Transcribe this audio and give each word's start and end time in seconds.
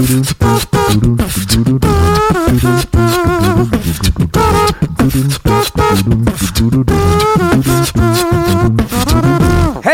Hey, 0.00 0.06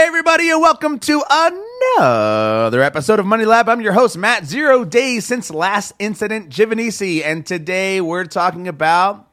everybody, 0.06 0.50
and 0.50 0.62
welcome 0.62 1.00
to 1.00 1.24
another 1.28 2.82
episode 2.82 3.18
of 3.18 3.26
Money 3.26 3.46
Lab. 3.46 3.68
I'm 3.68 3.80
your 3.80 3.94
host, 3.94 4.16
Matt. 4.16 4.44
Zero 4.44 4.84
days 4.84 5.26
since 5.26 5.50
last 5.50 5.92
incident, 5.98 6.50
Giovanisi, 6.50 7.24
and 7.24 7.44
today 7.44 8.00
we're 8.00 8.26
talking 8.26 8.68
about 8.68 9.28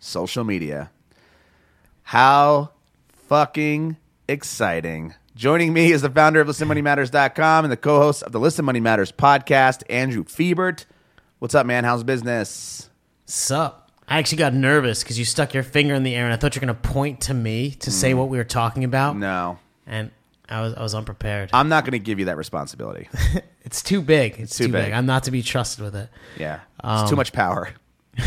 social 0.00 0.44
media. 0.44 0.90
How 2.02 2.72
fucking 3.26 3.96
exciting. 4.28 5.14
Joining 5.40 5.72
me 5.72 5.90
is 5.90 6.02
the 6.02 6.10
founder 6.10 6.42
of 6.42 6.48
ListenMoneyMatters.com 6.48 7.64
and 7.64 7.72
the 7.72 7.76
co 7.78 7.98
host 7.98 8.22
of 8.22 8.30
the 8.30 8.38
Listen 8.38 8.66
Money 8.66 8.78
Matters 8.78 9.10
podcast, 9.10 9.82
Andrew 9.88 10.22
Fiebert. 10.22 10.84
What's 11.38 11.54
up, 11.54 11.64
man? 11.64 11.84
How's 11.84 12.04
business? 12.04 12.90
Sup? 13.24 13.90
I 14.06 14.18
actually 14.18 14.36
got 14.36 14.52
nervous 14.52 15.02
because 15.02 15.18
you 15.18 15.24
stuck 15.24 15.54
your 15.54 15.62
finger 15.62 15.94
in 15.94 16.02
the 16.02 16.14
air 16.14 16.26
and 16.26 16.34
I 16.34 16.36
thought 16.36 16.54
you 16.54 16.60
were 16.60 16.66
going 16.66 16.76
to 16.76 16.88
point 16.90 17.22
to 17.22 17.32
me 17.32 17.70
to 17.70 17.90
say 17.90 18.12
mm. 18.12 18.18
what 18.18 18.28
we 18.28 18.36
were 18.36 18.44
talking 18.44 18.84
about. 18.84 19.16
No, 19.16 19.58
And 19.86 20.10
I 20.46 20.60
was 20.60 20.74
I 20.74 20.82
was 20.82 20.94
unprepared. 20.94 21.48
I'm 21.54 21.70
not 21.70 21.84
going 21.84 21.92
to 21.92 21.98
give 21.98 22.18
you 22.18 22.26
that 22.26 22.36
responsibility. 22.36 23.08
it's 23.64 23.82
too 23.82 24.02
big. 24.02 24.38
It's, 24.38 24.58
too 24.58 24.66
too, 24.66 24.72
big. 24.72 24.84
big. 24.84 24.92
I'm 24.92 25.06
not 25.06 25.22
to 25.22 25.30
be 25.30 25.42
trusted 25.42 25.82
with 25.82 25.96
it. 25.96 26.10
Yeah, 26.36 26.60
it's 26.84 27.08
too 27.08 27.14
um, 27.14 27.16
much 27.16 27.32
power. 27.32 27.70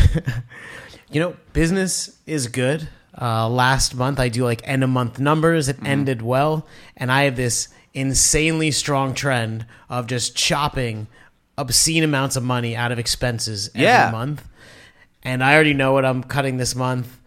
You 1.14 1.20
know, 1.20 1.36
business 1.52 2.18
is 2.26 2.48
good. 2.48 2.88
Uh, 3.20 3.48
last 3.48 3.94
month, 3.94 4.18
I 4.18 4.28
do 4.28 4.44
like 4.44 4.60
end 4.64 4.82
of 4.82 4.90
month 4.90 5.18
numbers. 5.18 5.68
It 5.68 5.76
ended 5.84 6.20
well. 6.22 6.66
And 6.96 7.12
I 7.12 7.24
have 7.24 7.36
this 7.36 7.68
insanely 7.92 8.70
strong 8.72 9.14
trend 9.14 9.66
of 9.88 10.06
just 10.06 10.34
chopping 10.36 11.06
obscene 11.56 12.02
amounts 12.02 12.34
of 12.36 12.42
money 12.42 12.74
out 12.74 12.90
of 12.90 12.98
expenses 12.98 13.68
every 13.74 13.84
Yeah. 13.86 14.10
month. 14.10 14.46
And 15.22 15.42
I 15.44 15.54
already 15.54 15.74
know 15.74 15.92
what 15.92 16.04
I'm 16.04 16.24
cutting 16.24 16.56
this 16.56 16.74
month. 16.74 17.18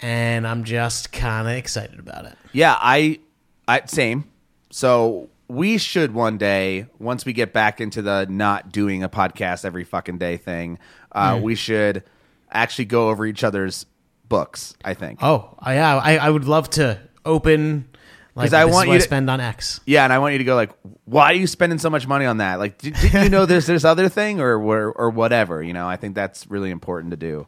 And 0.00 0.46
I'm 0.46 0.64
just 0.64 1.12
kind 1.12 1.46
of 1.48 1.54
excited 1.54 1.98
about 1.98 2.26
it. 2.26 2.36
Yeah, 2.52 2.76
I, 2.78 3.20
I 3.68 3.82
same. 3.86 4.24
So 4.70 5.28
we 5.48 5.78
should 5.78 6.12
one 6.12 6.38
day, 6.38 6.86
once 6.98 7.24
we 7.24 7.32
get 7.32 7.52
back 7.52 7.80
into 7.80 8.02
the 8.02 8.26
not 8.28 8.72
doing 8.72 9.02
a 9.02 9.08
podcast 9.08 9.64
every 9.64 9.84
fucking 9.84 10.18
day 10.18 10.36
thing, 10.36 10.78
uh, 11.12 11.38
we 11.42 11.54
should 11.54 12.02
actually 12.50 12.84
go 12.86 13.08
over 13.10 13.24
each 13.26 13.44
other's 13.44 13.86
books. 14.28 14.74
I 14.84 14.94
think. 14.94 15.18
Oh, 15.22 15.56
yeah. 15.66 15.96
I, 15.96 16.16
I 16.16 16.30
would 16.30 16.44
love 16.44 16.70
to 16.70 16.98
open. 17.24 17.88
Like, 18.34 18.52
I 18.54 18.64
want 18.64 18.88
you 18.88 18.94
to- 18.94 19.00
spend 19.00 19.28
on 19.28 19.40
X. 19.40 19.80
Yeah, 19.84 20.04
and 20.04 20.12
I 20.12 20.18
want 20.18 20.32
you 20.32 20.38
to 20.38 20.44
go 20.44 20.54
like, 20.54 20.70
why 21.04 21.26
are 21.26 21.34
you 21.34 21.46
spending 21.46 21.78
so 21.78 21.90
much 21.90 22.06
money 22.06 22.24
on 22.24 22.38
that? 22.38 22.58
Like, 22.58 22.78
did, 22.78 22.94
did 22.94 23.12
you 23.12 23.28
know 23.28 23.44
there's 23.44 23.66
this 23.66 23.84
other 23.84 24.08
thing 24.08 24.40
or, 24.40 24.54
or 24.56 24.90
or 24.92 25.10
whatever? 25.10 25.62
You 25.62 25.74
know, 25.74 25.86
I 25.86 25.96
think 25.96 26.14
that's 26.14 26.46
really 26.50 26.70
important 26.70 27.10
to 27.10 27.18
do. 27.18 27.46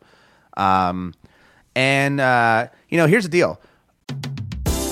Um, 0.59 1.15
and 1.75 2.21
uh, 2.21 2.69
you 2.91 2.99
know, 2.99 3.07
here's 3.07 3.25
the 3.25 3.31
deal. 3.31 3.61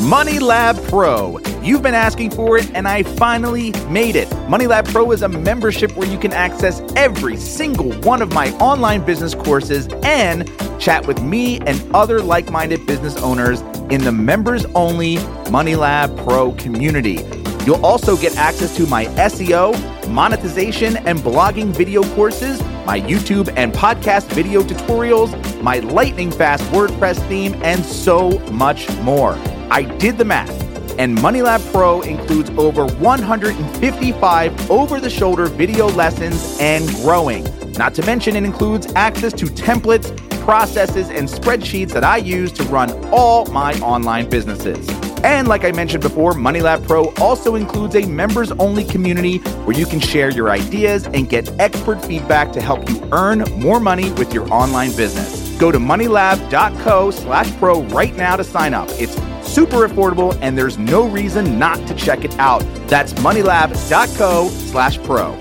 Money 0.00 0.38
Lab 0.38 0.82
Pro. 0.88 1.38
You've 1.62 1.82
been 1.82 1.94
asking 1.94 2.32
for 2.32 2.58
it, 2.58 2.68
and 2.74 2.88
I 2.88 3.04
finally 3.04 3.70
made 3.88 4.16
it. 4.16 4.28
Money 4.48 4.66
Lab 4.66 4.84
Pro 4.86 5.12
is 5.12 5.22
a 5.22 5.28
membership 5.28 5.96
where 5.96 6.08
you 6.08 6.18
can 6.18 6.32
access 6.32 6.82
every 6.96 7.36
single 7.36 7.92
one 8.00 8.20
of 8.20 8.32
my 8.32 8.50
online 8.54 9.04
business 9.04 9.32
courses 9.32 9.86
and 10.02 10.50
chat 10.80 11.06
with 11.06 11.22
me 11.22 11.60
and 11.60 11.80
other 11.94 12.20
like 12.20 12.50
minded 12.50 12.84
business 12.84 13.16
owners 13.18 13.60
in 13.92 14.02
the 14.02 14.10
members 14.10 14.64
only 14.74 15.18
Money 15.52 15.76
Lab 15.76 16.16
Pro 16.24 16.50
community. 16.54 17.24
You'll 17.64 17.86
also 17.86 18.16
get 18.16 18.36
access 18.36 18.76
to 18.76 18.86
my 18.88 19.04
SEO, 19.04 20.08
monetization, 20.08 20.96
and 20.96 21.20
blogging 21.20 21.68
video 21.68 22.02
courses, 22.16 22.60
my 22.84 23.00
YouTube 23.00 23.52
and 23.56 23.72
podcast 23.72 24.26
video 24.32 24.62
tutorials, 24.62 25.62
my 25.62 25.78
lightning 25.78 26.32
fast 26.32 26.64
WordPress 26.72 27.24
theme, 27.28 27.54
and 27.62 27.84
so 27.84 28.40
much 28.50 28.90
more. 29.02 29.34
I 29.70 29.82
did 29.82 30.18
the 30.18 30.24
math, 30.24 30.71
and 30.98 31.16
MoneyLab 31.18 31.72
Pro 31.72 32.00
includes 32.02 32.50
over 32.50 32.86
155 32.86 34.70
over 34.70 35.00
the 35.00 35.10
shoulder 35.10 35.46
video 35.46 35.88
lessons 35.88 36.56
and 36.60 36.88
growing. 36.96 37.44
Not 37.72 37.94
to 37.94 38.06
mention, 38.06 38.36
it 38.36 38.44
includes 38.44 38.92
access 38.94 39.32
to 39.34 39.46
templates, 39.46 40.16
processes, 40.40 41.08
and 41.08 41.28
spreadsheets 41.28 41.92
that 41.92 42.04
I 42.04 42.18
use 42.18 42.52
to 42.52 42.64
run 42.64 42.90
all 43.12 43.46
my 43.46 43.72
online 43.80 44.28
businesses. 44.28 44.88
And 45.24 45.46
like 45.46 45.64
I 45.64 45.70
mentioned 45.70 46.02
before, 46.02 46.32
MoneyLab 46.32 46.86
Pro 46.86 47.14
also 47.20 47.54
includes 47.54 47.94
a 47.94 48.04
members 48.06 48.50
only 48.52 48.84
community 48.84 49.38
where 49.38 49.76
you 49.76 49.86
can 49.86 50.00
share 50.00 50.30
your 50.30 50.50
ideas 50.50 51.06
and 51.06 51.28
get 51.28 51.48
expert 51.60 52.04
feedback 52.04 52.52
to 52.52 52.60
help 52.60 52.88
you 52.88 53.08
earn 53.12 53.40
more 53.56 53.78
money 53.78 54.10
with 54.12 54.34
your 54.34 54.52
online 54.52 54.94
business. 54.96 55.48
Go 55.58 55.70
to 55.70 55.78
moneylab.co 55.78 57.12
slash 57.12 57.56
pro 57.58 57.82
right 57.84 58.16
now 58.16 58.34
to 58.34 58.42
sign 58.42 58.74
up. 58.74 58.88
It's 58.92 59.16
super 59.42 59.86
affordable 59.88 60.36
and 60.40 60.56
there's 60.56 60.78
no 60.78 61.06
reason 61.08 61.58
not 61.58 61.86
to 61.88 61.94
check 61.94 62.24
it 62.24 62.38
out. 62.38 62.60
That's 62.88 63.12
moneylab.co 63.14 64.48
slash 64.48 64.98
pro. 65.02 65.38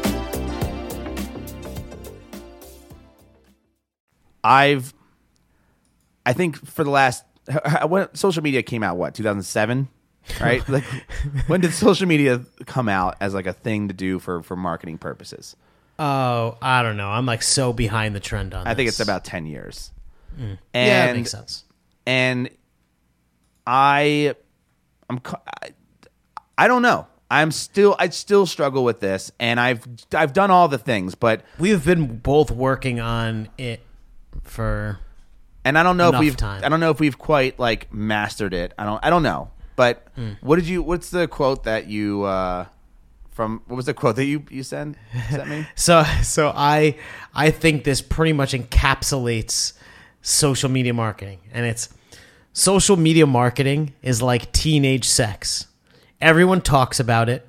I've, 4.43 4.93
I 6.25 6.33
think 6.33 6.57
for 6.65 6.83
the 6.83 6.89
last, 6.89 7.23
when 7.87 8.13
social 8.15 8.43
media 8.43 8.63
came 8.63 8.83
out, 8.83 8.97
what, 8.97 9.13
2007? 9.15 9.87
Right? 10.39 10.67
like, 10.69 10.83
when 11.47 11.61
did 11.61 11.73
social 11.73 12.07
media 12.07 12.41
come 12.65 12.89
out 12.89 13.17
as 13.19 13.33
like 13.33 13.45
a 13.47 13.53
thing 13.53 13.87
to 13.87 13.93
do 13.93 14.19
for, 14.19 14.41
for 14.43 14.55
marketing 14.55 14.97
purposes? 14.97 15.55
Oh, 15.99 16.57
I 16.61 16.81
don't 16.81 16.97
know. 16.97 17.09
I'm 17.09 17.25
like 17.25 17.43
so 17.43 17.73
behind 17.73 18.15
the 18.15 18.19
trend 18.19 18.53
on 18.53 18.67
I 18.67 18.73
think 18.73 18.87
it's 18.87 18.99
about 18.99 19.23
10 19.23 19.45
years. 19.45 19.91
Mm. 20.39 20.57
And, 20.73 20.87
Yeah, 20.87 21.05
that 21.07 21.15
makes 21.15 21.31
sense. 21.31 21.63
and 22.05 22.49
I, 23.67 24.35
I'm, 25.09 25.21
I, 25.63 25.69
I 26.57 26.67
don't 26.67 26.81
know. 26.81 27.07
I'm 27.29 27.51
still, 27.51 27.95
I 27.97 28.09
still 28.09 28.45
struggle 28.45 28.83
with 28.83 28.99
this, 28.99 29.31
and 29.39 29.59
I've, 29.59 29.87
I've 30.13 30.33
done 30.33 30.51
all 30.51 30.67
the 30.67 30.77
things, 30.77 31.15
but, 31.15 31.43
We've 31.59 31.83
been 31.85 32.17
both 32.17 32.51
working 32.51 32.99
on 32.99 33.47
it 33.57 33.79
for. 34.43 34.99
and 35.63 35.77
I 35.77 35.83
don't 35.83 35.95
know 35.95 36.11
if 36.13 36.19
we've, 36.19 36.35
time. 36.35 36.61
I 36.65 36.69
don't 36.69 36.81
know 36.81 36.89
if 36.91 36.99
we've 36.99 37.17
quite 37.17 37.57
like 37.57 37.93
mastered 37.93 38.53
it. 38.53 38.73
I 38.77 38.83
don't, 38.83 39.03
I 39.05 39.09
don't 39.09 39.23
know. 39.23 39.51
But 39.77 40.05
Hmm. 40.15 40.31
what 40.41 40.57
did 40.57 40.67
you? 40.67 40.83
What's 40.83 41.09
the 41.09 41.27
quote 41.27 41.63
that 41.63 41.87
you, 41.87 42.23
uh, 42.23 42.65
from 43.31 43.61
what 43.67 43.77
was 43.77 43.85
the 43.85 43.93
quote 43.93 44.17
that 44.17 44.25
you 44.25 44.43
you 44.51 44.61
sent 44.63 44.97
sent 45.29 45.47
me? 45.49 45.65
So, 45.75 46.03
so 46.21 46.51
I, 46.53 46.97
I 47.33 47.49
think 47.51 47.85
this 47.85 48.01
pretty 48.01 48.33
much 48.33 48.51
encapsulates 48.51 49.73
social 50.21 50.69
media 50.69 50.93
marketing, 50.93 51.39
and 51.53 51.65
it's 51.65 51.87
social 52.53 52.97
media 52.97 53.25
marketing 53.25 53.93
is 54.01 54.21
like 54.21 54.51
teenage 54.51 55.05
sex. 55.07 55.67
Everyone 56.19 56.61
talks 56.61 56.99
about 56.99 57.29
it. 57.29 57.47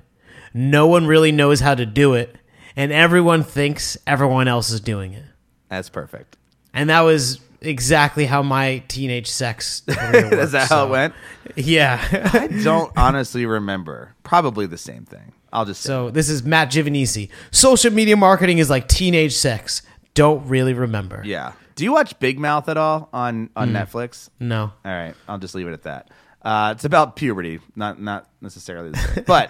No 0.53 0.87
one 0.87 1.07
really 1.07 1.31
knows 1.31 1.59
how 1.59 1.75
to 1.75 1.85
do 1.85 2.13
it, 2.13 2.35
and 2.75 2.91
everyone 2.91 3.43
thinks 3.43 3.97
everyone 4.05 4.47
else 4.47 4.69
is 4.69 4.79
doing 4.81 5.13
it. 5.13 5.23
That's 5.69 5.89
perfect. 5.89 6.37
And 6.73 6.89
that 6.89 7.01
was 7.01 7.39
exactly 7.61 8.25
how 8.25 8.43
my 8.43 8.83
teenage 8.87 9.29
sex. 9.29 9.81
career 9.87 10.25
Is 10.25 10.31
worked, 10.31 10.51
that 10.51 10.69
how 10.69 10.87
it 10.87 10.89
went? 10.89 11.13
Yeah. 11.55 12.29
I 12.33 12.47
don't 12.63 12.91
honestly 12.97 13.45
remember. 13.45 14.15
Probably 14.23 14.65
the 14.65 14.77
same 14.77 15.05
thing. 15.05 15.33
I'll 15.51 15.65
just 15.65 15.81
say. 15.81 15.87
so 15.87 16.09
this 16.09 16.29
is 16.29 16.43
Matt 16.43 16.69
Giovanisi. 16.71 17.29
Social 17.51 17.91
media 17.91 18.17
marketing 18.17 18.57
is 18.57 18.69
like 18.69 18.87
teenage 18.87 19.35
sex. 19.35 19.81
Don't 20.13 20.47
really 20.47 20.73
remember. 20.73 21.21
yeah. 21.25 21.53
Do 21.75 21.83
you 21.83 21.91
watch 21.91 22.19
Big 22.19 22.37
Mouth 22.37 22.69
at 22.69 22.77
all 22.77 23.09
on 23.13 23.49
on 23.55 23.69
Hmm. 23.69 23.75
Netflix? 23.75 24.29
No. 24.39 24.71
All 24.85 24.91
right, 24.91 25.15
I'll 25.27 25.39
just 25.39 25.55
leave 25.55 25.67
it 25.67 25.73
at 25.73 25.83
that. 25.83 26.11
Uh, 26.43 26.73
it's 26.75 26.85
about 26.85 27.15
puberty, 27.15 27.59
not 27.75 27.99
not 27.99 28.29
necessarily 28.41 28.91
the 28.91 28.97
same. 28.97 29.23
but 29.27 29.49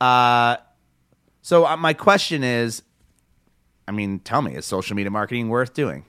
uh, 0.00 0.56
so 1.42 1.66
uh, 1.66 1.76
my 1.76 1.92
question 1.92 2.42
is, 2.42 2.82
I 3.86 3.92
mean, 3.92 4.20
tell 4.20 4.40
me, 4.40 4.54
is 4.54 4.64
social 4.64 4.96
media 4.96 5.10
marketing 5.10 5.50
worth 5.50 5.74
doing? 5.74 6.04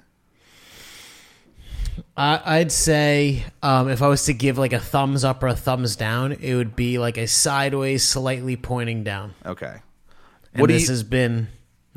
I, 2.16 2.60
I'd 2.60 2.72
say 2.72 3.44
um, 3.62 3.90
if 3.90 4.02
I 4.02 4.08
was 4.08 4.26
to 4.26 4.34
give 4.34 4.58
like 4.58 4.74
a 4.74 4.80
thumbs 4.80 5.24
up 5.24 5.44
or 5.44 5.48
a 5.48 5.56
thumbs 5.56 5.96
down, 5.96 6.32
it 6.34 6.56
would 6.56 6.76
be 6.76 6.98
like 7.00 7.18
a 7.18 7.28
sideways, 7.28 8.04
slightly 8.06 8.56
pointing 8.56 9.04
down. 9.04 9.34
Okay. 9.46 9.76
And 10.54 10.62
What 10.62 10.70
this 10.70 10.84
you- 10.84 10.90
has 10.90 11.04
been. 11.04 11.50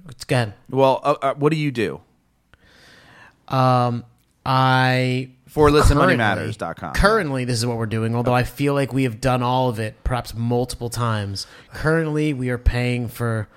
It's 0.08 0.24
good. 0.24 0.52
Well, 0.70 1.00
uh, 1.04 1.14
uh, 1.22 1.34
what 1.34 1.50
do 1.52 1.56
you 1.58 1.70
do 1.70 2.00
Um, 3.48 4.04
I 4.44 5.30
for 5.46 5.68
listenmoneymatters.com? 5.70 6.94
Currently, 6.94 7.44
this 7.44 7.58
is 7.58 7.66
what 7.66 7.76
we're 7.76 7.86
doing. 7.86 8.14
Although 8.14 8.34
I 8.34 8.42
feel 8.44 8.74
like 8.74 8.92
we 8.92 9.04
have 9.04 9.20
done 9.20 9.42
all 9.42 9.68
of 9.68 9.78
it, 9.78 10.02
perhaps 10.04 10.34
multiple 10.34 10.88
times. 10.90 11.46
Currently, 11.72 12.32
we 12.34 12.50
are 12.50 12.58
paying 12.58 13.08
for 13.08 13.48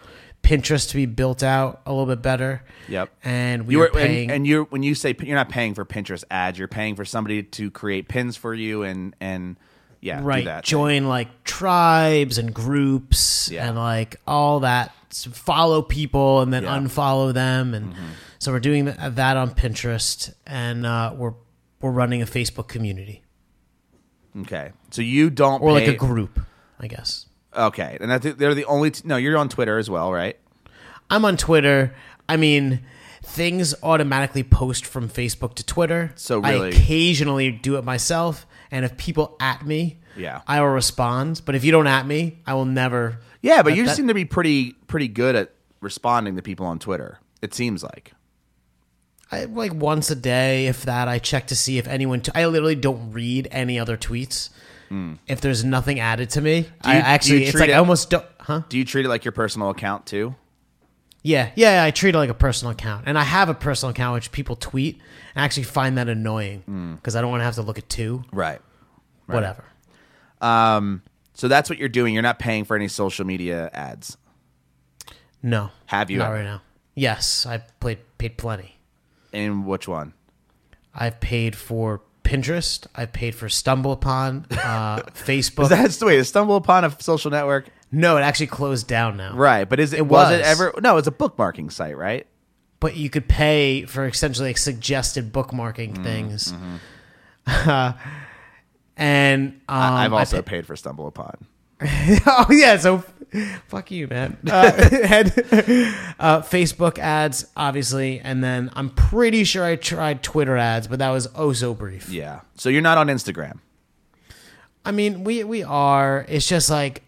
Pinterest 0.43 0.87
to 0.89 0.95
be 0.95 1.05
built 1.07 1.41
out 1.41 1.81
a 1.85 1.91
little 1.91 2.05
bit 2.05 2.21
better. 2.21 2.63
Yep. 2.87 3.09
And 3.23 3.65
we 3.65 3.73
You 3.75 3.81
are 3.81 3.85
are, 3.85 3.89
paying. 3.89 4.23
and, 4.29 4.31
and 4.37 4.47
you're 4.47 4.65
when 4.65 4.83
you 4.83 4.93
say 4.93 5.15
you're 5.19 5.35
not 5.35 5.49
paying 5.49 5.73
for 5.73 5.85
Pinterest 5.85 6.23
ads, 6.29 6.59
you're 6.59 6.67
paying 6.67 6.95
for 6.95 7.05
somebody 7.05 7.41
to 7.41 7.71
create 7.71 8.07
pins 8.07 8.37
for 8.37 8.53
you 8.53 8.83
and 8.83 9.15
and 9.19 9.55
yeah, 10.05 10.19
right 10.23 10.45
that. 10.45 10.65
thing. 10.65 10.69
join 10.71 11.07
like 11.07 11.43
tribes 11.43 12.37
and 12.37 12.53
groups 12.53 13.49
Yeah. 13.51 13.67
and 13.67 13.77
like 13.77 14.17
all 14.27 14.59
that 14.61 14.91
S- 15.11 15.25
follow 15.31 15.81
people 15.81 16.41
and 16.41 16.53
then 16.53 16.63
Yeah. 16.63 16.77
Mm-hmm. 16.77 16.85
unfollow 16.87 17.33
them 17.33 17.73
and 17.73 17.93
so 18.39 18.51
we're 18.51 18.59
doing 18.59 18.85
that 18.85 19.37
on 19.37 19.49
pinterest 19.51 20.33
and 20.45 20.85
uh, 20.85 21.13
we're 21.17 21.33
we're 21.81 21.91
running 21.91 22.21
a 22.21 22.25
facebook 22.25 22.67
community 22.67 23.21
Okay, 24.41 24.71
so 24.91 25.01
you 25.01 25.29
don't 25.29 25.61
or 25.61 25.71
like 25.71 25.87
a 25.87 25.93
group 25.93 26.39
i 26.79 26.87
guess 26.87 27.25
Okay, 27.57 27.97
and 28.01 28.11
think 28.19 28.37
they're 28.37 28.53
the 28.53 28.65
only. 28.65 28.91
T- 28.91 29.01
no, 29.05 29.15
you're 29.15 29.37
on 29.37 29.47
Twitter 29.47 29.77
as 29.77 29.89
well, 29.89 30.11
right? 30.11 30.37
i'm 31.09 31.23
on 31.23 31.37
twitter 31.37 31.93
i 32.27 32.35
mean 32.35 32.81
things 33.25 33.73
automatically 33.83 34.43
post 34.43 34.85
from 34.85 35.09
facebook 35.09 35.55
to 35.55 35.65
twitter 35.65 36.11
So 36.15 36.41
i 36.43 36.51
occasionally 36.53 37.51
do 37.51 37.77
it 37.77 37.83
myself 37.83 38.45
and 38.71 38.85
if 38.85 38.95
people 38.97 39.35
at 39.39 39.65
me 39.65 39.99
Yeah. 40.15 40.41
i 40.47 40.61
will 40.61 40.67
respond 40.69 41.41
but 41.45 41.55
if 41.55 41.63
you 41.65 41.71
don't 41.71 41.87
at 41.87 42.05
me 42.07 42.39
i 42.45 42.53
will 42.53 42.65
never 42.65 43.19
Yeah, 43.41 43.61
but 43.63 43.75
you 43.75 43.85
that- 43.85 43.95
seem 43.95 44.07
to 44.07 44.13
be 44.13 44.25
pretty 44.25 44.73
pretty 44.87 45.07
good 45.07 45.35
at 45.35 45.51
responding 45.81 46.35
to 46.35 46.41
people 46.41 46.65
on 46.65 46.79
Twitter. 46.79 47.19
It 47.43 47.53
seems 47.53 47.83
like. 47.83 48.13
I, 49.31 49.45
like 49.45 49.73
once 49.73 50.09
a 50.09 50.15
day, 50.15 50.65
if 50.67 50.83
that, 50.85 51.07
I 51.07 51.19
check 51.19 51.47
to 51.47 51.55
see 51.55 51.77
if 51.77 51.87
anyone. 51.87 52.21
T- 52.21 52.31
I 52.33 52.45
literally 52.47 52.75
don't 52.75 53.11
read 53.11 53.47
any 53.51 53.77
other 53.79 53.97
tweets. 53.97 54.49
Hmm. 54.89 55.13
If 55.27 55.41
there's 55.41 55.63
nothing 55.63 55.99
added 55.99 56.29
to 56.31 56.41
me, 56.41 56.67
I 56.81 56.95
you- 56.95 57.01
do 57.01 57.05
actually 57.07 57.43
it's 57.45 57.59
like 57.59 57.69
it- 57.69 57.73
I 57.73 57.77
almost 57.77 58.09
don't. 58.09 58.25
Huh? 58.39 58.61
Do 58.69 58.77
you 58.79 58.85
treat 58.85 59.05
it 59.05 59.09
like 59.09 59.25
your 59.25 59.31
personal 59.31 59.69
account 59.69 60.05
too? 60.07 60.33
Yeah, 61.25 61.49
yeah. 61.55 61.83
I 61.83 61.89
treat 61.89 62.13
it 62.13 62.17
like 62.19 62.29
a 62.29 62.35
personal 62.35 62.71
account, 62.71 63.05
and 63.07 63.17
I 63.17 63.23
have 63.23 63.49
a 63.49 63.55
personal 63.55 63.89
account 63.89 64.13
which 64.13 64.31
people 64.31 64.55
tweet. 64.55 65.01
I 65.35 65.43
actually 65.43 65.63
find 65.63 65.97
that 65.97 66.07
annoying 66.07 66.93
because 66.97 67.15
I 67.15 67.21
don't 67.21 67.31
want 67.31 67.41
to 67.41 67.45
have 67.45 67.55
to 67.55 67.63
look 67.63 67.79
at 67.79 67.89
two. 67.89 68.23
Right. 68.31 68.61
Whatever. 69.25 69.65
Um. 70.39 71.01
So 71.33 71.47
that's 71.47 71.67
what 71.67 71.79
you're 71.79 71.89
doing. 71.89 72.13
You're 72.13 72.21
not 72.21 72.37
paying 72.37 72.63
for 72.63 72.75
any 72.75 72.87
social 72.87 73.25
media 73.25 73.71
ads. 73.73 74.17
No. 75.41 75.71
Have 75.87 76.11
you 76.11 76.19
Not 76.19 76.27
ever? 76.27 76.35
right 76.35 76.43
now. 76.43 76.61
Yes, 76.93 77.45
I 77.47 77.57
played 77.79 77.99
paid 78.19 78.37
plenty. 78.37 78.77
In 79.31 79.65
which 79.65 79.87
one? 79.87 80.13
I've 80.93 81.19
paid 81.19 81.55
for 81.55 82.01
Pinterest. 82.25 82.85
I've 82.95 83.13
paid 83.13 83.35
for 83.35 83.47
StumbleUpon, 83.47 84.51
uh, 84.51 85.03
Facebook. 85.13 85.69
That's 85.69 85.97
the 85.97 86.05
way 86.07 86.17
to 86.17 86.25
stumble 86.25 86.55
upon 86.57 86.83
a 86.83 86.91
social 87.01 87.31
network. 87.31 87.67
no, 87.91 88.17
it 88.17 88.21
actually 88.21 88.47
closed 88.47 88.87
down 88.87 89.15
now. 89.15 89.35
Right, 89.35 89.63
but 89.69 89.79
is 89.79 89.93
it, 89.93 89.99
It 89.99 90.07
was. 90.07 90.31
it 90.33 90.41
ever? 90.41 90.73
No, 90.81 90.97
it's 90.97 91.07
a 91.07 91.11
bookmarking 91.11 91.71
site, 91.71 91.95
right? 91.97 92.27
but 92.81 92.95
you 92.97 93.09
could 93.09 93.27
pay 93.27 93.83
for 93.85 94.05
essentially 94.05 94.49
like 94.49 94.57
suggested 94.57 95.31
bookmarking 95.33 95.93
Mm-hmm, 95.93 96.03
things. 96.03 96.53
and 98.97 99.49
um, 99.53 99.59
I've 99.69 100.13
I 100.13 100.19
also 100.19 100.41
pa- 100.41 100.49
paid 100.49 100.65
for 100.67 100.75
stumble 100.75 101.07
upon. 101.07 101.45
oh 101.81 102.47
yeah, 102.49 102.77
so 102.77 103.03
fuck 103.67 103.91
you, 103.91 104.07
man. 104.07 104.37
Uh, 104.49 104.71
and, 104.91 105.27
uh, 106.19 106.41
Facebook 106.41 106.97
ads, 106.99 107.47
obviously, 107.55 108.19
and 108.19 108.43
then 108.43 108.71
I'm 108.73 108.89
pretty 108.89 109.43
sure 109.43 109.63
I 109.63 109.75
tried 109.75 110.23
Twitter 110.23 110.57
ads, 110.57 110.87
but 110.87 110.99
that 110.99 111.09
was 111.09 111.27
oh 111.35 111.53
so 111.53 111.73
brief. 111.73 112.09
Yeah. 112.09 112.41
So 112.55 112.69
you're 112.69 112.81
not 112.81 112.97
on 112.97 113.07
Instagram. 113.07 113.59
I 114.85 114.91
mean, 114.91 115.23
we 115.23 115.43
we 115.43 115.63
are. 115.63 116.25
It's 116.29 116.47
just 116.47 116.69
like 116.69 117.03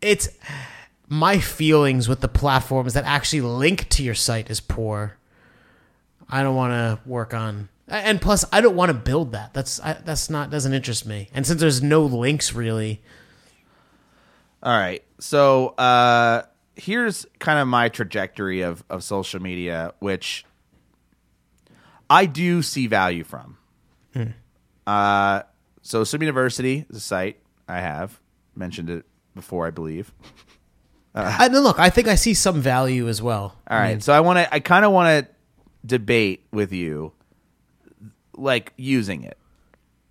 it's 0.00 0.28
my 1.08 1.38
feelings 1.38 2.08
with 2.08 2.20
the 2.20 2.28
platforms 2.28 2.94
that 2.94 3.04
actually 3.04 3.40
link 3.40 3.88
to 3.90 4.02
your 4.02 4.14
site 4.14 4.50
is 4.50 4.60
poor. 4.60 5.16
I 6.28 6.42
don't 6.42 6.56
want 6.56 6.72
to 6.72 7.08
work 7.08 7.32
on, 7.32 7.68
and 7.88 8.20
plus, 8.20 8.44
I 8.52 8.60
don't 8.60 8.76
want 8.76 8.90
to 8.90 8.94
build 8.94 9.32
that. 9.32 9.54
That's 9.54 9.80
I, 9.80 9.94
that's 9.94 10.28
not 10.28 10.50
doesn't 10.50 10.72
interest 10.72 11.06
me. 11.06 11.30
And 11.32 11.46
since 11.46 11.60
there's 11.60 11.82
no 11.82 12.04
links 12.04 12.52
really, 12.52 13.00
All 14.66 14.76
right. 14.76 15.04
So 15.20 15.68
uh, 15.78 16.42
here's 16.74 17.24
kind 17.38 17.60
of 17.60 17.68
my 17.68 17.88
trajectory 17.88 18.62
of, 18.62 18.82
of 18.90 19.04
social 19.04 19.40
media, 19.40 19.94
which 20.00 20.44
I 22.10 22.26
do 22.26 22.62
see 22.62 22.88
value 22.88 23.22
from. 23.22 23.58
Uh, 24.84 25.42
so 25.82 26.02
Swim 26.02 26.22
University 26.22 26.84
is 26.90 26.96
a 26.96 27.00
site 27.00 27.38
I 27.68 27.78
have 27.78 28.18
mentioned 28.56 28.90
it 28.90 29.04
before, 29.36 29.68
I 29.68 29.70
believe. 29.70 30.12
I, 31.14 31.46
no, 31.46 31.60
look, 31.60 31.78
I 31.78 31.88
think 31.88 32.08
I 32.08 32.16
see 32.16 32.34
some 32.34 32.60
value 32.60 33.08
as 33.08 33.22
well. 33.22 33.56
All 33.70 33.78
right. 33.78 34.02
So 34.02 34.12
I 34.12 34.18
want 34.18 34.38
to. 34.38 34.52
I 34.52 34.60
kind 34.60 34.84
of 34.84 34.90
want 34.92 35.26
to 35.26 35.32
debate 35.86 36.44
with 36.50 36.72
you, 36.72 37.12
like 38.34 38.74
using 38.76 39.22
it, 39.22 39.38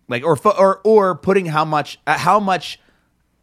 like 0.08 0.24
or 0.24 0.36
or 0.48 0.81
or 0.84 1.13
putting 1.13 1.46
how 1.46 1.63
much 1.63 2.00
uh, 2.08 2.18
how 2.18 2.40
much 2.40 2.80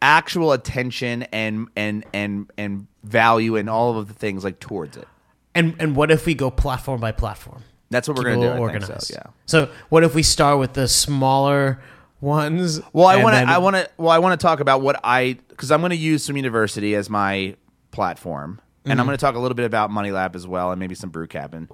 actual 0.03 0.51
attention 0.51 1.23
and 1.31 1.67
and 1.75 2.05
and 2.13 2.51
and 2.57 2.85
value 3.03 3.55
and 3.55 3.69
all 3.69 3.97
of 3.97 4.07
the 4.07 4.13
things 4.13 4.43
like 4.43 4.59
towards 4.59 4.97
it. 4.97 5.07
And 5.55 5.75
and 5.79 5.95
what 5.95 6.11
if 6.11 6.25
we 6.25 6.35
go 6.35 6.51
platform 6.51 6.99
by 7.01 7.11
platform? 7.11 7.63
That's 7.89 8.07
what 8.07 8.17
we're 8.17 8.23
gonna 8.23 8.35
do. 8.35 8.41
little 8.41 8.65
I 8.65 8.79
think 8.79 9.01
so, 9.01 9.13
yeah. 9.15 9.31
So 9.45 9.69
what 9.89 10.03
if 10.03 10.13
we 10.13 10.23
start 10.23 10.59
with 10.59 10.73
the 10.73 10.87
smaller 10.87 11.79
ones? 12.21 12.81
Well, 12.91 13.07
I 13.07 13.23
want 13.23 13.33
to. 13.35 13.39
then- 13.39 13.49
I 13.49 13.57
want 13.59 13.75
to. 13.77 13.89
Well, 13.97 14.09
I 14.09 14.19
want 14.19 14.39
to 14.39 14.43
talk 14.43 14.59
about 14.59 14.81
what 14.81 14.99
I 15.03 15.37
because 15.49 15.71
I'm 15.71 15.79
going 15.81 15.91
to 15.91 15.95
use 15.95 16.23
Swim 16.25 16.37
University 16.37 16.95
as 16.95 17.09
my 17.09 17.55
platform, 17.91 18.59
and 18.85 18.91
Mm-hmm. 18.93 18.99
I'm 18.99 19.05
going 19.05 19.17
to 19.17 19.21
talk 19.21 19.35
a 19.35 19.39
little 19.39 19.55
bit 19.55 19.65
about 19.65 19.91
Money 19.91 20.11
Lab 20.11 20.35
as 20.35 20.45
well, 20.47 20.71
and 20.71 20.79
maybe 20.79 20.95
some 20.95 21.09
Brew 21.11 21.27
Cabin. 21.27 21.69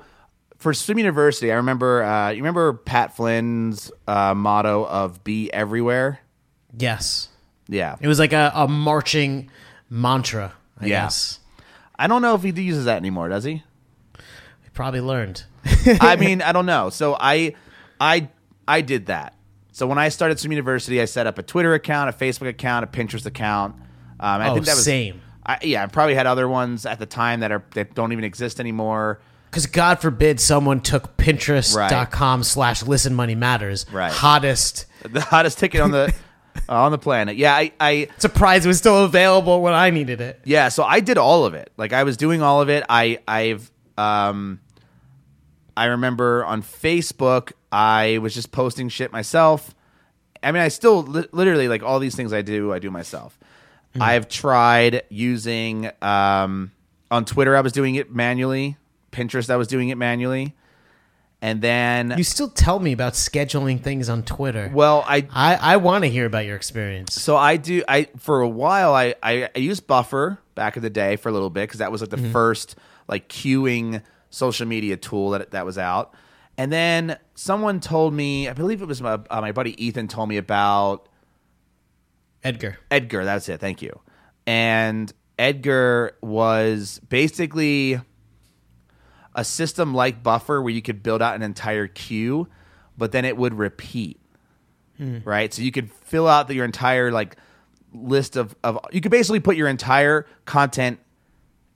For 0.57 0.73
Swim 0.73 0.97
University, 0.99 1.51
I 1.51 1.55
remember. 1.55 2.03
Uh, 2.03 2.29
you 2.31 2.37
remember 2.37 2.73
Pat 2.73 3.15
Flynn's 3.15 3.91
uh, 4.07 4.33
motto 4.35 4.85
of 4.85 5.23
"Be 5.23 5.51
everywhere." 5.53 6.19
Yes. 6.77 7.29
Yeah, 7.69 7.95
It 8.01 8.07
was 8.07 8.17
like 8.19 8.33
a, 8.33 8.51
a 8.55 8.67
marching 8.67 9.49
mantra, 9.89 10.53
I 10.79 10.85
Yeah. 10.87 11.03
guess. 11.03 11.39
I 11.97 12.07
don't 12.07 12.21
know 12.21 12.33
if 12.35 12.41
he 12.43 12.49
uses 12.49 12.85
that 12.85 12.97
anymore. 12.97 13.29
Does 13.29 13.43
he? 13.43 13.63
We 14.15 14.69
probably 14.73 15.01
learned. 15.01 15.43
I 16.01 16.15
mean, 16.15 16.41
I 16.49 16.51
don't 16.51 16.65
know. 16.65 16.89
So 16.89 17.15
I, 17.19 17.53
I, 18.01 18.29
I 18.67 18.81
did 18.81 19.05
that. 19.07 19.35
So 19.71 19.85
when 19.87 19.97
I 19.97 20.09
started 20.09 20.39
Swim 20.39 20.51
University, 20.51 20.99
I 21.01 21.05
set 21.05 21.27
up 21.27 21.37
a 21.37 21.43
Twitter 21.43 21.73
account, 21.73 22.09
a 22.09 22.13
Facebook 22.13 22.47
account, 22.49 22.83
a 22.83 22.87
Pinterest 22.87 23.25
account. 23.25 23.75
Um, 24.19 24.41
I 24.41 24.49
Oh, 24.49 24.53
think 24.55 24.65
that 24.65 24.75
was 24.75 24.83
same. 24.83 25.21
I, 25.45 25.59
yeah, 25.61 25.83
I 25.83 25.87
probably 25.87 26.15
had 26.15 26.25
other 26.27 26.47
ones 26.49 26.85
at 26.85 26.99
the 26.99 27.05
time 27.05 27.39
that 27.41 27.51
are 27.51 27.63
that 27.75 27.93
don't 27.95 28.11
even 28.11 28.23
exist 28.25 28.59
anymore. 28.59 29.19
Because 29.49 29.65
God 29.65 29.99
forbid 30.01 30.39
someone 30.39 30.79
took 30.81 31.17
Pinterest.com 31.17 32.43
slash 32.43 32.83
listen 32.83 33.15
money 33.15 33.35
matters. 33.35 33.85
Right. 33.91 34.11
Hottest. 34.11 34.85
The 35.09 35.21
hottest 35.21 35.57
ticket 35.59 35.79
on 35.79 35.91
the 35.91 36.13
on 36.67 36.91
the 36.91 36.97
planet. 36.97 37.37
Yeah, 37.37 37.53
I, 37.55 37.71
I 37.79 38.07
Surprised 38.17 38.65
it 38.65 38.67
was 38.67 38.77
still 38.77 39.03
available 39.05 39.61
when 39.61 39.73
I 39.73 39.89
needed 39.89 40.19
it. 40.21 40.41
yeah. 40.43 40.69
So 40.69 40.83
I 40.83 40.99
did 40.99 41.17
all 41.17 41.45
of 41.45 41.53
it. 41.53 41.71
Like 41.77 41.93
I 41.93 42.03
was 42.03 42.17
doing 42.17 42.41
all 42.41 42.61
of 42.61 42.69
it. 42.69 42.83
I 42.89 43.19
I've 43.27 43.71
um, 43.97 44.59
I 45.77 45.85
remember 45.85 46.43
on 46.45 46.61
Facebook 46.63 47.53
I 47.71 48.17
was 48.19 48.33
just 48.33 48.51
posting 48.51 48.89
shit 48.89 49.11
myself. 49.11 49.73
I 50.41 50.51
mean, 50.51 50.61
I 50.61 50.69
still 50.69 51.03
li- 51.03 51.27
literally 51.31 51.67
like 51.67 51.83
all 51.83 51.99
these 51.99 52.15
things 52.15 52.33
I 52.33 52.41
do. 52.41 52.71
I 52.73 52.79
do 52.79 52.89
myself. 52.91 53.37
I've 53.99 54.29
tried 54.29 55.01
using 55.09 55.89
um, 56.01 56.71
on 57.11 57.25
Twitter. 57.25 57.57
I 57.57 57.61
was 57.61 57.73
doing 57.73 57.95
it 57.95 58.13
manually. 58.13 58.77
Pinterest. 59.11 59.49
I 59.49 59.55
was 59.57 59.67
doing 59.67 59.89
it 59.89 59.97
manually. 59.97 60.53
And 61.41 61.61
then, 61.61 62.15
You 62.17 62.25
still 62.25 62.49
tell 62.49 62.79
me 62.79 62.91
about 62.91 63.13
scheduling 63.13 63.81
things 63.81 64.09
on 64.09 64.23
Twitter. 64.23 64.69
well, 64.73 65.05
I 65.07 65.25
I, 65.31 65.55
I 65.55 65.77
want 65.77 66.03
to 66.03 66.09
hear 66.09 66.25
about 66.25 66.45
your 66.45 66.57
experience. 66.57 67.13
So 67.13 67.37
I 67.37 67.55
do. 67.55 67.81
I 67.87 68.09
for 68.17 68.41
a 68.41 68.49
while 68.49 68.93
I 68.93 69.15
I, 69.23 69.49
I 69.55 69.59
used 69.59 69.87
Buffer 69.87 70.39
back 70.55 70.75
in 70.75 70.83
the 70.83 70.89
day 70.89 71.15
for 71.15 71.29
a 71.29 71.31
little 71.31 71.49
bit 71.49 71.61
because 71.61 71.79
that 71.79 71.91
was 71.91 72.01
like 72.01 72.09
the 72.09 72.17
first 72.17 72.75
like 73.07 73.29
queuing 73.29 74.01
social 74.29 74.67
media 74.67 74.97
tool 74.97 75.29
that 75.31 75.51
that 75.51 75.65
was 75.65 75.77
out. 75.77 76.13
And 76.57 76.73
then 76.73 77.17
someone 77.35 77.79
told 77.79 78.13
me, 78.13 78.49
I 78.49 78.53
believe 78.53 78.81
it 78.81 78.85
was 78.85 79.01
my, 79.01 79.13
uh, 79.29 79.39
my 79.39 79.53
buddy 79.53 79.81
Ethan 79.81 80.09
told 80.09 80.27
me 80.27 80.35
about 80.35 81.07
Edgar. 82.43 82.77
Edgar. 82.91 83.23
That's 83.23 83.47
it. 83.47 83.61
Thank 83.61 83.81
you. 83.81 83.97
And 84.45 85.11
Edgar 85.37 86.17
was 86.21 86.99
basically 87.07 88.01
a 89.39 89.43
system 89.45 89.93
like 89.93 90.21
Buffer 90.21 90.61
where 90.61 90.73
you 90.73 90.81
could 90.81 91.01
build 91.01 91.21
out 91.21 91.33
an 91.33 91.41
entire 91.41 91.87
queue, 91.87 92.49
but 92.97 93.13
then 93.13 93.23
it 93.23 93.37
would 93.37 93.53
repeat. 93.53 94.19
Right? 95.23 95.53
So 95.53 95.61
you 95.61 95.71
could 95.71 95.89
fill 95.91 96.27
out 96.27 96.49
the, 96.49 96.55
your 96.55 96.65
entire 96.65 97.09
like 97.09 97.37
list 97.93 98.35
of, 98.35 98.53
of 98.65 98.77
you 98.91 98.99
could 98.99 99.11
basically 99.11 99.39
put 99.39 99.55
your 99.55 99.69
entire 99.69 100.25
content 100.43 100.99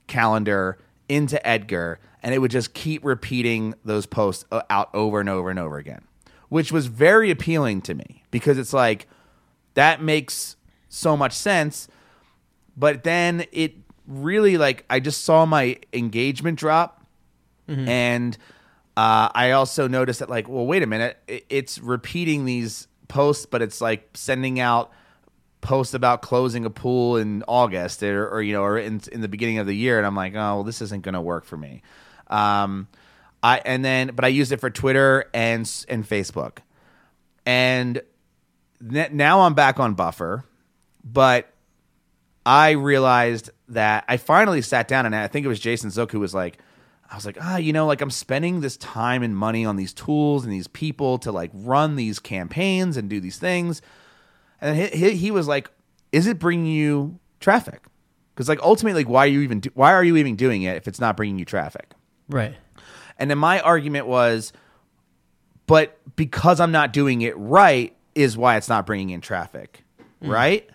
calendar 0.07 0.77
into 1.07 1.45
Edgar 1.47 1.99
and 2.21 2.35
it 2.35 2.39
would 2.39 2.51
just 2.51 2.73
keep 2.73 3.03
repeating 3.05 3.75
those 3.85 4.05
posts 4.05 4.43
uh, 4.51 4.63
out 4.69 4.89
over 4.93 5.21
and 5.21 5.29
over 5.29 5.49
and 5.49 5.57
over 5.57 5.77
again, 5.77 6.01
which 6.49 6.71
was 6.71 6.87
very 6.87 7.31
appealing 7.31 7.81
to 7.83 7.93
me 7.93 8.23
because 8.29 8.57
it's 8.57 8.73
like 8.73 9.07
that 9.75 10.01
makes 10.01 10.57
so 10.89 11.15
much 11.15 11.31
sense. 11.31 11.87
But 12.75 13.03
then 13.03 13.45
it 13.53 13.75
really 14.05 14.57
like 14.57 14.85
I 14.89 14.99
just 14.99 15.23
saw 15.23 15.45
my 15.45 15.77
engagement 15.93 16.59
drop, 16.59 17.02
and 17.67 18.37
uh, 18.95 19.29
I 19.33 19.51
also 19.51 19.87
noticed 19.87 20.19
that 20.19 20.29
like, 20.29 20.47
well, 20.47 20.65
wait 20.65 20.83
a 20.83 20.87
minute, 20.87 21.17
it's 21.27 21.79
repeating 21.79 22.45
these 22.45 22.87
posts, 23.07 23.45
but 23.45 23.61
it's 23.61 23.81
like 23.81 24.09
sending 24.13 24.59
out 24.59 24.91
posts 25.61 25.93
about 25.93 26.21
closing 26.21 26.65
a 26.65 26.69
pool 26.69 27.17
in 27.17 27.43
August 27.47 28.03
or, 28.03 28.29
or 28.29 28.41
you 28.41 28.53
know 28.53 28.63
or 28.63 28.77
in 28.77 29.01
in 29.11 29.21
the 29.21 29.27
beginning 29.27 29.57
of 29.57 29.67
the 29.67 29.75
year, 29.75 29.97
and 29.97 30.05
I'm 30.05 30.15
like, 30.15 30.33
oh, 30.33 30.55
well, 30.55 30.63
this 30.63 30.81
isn't 30.81 31.03
going 31.03 31.13
to 31.13 31.21
work 31.21 31.45
for 31.45 31.57
me. 31.57 31.81
Um, 32.27 32.87
I 33.41 33.61
and 33.65 33.83
then 33.83 34.11
but 34.13 34.25
I 34.25 34.29
used 34.29 34.51
it 34.51 34.57
for 34.57 34.69
Twitter 34.69 35.25
and 35.33 35.69
and 35.89 36.07
Facebook, 36.07 36.59
and 37.45 38.01
now 38.81 39.41
I'm 39.41 39.53
back 39.53 39.79
on 39.79 39.93
Buffer, 39.93 40.43
but 41.03 41.51
I 42.45 42.71
realized 42.71 43.49
that 43.69 44.03
I 44.07 44.17
finally 44.17 44.61
sat 44.61 44.87
down 44.87 45.05
and 45.05 45.15
I 45.15 45.27
think 45.27 45.45
it 45.45 45.49
was 45.49 45.59
Jason 45.59 45.89
Zook 45.89 46.11
who 46.11 46.19
was 46.19 46.33
like, 46.33 46.59
I 47.11 47.15
was 47.15 47.25
like, 47.25 47.37
ah, 47.39 47.57
you 47.57 47.73
know, 47.73 47.85
like 47.85 48.01
I'm 48.01 48.09
spending 48.09 48.61
this 48.61 48.77
time 48.77 49.21
and 49.23 49.37
money 49.37 49.65
on 49.65 49.75
these 49.75 49.93
tools 49.93 50.43
and 50.43 50.51
these 50.51 50.67
people 50.67 51.19
to 51.19 51.31
like 51.31 51.51
run 51.53 51.95
these 51.95 52.19
campaigns 52.19 52.97
and 52.97 53.09
do 53.09 53.19
these 53.19 53.37
things. 53.37 53.81
And 54.59 54.75
he, 54.75 54.87
he, 54.87 55.15
he 55.15 55.31
was 55.31 55.47
like, 55.47 55.69
is 56.11 56.25
it 56.27 56.39
bringing 56.39 56.65
you 56.65 57.19
traffic? 57.39 57.83
Because 58.33 58.49
like 58.49 58.61
ultimately, 58.61 59.03
like, 59.03 59.09
why 59.09 59.25
are 59.25 59.29
you 59.29 59.41
even 59.41 59.59
do- 59.59 59.71
why 59.75 59.93
are 59.93 60.03
you 60.03 60.17
even 60.17 60.35
doing 60.35 60.63
it 60.63 60.75
if 60.77 60.87
it's 60.87 60.99
not 60.99 61.15
bringing 61.15 61.37
you 61.37 61.45
traffic? 61.45 61.91
Right. 62.29 62.55
And 63.19 63.29
then 63.29 63.37
my 63.37 63.59
argument 63.59 64.07
was, 64.07 64.53
but 65.67 65.97
because 66.15 66.59
I'm 66.59 66.71
not 66.71 66.93
doing 66.93 67.21
it 67.21 67.37
right 67.37 67.95
is 68.15 68.35
why 68.35 68.57
it's 68.57 68.69
not 68.69 68.85
bringing 68.85 69.11
in 69.11 69.21
traffic, 69.21 69.83
right? 70.21 70.67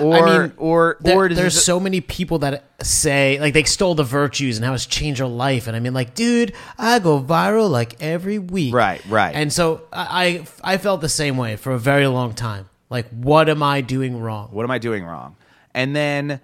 Or. 0.00 0.16
I 0.28 0.38
mean, 0.42 0.52
or 0.56 0.96
There- 1.00 1.16
or 1.16 1.28
there's 1.28 1.56
it- 1.56 1.60
so 1.60 1.78
many 1.78 2.00
people 2.00 2.38
that 2.40 2.64
say 2.82 3.38
like 3.40 3.54
they 3.54 3.62
stole 3.64 3.94
the 3.94 4.02
virtues 4.04 4.56
and 4.56 4.64
how 4.64 4.72
it's 4.74 4.86
changed 4.86 5.20
their 5.20 5.26
life, 5.28 5.66
and 5.66 5.76
I 5.76 5.80
mean, 5.80 5.94
like, 5.94 6.14
dude, 6.14 6.52
I 6.78 6.98
go 6.98 7.20
viral 7.22 7.70
like 7.70 7.96
every 8.00 8.38
week, 8.38 8.74
Right, 8.74 9.00
right. 9.08 9.34
And 9.34 9.52
so 9.52 9.82
I 9.92 10.44
I, 10.64 10.74
I 10.74 10.78
felt 10.78 11.00
the 11.00 11.08
same 11.08 11.36
way 11.36 11.56
for 11.56 11.72
a 11.72 11.78
very 11.78 12.06
long 12.06 12.32
time. 12.34 12.68
Like, 12.90 13.08
what 13.10 13.48
am 13.48 13.62
I 13.62 13.80
doing 13.82 14.18
wrong? 14.20 14.48
what 14.52 14.64
am 14.64 14.70
I 14.70 14.78
doing 14.78 15.04
wrong? 15.04 15.36
And 15.74 15.94
then, 15.94 16.40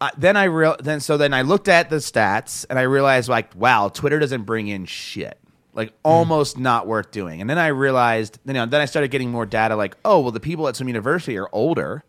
uh, 0.00 0.10
then 0.16 0.36
I 0.36 0.44
real 0.44 0.76
then 0.80 1.00
so 1.00 1.16
then 1.16 1.32
I 1.34 1.42
looked 1.42 1.68
at 1.68 1.90
the 1.90 1.96
stats 1.96 2.64
and 2.70 2.78
I 2.78 2.82
realized 2.82 3.28
like, 3.28 3.54
wow, 3.54 3.88
Twitter 3.88 4.18
doesn't 4.18 4.42
bring 4.42 4.68
in 4.68 4.86
shit. 4.86 5.38
Like 5.76 5.92
almost 6.02 6.58
not 6.58 6.86
worth 6.86 7.10
doing. 7.10 7.40
And 7.42 7.48
then 7.48 7.58
I 7.58 7.68
realized, 7.68 8.38
you 8.46 8.54
know, 8.54 8.64
then 8.66 8.80
I 8.80 8.86
started 8.86 9.10
getting 9.10 9.30
more 9.30 9.44
data. 9.46 9.76
Like, 9.76 9.94
oh, 10.04 10.20
well, 10.20 10.32
the 10.32 10.40
people 10.40 10.66
at 10.68 10.74
Swim 10.74 10.88
University 10.88 11.36
are 11.36 11.48
older, 11.52 12.02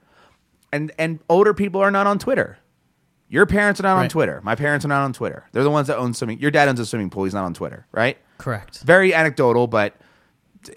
and 0.72 0.92
and 0.98 1.20
older 1.30 1.54
people 1.54 1.82
are 1.82 1.92
not 1.92 2.08
on 2.08 2.18
Twitter. 2.18 2.58
Your 3.30 3.46
parents 3.46 3.82
are 3.82 3.84
not 3.84 3.98
on 3.98 4.08
Twitter. 4.08 4.40
My 4.42 4.56
parents 4.56 4.86
are 4.86 4.88
not 4.88 5.04
on 5.04 5.12
Twitter. 5.12 5.50
They're 5.52 5.64
the 5.64 5.70
ones 5.70 5.88
that 5.88 5.98
own 5.98 6.14
swimming. 6.14 6.40
Your 6.40 6.50
dad 6.50 6.70
owns 6.70 6.80
a 6.80 6.86
swimming 6.86 7.10
pool. 7.10 7.26
He's 7.26 7.34
not 7.34 7.44
on 7.44 7.54
Twitter, 7.54 7.86
right? 7.92 8.18
Correct. 8.38 8.80
Very 8.80 9.14
anecdotal, 9.14 9.68
but 9.68 9.96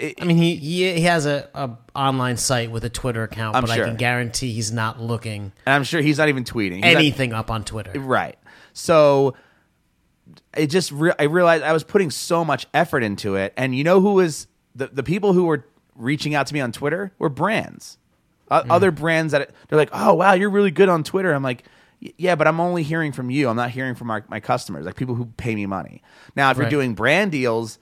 it, 0.01 0.21
I 0.21 0.25
mean, 0.25 0.37
he 0.37 0.57
he, 0.57 0.93
he 0.95 1.03
has 1.03 1.27
a, 1.27 1.49
a 1.55 1.71
online 1.95 2.37
site 2.39 2.73
with 2.73 2.85
a 2.85 2.91
Twitter 2.91 3.23
account, 3.23 3.55
I'm 3.55 3.63
but 3.63 3.71
sure. 3.71 3.85
I 3.85 3.89
can 3.89 3.97
guarantee 3.97 4.53
he's 4.53 4.73
not 4.73 5.01
looking 5.01 5.53
and 5.65 5.75
I'm 5.75 5.85
sure 5.85 6.01
he's 6.01 6.19
not 6.19 6.29
even 6.29 6.43
tweeting. 6.43 6.83
He's 6.83 6.95
not- 6.95 6.97
anything 6.97 7.33
up 7.33 7.53
on 7.53 7.63
Twitter. 7.63 7.99
Right. 8.01 8.37
So 8.73 9.35
it 10.57 10.69
just 10.69 10.93
re- 10.93 11.15
I 11.19 11.25
realized 11.25 11.65
I 11.65 11.73
was 11.73 11.85
putting 11.85 12.11
so 12.11 12.45
much 12.45 12.67
effort 12.75 13.03
into 13.03 13.37
it, 13.37 13.53
and 13.57 13.75
you 13.75 13.85
know 13.85 14.01
who 14.01 14.15
was 14.15 14.47
the 14.75 14.89
the 14.89 15.03
people 15.03 15.33
who 15.33 15.45
were 15.45 15.67
reaching 15.95 16.35
out 16.35 16.47
to 16.49 16.55
me 16.55 16.61
on 16.61 16.73
Twitter 16.73 17.13
were 17.19 17.29
brands, 17.29 17.99
O- 18.51 18.65
other 18.71 18.91
brands 18.91 19.33
that 19.33 19.51
they're 19.69 19.79
like, 19.79 19.91
oh 19.93 20.15
wow, 20.15 20.33
you're 20.35 20.51
really 20.51 20.71
good 20.71 20.89
on 20.89 21.03
Twitter. 21.05 21.33
I'm 21.33 21.43
like. 21.43 21.65
Yeah, 22.17 22.35
but 22.35 22.47
I'm 22.47 22.61
only 22.61 22.83
hearing 22.83 23.13
from 23.13 23.29
you. 23.29 23.51
I'm 23.51 23.57
not 23.57 23.73
hearing 23.73 23.95
from 23.95 24.11
our, 24.11 24.25
my 24.27 24.41
customers, 24.41 24.87
like 24.87 24.97
people 24.97 25.15
who 25.15 25.27
pay 25.27 25.55
me 25.55 25.67
money. 25.67 26.03
Now, 26.35 26.51
if 26.51 26.57
you're 26.57 26.71
doing 26.71 26.95
brand 26.95 27.31
deals, 27.31 27.79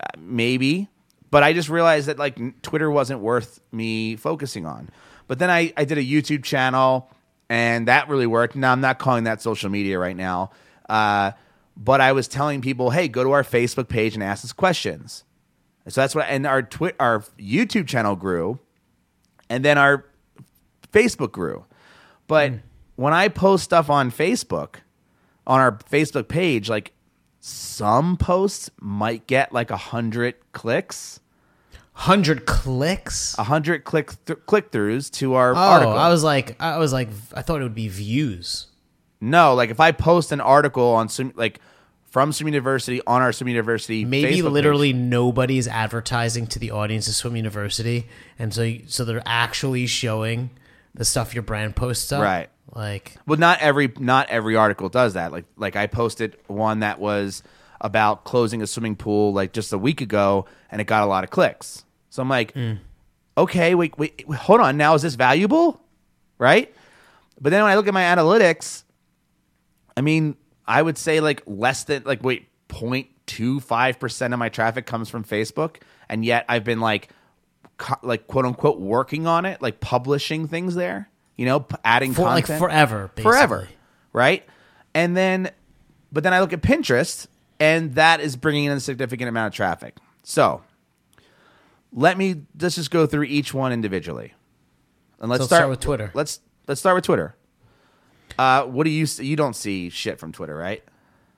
uh, 0.00 0.06
maybe, 0.18 0.88
but 1.30 1.42
I 1.42 1.52
just 1.52 1.68
realized 1.68 2.08
that 2.08 2.18
like 2.18 2.62
Twitter 2.62 2.90
wasn't 2.90 3.20
worth 3.20 3.60
me 3.70 4.16
focusing 4.16 4.64
on. 4.64 4.88
But 5.26 5.38
then 5.38 5.50
I, 5.50 5.70
I 5.76 5.84
did 5.84 5.98
a 5.98 6.02
YouTube 6.02 6.44
channel 6.44 7.10
and 7.50 7.88
that 7.88 8.08
really 8.08 8.26
worked. 8.26 8.56
Now 8.56 8.72
I'm 8.72 8.80
not 8.80 8.98
calling 8.98 9.24
that 9.24 9.42
social 9.42 9.68
media 9.68 9.98
right 9.98 10.16
now. 10.16 10.52
Uh, 10.88 11.32
but 11.76 12.00
I 12.00 12.12
was 12.12 12.28
telling 12.28 12.60
people, 12.60 12.90
hey, 12.90 13.08
go 13.08 13.22
to 13.24 13.30
our 13.32 13.42
Facebook 13.42 13.88
page 13.88 14.14
and 14.14 14.22
ask 14.22 14.44
us 14.44 14.52
questions. 14.52 15.24
So 15.88 16.00
that's 16.00 16.14
what, 16.14 16.26
and 16.28 16.46
our 16.46 16.62
twi- 16.62 16.94
our 17.00 17.20
YouTube 17.38 17.88
channel 17.88 18.14
grew, 18.14 18.58
and 19.50 19.64
then 19.64 19.78
our 19.78 20.04
Facebook 20.92 21.32
grew. 21.32 21.64
But 22.28 22.50
hmm. 22.50 22.56
when 22.96 23.12
I 23.12 23.28
post 23.28 23.64
stuff 23.64 23.90
on 23.90 24.10
Facebook, 24.10 24.76
on 25.46 25.58
our 25.60 25.72
Facebook 25.90 26.28
page, 26.28 26.68
like 26.68 26.92
some 27.40 28.16
posts 28.16 28.70
might 28.80 29.26
get 29.26 29.52
like 29.52 29.70
a 29.72 29.76
hundred 29.76 30.34
clicks, 30.52 31.18
Hundred 31.94 32.46
clicks. 32.46 33.36
a 33.38 33.42
hundred 33.44 33.84
click 33.84 34.12
th- 34.24 34.38
click 34.46 34.70
throughs 34.70 35.10
to 35.12 35.34
our 35.34 35.52
Oh, 35.52 35.56
article. 35.58 35.92
I 35.92 36.08
was 36.10 36.22
like, 36.24 36.60
I 36.62 36.78
was 36.78 36.92
like, 36.92 37.08
I 37.34 37.42
thought 37.42 37.60
it 37.60 37.64
would 37.64 37.74
be 37.74 37.88
views. 37.88 38.68
No, 39.22 39.54
like 39.54 39.70
if 39.70 39.78
I 39.78 39.92
post 39.92 40.32
an 40.32 40.40
article 40.40 40.88
on 40.88 41.08
some 41.08 41.32
like 41.36 41.60
from 42.10 42.32
Swim 42.32 42.48
University 42.48 43.00
on 43.06 43.22
our 43.22 43.32
Swim 43.32 43.48
University, 43.48 44.04
Maybe 44.04 44.34
Facebook 44.34 44.42
page- 44.42 44.52
literally 44.52 44.92
nobody's 44.92 45.68
advertising 45.68 46.48
to 46.48 46.58
the 46.58 46.72
audience 46.72 47.06
of 47.06 47.14
Swim 47.14 47.36
University, 47.36 48.08
and 48.36 48.52
so 48.52 48.74
so 48.88 49.04
they're 49.04 49.22
actually 49.24 49.86
showing 49.86 50.50
the 50.92 51.04
stuff 51.04 51.34
your 51.34 51.42
brand 51.42 51.76
posts 51.76 52.10
up. 52.10 52.20
Right. 52.20 52.50
Like, 52.74 53.16
Well, 53.26 53.38
not 53.38 53.60
every 53.60 53.92
not 53.96 54.28
every 54.28 54.56
article 54.56 54.88
does 54.88 55.14
that. 55.14 55.30
Like 55.30 55.44
like 55.56 55.76
I 55.76 55.86
posted 55.86 56.36
one 56.48 56.80
that 56.80 56.98
was 56.98 57.44
about 57.80 58.24
closing 58.24 58.60
a 58.60 58.66
swimming 58.66 58.96
pool 58.96 59.32
like 59.32 59.52
just 59.52 59.72
a 59.72 59.78
week 59.78 60.00
ago, 60.00 60.46
and 60.68 60.80
it 60.80 60.84
got 60.84 61.04
a 61.04 61.06
lot 61.06 61.22
of 61.22 61.30
clicks. 61.30 61.84
So 62.10 62.22
I'm 62.22 62.28
like, 62.28 62.54
mm. 62.54 62.78
okay, 63.38 63.76
wait, 63.76 63.96
wait, 63.98 64.24
wait, 64.26 64.38
hold 64.40 64.60
on. 64.60 64.76
Now 64.76 64.94
is 64.94 65.02
this 65.02 65.14
valuable? 65.14 65.80
Right? 66.38 66.74
But 67.40 67.50
then 67.50 67.62
when 67.62 67.70
I 67.70 67.76
look 67.76 67.86
at 67.86 67.94
my 67.94 68.02
analytics, 68.02 68.82
I 69.96 70.00
mean, 70.00 70.36
I 70.66 70.80
would 70.80 70.98
say 70.98 71.20
like 71.20 71.42
less 71.46 71.84
than 71.84 72.04
like 72.04 72.22
wait, 72.22 72.48
0.25 72.68 73.98
percent 73.98 74.32
of 74.34 74.38
my 74.38 74.48
traffic 74.48 74.86
comes 74.86 75.08
from 75.08 75.24
Facebook, 75.24 75.76
and 76.08 76.24
yet 76.24 76.44
I've 76.48 76.64
been 76.64 76.80
like, 76.80 77.08
co- 77.78 77.98
like 78.02 78.26
quote 78.26 78.44
unquote 78.46 78.80
working 78.80 79.26
on 79.26 79.44
it, 79.44 79.60
like 79.62 79.80
publishing 79.80 80.48
things 80.48 80.74
there. 80.74 81.08
You 81.36 81.46
know, 81.46 81.60
p- 81.60 81.76
adding 81.84 82.12
for 82.12 82.22
like 82.22 82.44
content 82.46 82.60
forever, 82.60 83.10
basically. 83.14 83.22
forever, 83.22 83.68
right? 84.12 84.46
And 84.94 85.16
then, 85.16 85.50
but 86.12 86.22
then 86.22 86.34
I 86.34 86.40
look 86.40 86.52
at 86.52 86.60
Pinterest, 86.60 87.26
and 87.58 87.94
that 87.94 88.20
is 88.20 88.36
bringing 88.36 88.64
in 88.64 88.72
a 88.72 88.80
significant 88.80 89.28
amount 89.28 89.48
of 89.48 89.54
traffic. 89.56 89.96
So, 90.22 90.62
let 91.92 92.16
me 92.18 92.42
let's 92.60 92.74
just 92.76 92.90
go 92.90 93.06
through 93.06 93.24
each 93.24 93.52
one 93.54 93.72
individually, 93.72 94.34
and 95.20 95.30
let's 95.30 95.42
So 95.42 95.46
start, 95.46 95.60
start 95.60 95.70
with 95.70 95.80
Twitter. 95.80 96.10
Let's 96.14 96.40
let's 96.68 96.80
start 96.80 96.94
with 96.96 97.04
Twitter. 97.04 97.34
Uh, 98.38 98.64
what 98.64 98.84
do 98.84 98.90
you? 98.90 99.06
You 99.18 99.36
don't 99.36 99.56
see 99.56 99.90
shit 99.90 100.18
from 100.18 100.32
Twitter, 100.32 100.56
right? 100.56 100.82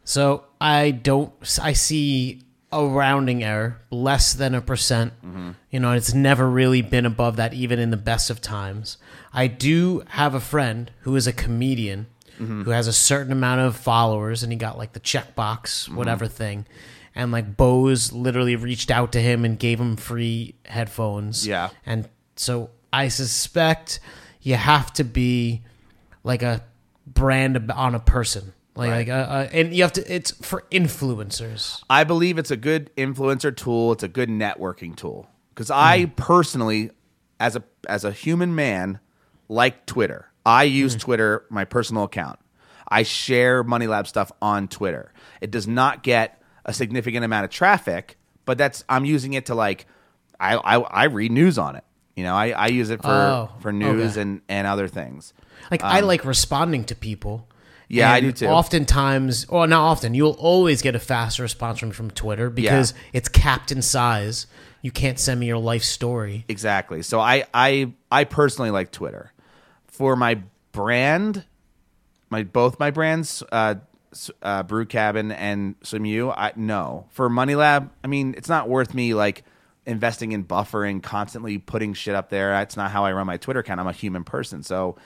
So 0.05 0.45
I 0.61 0.91
don't. 0.91 1.33
I 1.61 1.73
see 1.73 2.43
a 2.73 2.85
rounding 2.85 3.45
error, 3.45 3.81
less 3.91 4.35
than 4.35 4.55
a 4.55 4.61
percent. 4.61 5.13
Mm-hmm. 5.25 5.51
You 5.71 5.81
know, 5.81 5.93
it's 5.93 6.13
never 6.13 6.49
really 6.49 6.83
been 6.83 7.07
above 7.07 7.37
that, 7.37 7.55
even 7.55 7.79
in 7.79 7.91
the 7.91 7.97
best 7.97 8.31
of 8.31 8.41
times. 8.41 8.99
I 9.33 9.47
do 9.47 10.03
have 10.09 10.35
a 10.35 10.41
friend 10.41 10.91
who 11.01 11.17
is 11.17 11.27
a 11.27 11.33
comedian 11.33 12.07
mm-hmm. 12.39 12.63
who 12.63 12.71
has 12.71 12.87
a 12.87 12.93
certain 12.93 13.33
amount 13.33 13.61
of 13.61 13.77
followers, 13.77 14.43
and 14.43 14.53
he 14.53 14.59
got 14.59 14.79
like 14.79 14.93
the 14.93 15.01
checkbox, 15.01 15.63
mm-hmm. 15.63 15.97
whatever 15.97 16.27
thing. 16.27 16.67
And 17.15 17.31
like 17.31 17.57
Bose 17.57 18.13
literally 18.13 18.57
reached 18.57 18.91
out 18.91 19.13
to 19.13 19.21
him 19.21 19.45
and 19.45 19.59
gave 19.59 19.81
him 19.81 19.97
free 19.97 20.55
headphones. 20.65 21.47
Yeah. 21.47 21.71
And 21.87 22.09
so 22.37 22.71
I 22.93 23.09
suspect 23.09 24.01
you 24.43 24.57
have 24.57 24.93
to 24.95 25.05
be 25.05 25.63
like 26.25 26.43
a 26.43 26.63
brand 27.07 27.71
on 27.71 27.95
a 27.95 28.01
person. 28.01 28.53
Like, 28.77 28.91
Right. 28.91 28.97
like, 29.07 29.09
uh, 29.09 29.31
uh, 29.31 29.49
and 29.53 29.75
you 29.75 29.83
have 29.83 29.93
to. 29.93 30.13
It's 30.15 30.33
for 30.33 30.65
influencers. 30.73 31.83
I 31.89 32.05
believe 32.05 32.39
it's 32.39 32.51
a 32.51 32.57
good 32.57 32.91
influencer 32.97 33.57
tool. 33.57 33.93
It's 33.93 34.03
a 34.03 34.09
good 34.09 34.29
networking 34.29 34.97
tool 34.97 35.29
because 35.51 35.71
I 35.71 36.07
personally, 36.17 36.91
as 37.39 37.55
a 37.55 37.63
as 37.89 38.05
a 38.05 38.11
human 38.11 38.55
man, 38.55 38.99
like 39.49 39.87
Twitter. 39.87 40.31
I 40.47 40.65
use 40.65 40.95
Twitter, 40.97 41.45
my 41.51 41.65
personal 41.65 42.03
account. 42.05 42.39
I 42.89 43.03
share 43.03 43.63
Money 43.65 43.87
Lab 43.87 44.07
stuff 44.07 44.31
on 44.43 44.69
Twitter. 44.69 45.13
It 45.41 45.51
does 45.51 45.67
not 45.67 46.03
get 46.03 46.43
a 46.67 46.75
significant 46.75 47.25
amount 47.25 47.45
of 47.45 47.51
traffic, 47.51 48.19
but 48.45 48.59
that's 48.59 48.85
I'm 48.89 49.05
using 49.05 49.33
it 49.35 49.47
to 49.47 49.55
like 49.55 49.87
I 50.41 50.57
I, 50.57 50.79
I 50.81 51.05
read 51.05 51.31
news 51.33 51.59
on 51.59 51.77
it. 51.77 51.85
You 52.17 52.25
know, 52.25 52.35
I, 52.35 52.51
I 52.51 52.67
use 52.69 52.91
it 52.91 53.03
for 53.03 53.09
Oh, 53.09 53.51
for 53.61 53.73
news 53.73 54.13
okay. 54.13 54.23
and 54.23 54.41
and 54.49 54.67
other 54.67 54.89
things. 54.89 55.33
Like 55.71 55.83
I 55.83 56.01
like 56.01 56.25
responding 56.25 56.85
to 56.85 56.95
people. 56.95 57.47
Um, 57.49 57.57
Yeah, 57.89 58.13
I 58.13 58.21
do 58.21 58.33
too. 58.33 58.47
Oftentimes, 58.47 59.47
or 59.49 59.67
not 59.67 59.83
often, 59.83 60.15
you'll 60.15 60.37
always 60.39 60.81
get 60.83 60.95
a 60.95 60.99
faster 60.99 61.43
response 61.43 61.79
from 61.79 61.91
from 61.91 62.11
Twitter 62.11 62.51
because 62.51 62.95
it's 63.13 63.29
capped 63.29 63.73
in 63.73 63.83
size. 63.83 64.47
You 64.83 64.91
can't 64.91 65.19
send 65.19 65.41
me 65.41 65.47
your 65.47 65.59
life 65.59 65.83
story. 65.83 66.45
Exactly. 66.49 67.03
So 67.03 67.19
I 67.21 67.45
I 67.53 67.93
I 68.11 68.25
personally 68.25 68.71
like 68.71 68.91
Twitter. 68.93 69.33
For 69.87 70.17
my 70.17 70.41
brand, 70.73 71.45
my 72.31 72.43
both 72.43 72.79
my 72.79 72.91
brands, 72.91 73.43
uh, 73.53 73.77
uh 74.43 74.63
Brew 74.65 74.87
Cabin 74.87 75.33
and 75.33 75.79
SwimU, 75.81 76.33
I 76.37 76.53
no. 76.57 77.07
For 77.11 77.29
Money 77.29 77.55
Lab, 77.55 77.91
I 78.03 78.07
mean, 78.09 78.35
it's 78.37 78.49
not 78.49 78.69
worth 78.69 78.93
me 78.95 79.15
like 79.15 79.45
investing 79.87 80.33
in 80.33 80.45
buffering, 80.45 81.03
constantly 81.03 81.59
putting 81.59 81.95
shit 81.95 82.15
up 82.15 82.31
there. 82.31 82.51
That's 82.53 82.77
not 82.77 82.91
how 82.91 83.05
I 83.05 83.13
run 83.13 83.27
my 83.27 83.37
Twitter 83.37 83.61
account. 83.61 83.81
I'm 83.81 83.87
a 83.87 83.93
human 83.93 84.25
person, 84.25 84.63
so 84.63 84.97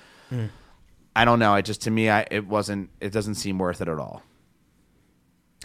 I 1.17 1.25
don't 1.25 1.39
know. 1.39 1.53
I 1.55 1.63
just 1.63 1.83
to 1.83 1.91
me, 1.91 2.09
I 2.11 2.27
it 2.31 2.47
wasn't. 2.47 2.91
It 3.01 3.13
doesn't 3.13 3.35
seem 3.37 3.59
worth 3.59 3.81
it 3.81 3.89
at 3.89 3.99
all. 3.99 4.23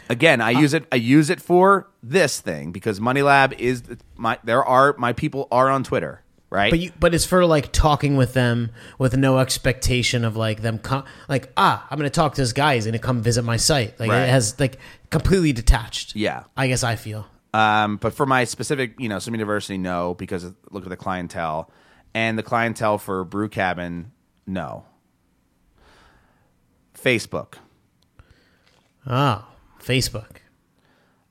Again, 0.09 0.41
I 0.41 0.51
use 0.51 0.73
it. 0.73 0.85
I 0.91 0.97
use 0.97 1.29
it 1.29 1.39
for 1.41 1.89
this 2.01 2.41
thing 2.41 2.71
because 2.71 2.99
Money 2.99 3.21
Lab 3.21 3.53
is 3.53 3.83
my. 4.15 4.37
There 4.43 4.63
are 4.65 4.95
my 4.97 5.13
people 5.13 5.47
are 5.49 5.69
on 5.69 5.83
Twitter, 5.85 6.21
right? 6.49 6.71
But 6.71 6.79
you, 6.79 6.91
but 6.99 7.15
it's 7.15 7.25
for 7.25 7.45
like 7.45 7.71
talking 7.71 8.17
with 8.17 8.33
them 8.33 8.71
with 8.97 9.15
no 9.15 9.37
expectation 9.39 10.25
of 10.25 10.35
like 10.35 10.61
them 10.61 10.77
com- 10.79 11.05
like 11.29 11.53
ah 11.55 11.87
I'm 11.89 11.97
gonna 11.97 12.09
talk 12.09 12.35
to 12.35 12.41
this 12.41 12.51
guy 12.51 12.75
he's 12.75 12.85
gonna 12.85 12.99
come 12.99 13.21
visit 13.21 13.43
my 13.43 13.55
site 13.55 13.97
like 13.99 14.09
Right. 14.09 14.23
it 14.23 14.29
has 14.29 14.59
like 14.59 14.77
completely 15.09 15.53
detached 15.53 16.15
Yeah. 16.17 16.43
I 16.57 16.67
guess 16.67 16.83
I 16.83 16.95
feel 16.97 17.25
Um, 17.53 17.97
but 17.97 18.13
for 18.13 18.25
my 18.25 18.45
specific, 18.45 18.95
you 18.99 19.07
know, 19.09 19.19
Swim 19.19 19.35
University, 19.35 19.77
no, 19.77 20.15
because 20.15 20.51
look 20.71 20.83
at 20.83 20.89
the 20.89 20.97
clientele, 20.97 21.69
and 22.15 22.37
the 22.37 22.43
clientele 22.43 22.97
for 22.97 23.23
Brew 23.23 23.47
Cabin, 23.49 24.11
no. 24.47 24.85
Facebook, 26.95 27.55
oh 29.05 29.45
Facebook 29.81 30.37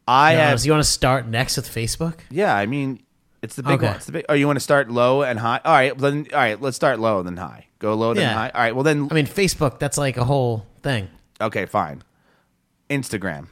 I 0.06 0.32
You 0.32 0.38
have, 0.38 0.48
honest- 0.50 0.66
you 0.66 0.72
want 0.72 0.84
to 0.84 0.90
start 0.90 1.26
next 1.26 1.56
with 1.56 1.66
Facebook 1.68 2.14
yeah. 2.30 2.54
I 2.54 2.66
mean, 2.66 3.02
it's 3.40 3.54
the 3.56 3.62
big 3.62 3.74
Okay. 3.74 3.86
one. 3.86 3.96
It's 3.96 4.06
the 4.06 4.12
big. 4.12 4.24
Oh, 4.28 4.34
you 4.34 4.46
want 4.46 4.56
to 4.56 4.60
start 4.60 4.90
low 4.90 5.22
and 5.22 5.38
high? 5.38 5.60
All 5.64 5.72
right, 5.72 5.96
then. 5.96 6.26
All 6.32 6.38
right, 6.38 6.60
let's 6.60 6.76
start 6.76 6.98
low 7.00 7.18
and 7.20 7.26
then 7.26 7.36
high. 7.36 7.66
Go 7.78 7.94
low 7.94 8.12
then 8.12 8.24
Yeah. 8.28 8.34
high. 8.34 8.50
All 8.50 8.60
right. 8.60 8.74
Well 8.74 8.84
then, 8.84 9.08
I 9.10 9.14
mean 9.14 9.26
Facebook 9.26 9.78
that's 9.78 9.96
like 9.98 10.16
a 10.16 10.24
whole 10.24 10.66
thing 10.82 11.08
okay, 11.40 11.64
fine. 11.66 12.02
Instagram. 12.90 13.46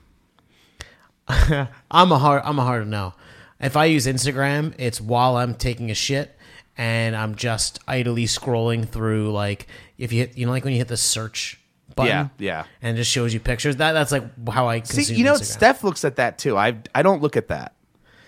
I'm 1.90 2.12
a 2.12 2.18
hard 2.18 2.42
I'm 2.44 2.58
a 2.58 2.64
hard 2.64 2.84
to 2.84 2.88
know 2.88 3.14
if 3.60 3.76
I 3.76 3.86
use 3.86 4.06
Instagram 4.06 4.74
it's 4.78 5.00
while 5.00 5.36
I'm 5.36 5.54
taking 5.54 5.90
a 5.90 5.94
shit 5.94 6.36
and 6.76 7.14
I'm 7.16 7.34
just 7.34 7.78
idly 7.86 8.24
scrolling 8.26 8.88
through 8.88 9.32
like 9.32 9.66
if 9.98 10.12
you 10.12 10.20
hit 10.20 10.36
you 10.38 10.46
know 10.46 10.52
like 10.52 10.64
when 10.64 10.72
you 10.72 10.78
hit 10.78 10.88
the 10.88 10.96
search 10.96 11.60
button 11.96 12.08
Yeah, 12.08 12.28
yeah. 12.38 12.64
and 12.82 12.96
it 12.96 13.00
just 13.00 13.10
shows 13.10 13.34
you 13.34 13.40
pictures 13.40 13.76
that 13.76 13.92
that's 13.92 14.12
like 14.12 14.24
how 14.48 14.68
I 14.68 14.80
consume 14.80 15.04
See, 15.04 15.14
you 15.16 15.24
know, 15.24 15.34
Instagram. 15.34 15.44
Steph 15.44 15.84
looks 15.84 16.04
at 16.04 16.16
that 16.16 16.38
too. 16.38 16.56
I 16.56 16.76
I 16.94 17.02
don't 17.02 17.20
look 17.22 17.36
at 17.36 17.48
that. 17.48 17.74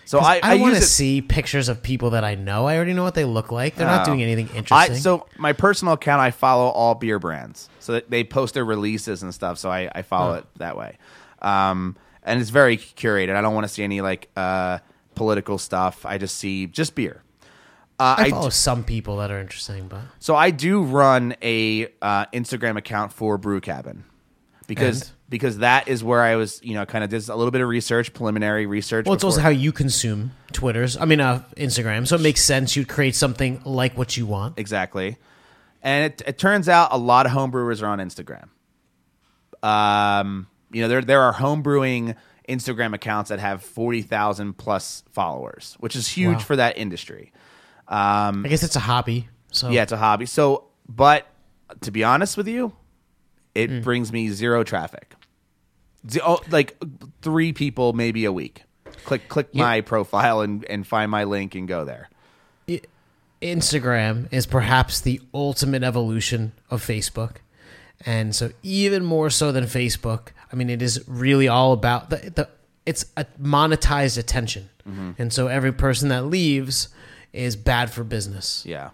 So 0.04 0.18
I 0.18 0.34
I, 0.34 0.40
I, 0.42 0.56
want 0.56 0.74
to 0.74 0.82
see 0.82 1.22
pictures 1.22 1.68
of 1.70 1.82
people 1.82 2.10
that 2.10 2.24
I 2.24 2.34
know. 2.34 2.66
I 2.66 2.76
already 2.76 2.92
know 2.92 3.04
what 3.04 3.14
they 3.14 3.24
look 3.24 3.50
like. 3.52 3.76
They're 3.76 3.86
not 3.86 4.02
Oh. 4.02 4.10
doing 4.10 4.22
anything 4.22 4.48
I, 4.52 4.58
interesting. 4.58 4.96
so 4.96 5.26
my 5.38 5.52
personal 5.54 5.94
account, 5.94 6.20
I 6.20 6.32
follow 6.32 6.66
all 6.66 6.94
beer 6.96 7.18
brands, 7.20 7.70
so 7.78 7.92
that 7.92 8.10
they 8.10 8.24
post 8.24 8.52
their 8.54 8.64
releases 8.64 9.22
and 9.22 9.32
stuff. 9.32 9.58
So 9.58 9.70
I, 9.70 9.88
I 9.94 10.02
follow 10.02 10.34
it 10.34 10.44
that 10.56 10.76
way, 10.76 10.98
um, 11.40 11.96
and 12.22 12.40
it's 12.40 12.50
very 12.50 12.76
curated. 12.76 13.34
I 13.34 13.40
don't 13.40 13.54
want 13.54 13.64
to 13.64 13.72
see 13.72 13.82
any 13.82 14.00
like 14.00 14.28
uh, 14.36 14.78
political 15.14 15.58
stuff. 15.58 16.04
I 16.06 16.18
just 16.18 16.36
see 16.38 16.66
just 16.66 16.94
beer. 16.94 17.22
Uh, 17.98 18.14
I 18.18 18.22
I 18.24 18.30
follow 18.30 18.48
d- 18.48 18.54
some 18.54 18.84
people 18.84 19.18
that 19.18 19.30
are 19.30 19.40
interesting, 19.40 19.86
but 19.88 20.00
so 20.18 20.34
I 20.34 20.50
do 20.50 20.82
run 20.82 21.36
a 21.42 21.88
uh, 22.00 22.26
Instagram 22.26 22.76
account 22.76 23.12
for 23.12 23.38
Brew 23.38 23.60
Cabin 23.60 24.04
because 24.66 25.02
And? 25.02 25.10
because 25.28 25.58
that 25.58 25.88
is 25.88 26.02
where 26.02 26.20
I 26.20 26.36
was 26.36 26.60
you 26.64 26.74
know 26.74 26.84
kind 26.84 27.04
of 27.04 27.10
did 27.10 27.28
a 27.28 27.36
little 27.36 27.50
bit 27.52 27.60
of 27.60 27.68
research, 27.68 28.12
preliminary 28.12 28.66
research. 28.66 29.06
well, 29.06 29.14
it's 29.14 29.24
also 29.24 29.40
how 29.40 29.50
you 29.50 29.70
consume 29.72 30.32
Twitter's. 30.52 30.96
I 30.96 31.04
mean, 31.04 31.20
uh, 31.20 31.44
Instagram. 31.56 32.08
So 32.08 32.16
it 32.16 32.22
makes 32.22 32.42
sense 32.42 32.74
you'd 32.76 32.88
create 32.88 33.14
something 33.14 33.60
like 33.64 33.96
what 33.96 34.16
you 34.16 34.26
want. 34.26 34.58
Exactly. 34.58 35.18
And 35.82 36.12
it, 36.12 36.22
it 36.26 36.38
turns 36.38 36.68
out 36.68 36.88
a 36.92 36.98
lot 36.98 37.26
of 37.26 37.32
homebrewers 37.32 37.82
are 37.82 37.86
on 37.86 37.98
Instagram. 37.98 38.48
Um, 39.62 40.46
you 40.72 40.82
know, 40.82 40.88
there 40.88 41.02
there 41.02 41.20
are 41.22 41.34
homebrewing 41.34 42.16
Instagram 42.48 42.94
accounts 42.94 43.28
that 43.30 43.38
have 43.40 43.62
forty 43.62 44.02
thousand 44.02 44.58
plus 44.58 45.04
followers, 45.12 45.76
which 45.80 45.94
is 45.96 46.08
huge 46.08 46.38
Wow. 46.38 46.42
for 46.42 46.56
that 46.56 46.76
industry. 46.78 47.32
I 47.88 48.32
guess 48.48 48.62
it's 48.62 48.76
a 48.76 48.80
hobby. 48.80 49.28
So 49.52 49.68
Yeah, 49.70 49.82
it's 49.82 49.92
a 49.92 49.96
hobby. 49.98 50.26
So, 50.26 50.64
but 50.88 51.26
to 51.82 51.90
be 51.90 52.04
honest 52.04 52.36
with 52.36 52.48
you, 52.48 52.72
it 53.54 53.68
Hmm. 53.70 53.80
brings 53.80 54.12
me 54.12 54.28
zero 54.30 54.64
traffic. 54.64 55.14
Oh, 56.24 56.40
like 56.50 56.76
three 57.20 57.52
people 57.52 57.92
maybe 57.92 58.24
a 58.24 58.32
week. 58.32 58.62
Click 59.04 59.28
click 59.28 59.54
my 59.54 59.80
profile 59.82 60.40
and, 60.40 60.64
and 60.66 60.86
find 60.86 61.10
my 61.10 61.24
link 61.24 61.54
and 61.54 61.68
go 61.68 61.84
there. 61.84 62.08
Instagram 63.40 64.28
is 64.32 64.46
perhaps 64.46 65.00
the 65.00 65.20
ultimate 65.34 65.82
evolution 65.82 66.52
of 66.70 66.84
Facebook. 66.84 67.36
And 68.06 68.34
so 68.34 68.50
even 68.62 69.04
more 69.04 69.30
so 69.30 69.52
than 69.52 69.64
Facebook, 69.64 70.28
I 70.52 70.56
mean 70.56 70.70
it 70.70 70.82
is 70.82 71.02
really 71.06 71.48
all 71.48 71.72
about 71.72 72.10
the, 72.10 72.16
the 72.34 72.48
it's 72.84 73.04
a 73.16 73.24
monetized 73.40 74.18
attention. 74.18 74.68
Mm-hmm. 74.88 75.12
And 75.18 75.32
so 75.32 75.46
every 75.46 75.72
person 75.72 76.08
that 76.08 76.26
leaves 76.26 76.88
is 77.32 77.56
bad 77.56 77.90
for 77.90 78.04
business. 78.04 78.64
Yeah. 78.66 78.90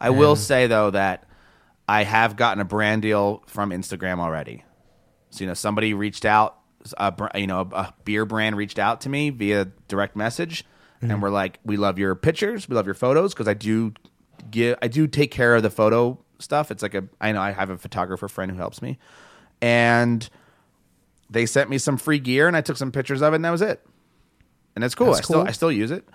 I 0.00 0.10
will 0.10 0.34
say 0.34 0.66
though 0.66 0.90
that 0.90 1.24
I 1.88 2.04
have 2.04 2.36
gotten 2.36 2.60
a 2.60 2.64
brand 2.64 3.02
deal 3.02 3.42
from 3.46 3.70
Instagram 3.70 4.18
already. 4.18 4.64
So 5.30 5.44
you 5.44 5.46
know, 5.46 5.54
somebody 5.54 5.94
reached 5.94 6.24
out, 6.24 6.58
you 7.34 7.46
know, 7.46 7.68
a 7.72 7.94
beer 8.04 8.24
brand 8.24 8.56
reached 8.56 8.78
out 8.78 9.02
to 9.02 9.08
me 9.08 9.30
via 9.30 9.66
direct 9.88 10.16
message, 10.16 10.64
and 11.00 11.10
mm-hmm. 11.10 11.20
we're 11.20 11.30
like, 11.30 11.58
"We 11.64 11.76
love 11.76 11.98
your 11.98 12.14
pictures, 12.14 12.68
we 12.68 12.76
love 12.76 12.86
your 12.86 12.94
photos," 12.94 13.32
because 13.32 13.48
I 13.48 13.54
do 13.54 13.94
give, 14.50 14.78
I 14.82 14.88
do 14.88 15.06
take 15.06 15.30
care 15.30 15.54
of 15.54 15.62
the 15.62 15.70
photo 15.70 16.18
stuff. 16.38 16.70
It's 16.70 16.82
like 16.82 16.94
a, 16.94 17.04
I 17.20 17.32
know 17.32 17.40
I 17.40 17.52
have 17.52 17.70
a 17.70 17.78
photographer 17.78 18.28
friend 18.28 18.50
who 18.50 18.56
helps 18.58 18.82
me, 18.82 18.98
and 19.60 20.28
they 21.32 21.46
sent 21.46 21.70
me 21.70 21.78
some 21.78 21.96
free 21.96 22.18
gear, 22.18 22.46
and 22.46 22.56
I 22.56 22.60
took 22.60 22.76
some 22.76 22.92
pictures 22.92 23.22
of 23.22 23.32
it, 23.32 23.36
and 23.36 23.44
that 23.44 23.50
was 23.50 23.62
it. 23.62 23.84
And 24.74 24.84
it's 24.84 24.94
cool. 24.94 25.08
That's 25.08 25.20
I 25.20 25.22
still, 25.22 25.40
cool. 25.40 25.48
I 25.48 25.52
still 25.52 25.72
use 25.72 25.90
it. 25.90 26.08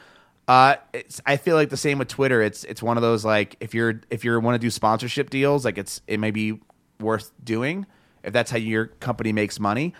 Uh, 0.47 0.75
it's, 0.93 1.21
I 1.25 1.37
feel 1.37 1.55
like 1.55 1.69
the 1.69 1.77
same 1.77 1.97
with 1.99 2.07
Twitter. 2.07 2.41
It's 2.41 2.63
it's 2.63 2.81
one 2.81 2.97
of 2.97 3.03
those 3.03 3.25
like 3.25 3.57
if 3.59 3.73
you're 3.73 4.01
if 4.09 4.23
you 4.23 4.39
want 4.39 4.55
to 4.55 4.59
do 4.59 4.69
sponsorship 4.69 5.29
deals, 5.29 5.65
like 5.65 5.77
it's 5.77 6.01
it 6.07 6.19
may 6.19 6.31
be 6.31 6.59
worth 6.99 7.31
doing 7.43 7.85
if 8.23 8.33
that's 8.33 8.49
how 8.51 8.57
your 8.57 8.87
company 8.87 9.33
makes 9.33 9.59
money. 9.59 9.93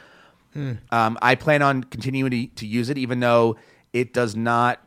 Um, 0.92 1.20
I 1.22 1.36
plan 1.36 1.62
on 1.62 1.84
continuing 1.84 2.32
to, 2.32 2.48
to 2.56 2.66
use 2.66 2.90
it, 2.90 2.98
even 2.98 3.20
though 3.20 3.58
it 3.94 4.14
does 4.14 4.36
not. 4.36 4.82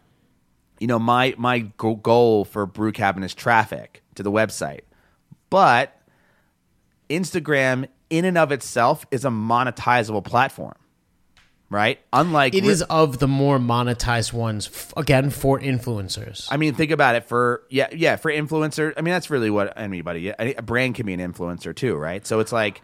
You 0.81 0.87
know, 0.87 0.99
my 0.99 1.35
my 1.37 1.61
goal 1.77 2.45
for 2.45 2.67
Brew 2.67 2.91
Cabin 2.91 3.23
is 3.23 3.35
traffic 3.35 4.03
to 4.15 4.23
the 4.23 4.33
website, 4.33 4.81
but 5.51 6.01
Instagram 7.11 7.87
in 8.11 8.25
and 8.25 8.37
of 8.37 8.53
itself 8.53 9.07
is 9.11 9.25
a 9.25 9.29
monetizable 9.31 10.25
platform, 10.25 10.75
right? 11.71 11.99
Unlike 12.13 12.55
it 12.55 12.65
is 12.65 12.83
of 12.83 13.19
the 13.19 13.29
more 13.29 13.59
monetized 13.59 14.33
ones 14.33 14.67
f- 14.69 14.93
again 14.97 15.31
for 15.31 15.59
influencers. 15.61 16.47
I 16.51 16.57
mean, 16.57 16.75
think 16.75 16.91
about 16.91 17.15
it 17.15 17.25
for 17.27 17.63
yeah, 17.71 17.89
yeah, 17.93 18.17
for 18.17 18.31
influencer. 18.31 18.93
I 18.97 19.01
mean, 19.03 19.13
that's 19.13 19.31
really 19.31 19.51
what 19.51 19.73
anybody. 19.79 20.29
A 20.31 20.61
brand 20.63 20.97
can 20.97 21.07
be 21.07 21.15
an 21.15 21.21
influencer 21.21 21.75
too, 21.75 21.95
right? 21.97 22.27
So 22.27 22.41
it's 22.41 22.53
like, 22.53 22.83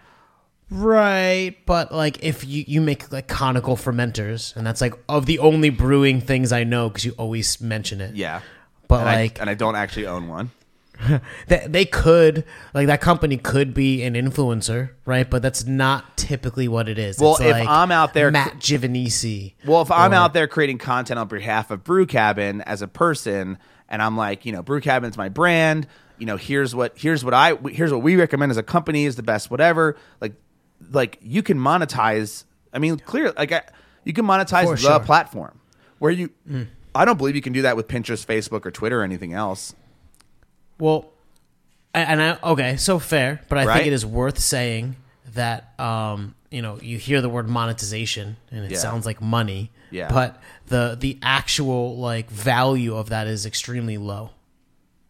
Right, 0.69 1.57
but 1.65 1.93
like 1.93 2.25
if 2.25 2.45
you 2.45 2.65
you 2.67 2.81
make 2.81 3.13
like 3.13 3.29
conical 3.29 3.77
fermenters, 3.77 4.55
and 4.57 4.67
that's 4.67 4.81
like 4.81 4.95
of 5.09 5.25
the 5.27 5.39
only 5.39 5.71
brewing 5.71 6.21
things 6.21 6.51
I 6.53 6.65
know 6.65 6.89
because 6.89 7.05
you 7.05 7.13
always 7.19 7.61
mention 7.61 8.01
it. 8.01 8.17
yeah, 8.17 8.41
But, 8.89 8.97
and 8.97 9.05
like- 9.07 9.39
I, 9.39 9.43
and 9.43 9.51
I 9.51 9.55
don't 9.55 9.77
actually 9.77 10.07
own 10.07 10.27
one. 10.27 10.51
they, 11.49 11.67
they 11.69 11.85
could 11.85 12.45
like 12.75 12.87
that 12.87 13.01
company 13.01 13.37
could 13.37 13.75
be 13.75 14.03
an 14.03 14.15
influencer, 14.15 14.91
right? 15.05 15.29
But 15.29 15.43
that's 15.43 15.67
not 15.67 16.17
typically 16.17 16.69
what 16.69 16.89
it 16.89 16.99
is. 16.99 17.19
Well, 17.19 17.33
It's 17.33 17.41
if 17.43 17.53
like 17.53 17.69
I'm 17.69 17.91
out 17.91 18.15
there- 18.15 18.31
Matt 18.31 18.59
Giovanisi. 18.59 19.55
Well, 19.67 19.83
if 19.83 19.91
I'm 19.91 20.13
or- 20.13 20.17
out 20.17 20.35
there 20.35 20.47
creating 20.47 20.79
content 20.79 21.19
on 21.19 21.29
behalf 21.29 21.71
of 21.71 21.85
Brew 21.85 22.07
Cabin 22.07 22.61
as 22.63 22.83
a 22.83 22.89
person, 22.89 23.59
and 23.89 24.03
I'm 24.03 24.17
like, 24.17 24.45
you 24.47 24.53
know, 24.53 24.63
Brew 24.63 24.81
Cabin's 24.81 25.17
my 25.17 25.29
brand. 25.29 25.87
You 26.19 26.27
know, 26.27 26.37
here's 26.37 26.75
what 26.75 26.97
here's 26.97 27.25
what 27.25 27.35
I 27.35 27.57
here's 27.71 27.93
what 27.93 28.03
we 28.03 28.17
recommend 28.17 28.51
as 28.51 28.57
a 28.57 28.63
company 28.63 29.05
is 29.05 29.17
the 29.17 29.23
best 29.23 29.51
whatever. 29.51 29.97
Like, 30.21 30.33
like 30.91 31.19
you 31.21 31.43
can 31.43 31.59
monetize. 31.59 32.45
I 32.73 32.79
mean, 32.79 32.99
clear 32.99 33.33
like 33.33 33.53
I, 33.53 33.63
you 34.05 34.13
can 34.13 34.25
monetize 34.25 34.71
the 34.71 34.77
sure. 34.77 34.99
Mm. 34.99 35.05
platform 35.05 35.61
where 35.99 36.11
you. 36.11 36.31
I 36.95 37.05
don't 37.05 37.19
believe 37.19 37.37
you 37.37 37.43
can 37.43 37.53
do 37.53 37.61
that 37.63 37.77
with 37.77 37.89
Pinterest, 37.89 38.25
Facebook, 38.25 38.65
or 38.65 38.71
Twitter 38.71 39.01
or 39.01 39.05
anything 39.05 39.35
else. 39.35 39.75
Well, 40.79 41.07
and 41.95 42.21
I 42.21 42.39
okay, 42.43 42.77
so 42.77 42.99
fair, 42.99 43.41
but 43.49 43.59
I 43.59 43.65
Right? 43.65 43.75
think 43.77 43.87
it 43.89 43.93
is 43.93 44.05
worth 44.05 44.39
saying 44.39 44.97
that 45.35 45.79
um, 45.81 46.35
you 46.51 46.63
know, 46.63 46.79
you 46.81 46.99
hear 46.99 47.21
the 47.21 47.29
word 47.29 47.49
monetization 47.49 48.37
and 48.51 48.65
it 48.65 48.73
Yeah. 48.73 48.79
sounds 48.79 49.07
like 49.07 49.21
money. 49.21 49.71
Yeah. 49.91 50.09
But 50.11 50.41
the 50.67 50.97
the 50.99 51.19
actual 51.23 51.97
like 51.97 52.31
value 52.31 52.95
of 52.97 53.09
that 53.11 53.27
is 53.27 53.47
extremely 53.47 53.97
low. 53.99 54.31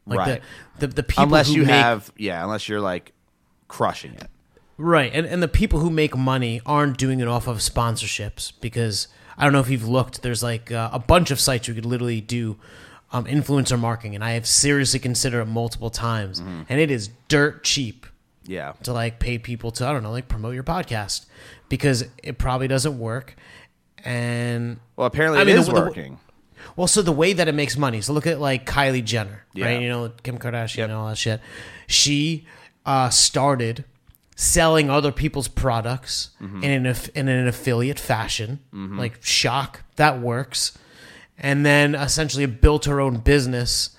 Like 0.06 0.18
Right. 0.18 0.42
the, 0.78 0.86
the 0.86 0.94
the 0.94 1.02
people 1.02 1.24
unless 1.24 1.48
who 1.48 1.54
you 1.54 1.60
make, 1.62 1.70
have, 1.70 2.12
yeah, 2.16 2.42
unless 2.44 2.68
you're 2.68 2.80
like 2.80 3.12
crushing 3.68 4.14
it. 4.14 4.28
Right, 4.78 5.10
and 5.14 5.26
and 5.26 5.42
the 5.42 5.48
people 5.48 5.80
who 5.80 5.90
make 5.90 6.16
money 6.16 6.60
aren't 6.66 6.98
doing 6.98 7.18
it 7.20 7.26
off 7.28 7.46
of 7.48 7.58
sponsorships 7.58 8.52
because 8.60 9.08
I 9.38 9.44
don't 9.44 9.52
know 9.54 9.60
if 9.60 9.70
you've 9.70 9.88
looked. 9.88 10.22
There's 10.22 10.42
like 10.42 10.70
uh, 10.70 10.90
a 10.92 10.98
bunch 10.98 11.30
of 11.30 11.40
sites 11.40 11.66
you 11.66 11.74
could 11.74 11.86
literally 11.86 12.20
do 12.20 12.56
um, 13.12 13.24
influencer 13.26 13.78
marketing, 13.78 14.14
and 14.14 14.24
I 14.24 14.32
have 14.32 14.46
seriously 14.46 14.98
considered 15.00 15.42
it 15.42 15.44
multiple 15.46 15.90
times, 15.90 16.40
Mm-hmm. 16.40 16.62
and 16.68 16.80
it 16.80 16.90
is 16.90 17.08
dirt 17.28 17.62
cheap 17.64 18.06
Yeah, 18.44 18.72
to 18.82 18.92
like 18.92 19.18
pay 19.18 19.38
people 19.38 19.70
to 19.72 19.86
I 19.86 19.92
don't 19.92 20.02
know 20.02 20.10
like 20.12 20.28
promote 20.28 20.54
your 20.54 20.64
podcast 20.64 21.26
because 21.68 22.04
it 22.22 22.38
probably 22.38 22.68
doesn't 22.68 22.98
work. 22.98 23.36
And 24.04 24.78
well, 24.96 25.06
apparently 25.06 25.38
I 25.38 25.42
it 25.42 25.46
mean, 25.46 25.56
is 25.58 25.66
the- 25.66 25.72
the- 25.72 25.80
working. 25.80 26.18
Well, 26.74 26.86
so 26.88 27.00
the 27.00 27.12
way 27.12 27.32
that 27.32 27.48
it 27.48 27.54
makes 27.54 27.76
money. 27.76 28.00
So 28.00 28.12
look 28.12 28.26
at 28.26 28.40
like 28.40 28.66
Kylie 28.66 29.04
Jenner, 29.04 29.44
Yeah. 29.54 29.66
right? 29.66 29.80
You 29.80 29.88
know, 29.88 30.10
Kim 30.22 30.38
Kardashian 30.38 30.84
and 30.84 30.92
all 30.92 31.08
that 31.08 31.16
shit. 31.18 31.40
She 31.86 32.46
uh, 32.84 33.08
started 33.10 33.84
selling 34.34 34.90
other 34.90 35.12
people's 35.12 35.48
products 35.48 36.30
Mm-hmm. 36.42 36.64
in 36.64 36.86
an 36.86 36.96
in 37.14 37.28
an 37.28 37.46
affiliate 37.48 37.98
fashion, 38.00 38.60
like 38.72 39.22
Shock. 39.22 39.84
That 39.96 40.20
works, 40.20 40.76
and 41.38 41.64
then 41.64 41.94
essentially 41.94 42.46
built 42.46 42.84
her 42.86 43.00
own 43.00 43.18
business 43.18 43.90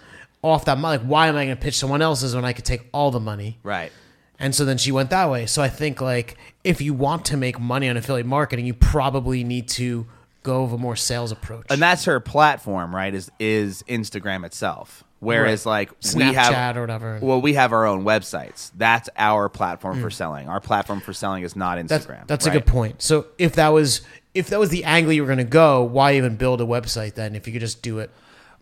off 0.41 0.65
that. 0.65 0.77
money. 0.77 0.97
Like, 0.97 1.07
why 1.07 1.27
am 1.27 1.35
I 1.35 1.45
going 1.45 1.57
to 1.57 1.61
pitch 1.61 1.77
someone 1.77 2.01
else's 2.01 2.35
when 2.35 2.45
I 2.45 2.53
could 2.53 2.65
take 2.65 2.87
all 2.93 3.11
the 3.11 3.19
money? 3.19 3.57
Right. 3.63 3.91
And 4.39 4.53
so 4.53 4.65
then 4.65 4.77
she 4.77 4.91
went 4.91 5.09
that 5.09 5.29
way. 5.31 5.45
So 5.47 5.61
I 5.63 5.69
think 5.69 5.99
like 5.99 6.37
if 6.63 6.79
you 6.81 6.93
want 6.93 7.25
to 7.25 7.37
make 7.37 7.59
money 7.59 7.89
on 7.89 7.97
affiliate 7.97 8.27
marketing, 8.27 8.65
you 8.65 8.73
probably 8.75 9.43
need 9.43 9.67
to 9.69 10.05
go 10.43 10.63
with 10.63 10.73
a 10.73 10.77
more 10.77 10.95
sales 10.95 11.31
approach. 11.31 11.65
And 11.69 11.81
that's 11.81 12.05
her 12.05 12.19
platform, 12.19 12.95
right? 12.95 13.13
Is 13.13 13.31
is 13.39 13.83
Instagram 13.89 14.45
itself. 14.45 15.03
Whereas 15.19 15.65
like 15.65 15.89
we 15.89 15.95
Snapchat 16.21 16.33
have 16.53 16.77
or 16.77 16.81
whatever. 16.81 17.17
Well, 17.19 17.41
we 17.41 17.55
have 17.55 17.73
our 17.73 17.87
own 17.87 18.03
websites. 18.03 18.69
That's 18.77 19.09
our 19.17 19.49
platform 19.49 19.99
for 19.99 20.11
selling. 20.11 20.47
Our 20.47 20.59
platform 20.59 21.01
for 21.01 21.13
selling 21.13 21.41
is 21.41 21.55
not 21.55 21.79
Mm. 21.79 21.87
That's, 21.87 22.05
Instagram. 22.05 22.27
that's 22.27 22.45
right? 22.45 22.55
a 22.55 22.59
good 22.59 22.67
point. 22.67 23.01
So 23.01 23.25
if 23.39 23.53
that 23.53 23.69
was 23.69 24.01
if 24.37 24.47
that 24.47 24.59
was 24.59 24.69
the 24.69 24.83
angle 24.83 25.11
you 25.13 25.21
were 25.21 25.27
going 25.27 25.37
to 25.37 25.43
go, 25.43 25.83
why 25.83 26.15
even 26.15 26.35
build 26.35 26.61
a 26.61 26.65
website 26.65 27.15
then 27.15 27.35
if 27.35 27.47
you 27.47 27.53
could 27.53 27.61
just 27.61 27.81
do 27.81 27.99
it? 27.99 28.11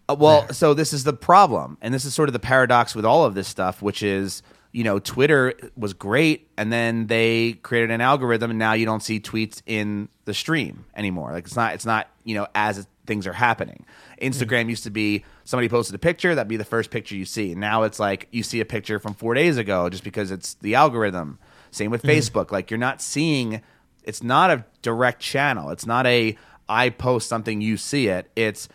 Uh, 0.07 0.15
well, 0.17 0.51
so 0.53 0.73
this 0.73 0.93
is 0.93 1.03
the 1.03 1.13
problem, 1.13 1.77
and 1.81 1.93
this 1.93 2.05
is 2.05 2.13
sort 2.13 2.29
of 2.29 2.33
the 2.33 2.39
paradox 2.39 2.95
with 2.95 3.05
all 3.05 3.25
of 3.25 3.33
this 3.33 3.47
stuff, 3.47 3.81
which 3.81 4.03
is 4.03 4.43
you 4.71 4.83
know 4.83 4.99
Twitter 4.99 5.53
was 5.75 5.93
great, 5.93 6.49
and 6.57 6.71
then 6.71 7.07
they 7.07 7.53
created 7.53 7.91
an 7.91 8.01
algorithm, 8.01 8.51
and 8.51 8.59
now 8.59 8.73
you 8.73 8.85
don't 8.85 9.01
see 9.01 9.19
tweets 9.19 9.61
in 9.65 10.09
the 10.25 10.33
stream 10.33 10.85
anymore. 10.95 11.31
Like 11.31 11.45
it's 11.45 11.55
not 11.55 11.73
it's 11.73 11.85
not 11.85 12.07
you 12.23 12.35
know 12.35 12.47
as 12.53 12.85
things 13.07 13.25
are 13.25 13.33
happening. 13.33 13.85
Instagram 14.21 14.69
used 14.69 14.83
to 14.83 14.89
be 14.89 15.23
somebody 15.43 15.69
posted 15.69 15.95
a 15.95 15.99
picture, 15.99 16.35
that'd 16.35 16.47
be 16.47 16.57
the 16.57 16.65
first 16.65 16.91
picture 16.91 17.15
you 17.15 17.25
see. 17.25 17.55
Now 17.55 17.83
it's 17.83 17.99
like 17.99 18.27
you 18.31 18.43
see 18.43 18.59
a 18.59 18.65
picture 18.65 18.99
from 18.99 19.13
four 19.13 19.33
days 19.33 19.57
ago 19.57 19.89
just 19.89 20.03
because 20.03 20.31
it's 20.31 20.55
the 20.55 20.75
algorithm. 20.75 21.39
Same 21.71 21.91
with 21.91 22.03
Facebook. 22.03 22.51
Like 22.51 22.69
you're 22.69 22.77
not 22.77 23.01
seeing. 23.01 23.61
It's 24.05 24.23
not 24.23 24.51
a 24.51 24.65
direct 24.81 25.21
channel. 25.21 25.69
It's 25.71 25.85
not 25.85 26.05
a 26.07 26.37
I 26.69 26.89
post 26.89 27.27
something, 27.29 27.61
you 27.61 27.77
see 27.77 28.07
it. 28.07 28.29
It's 28.35 28.69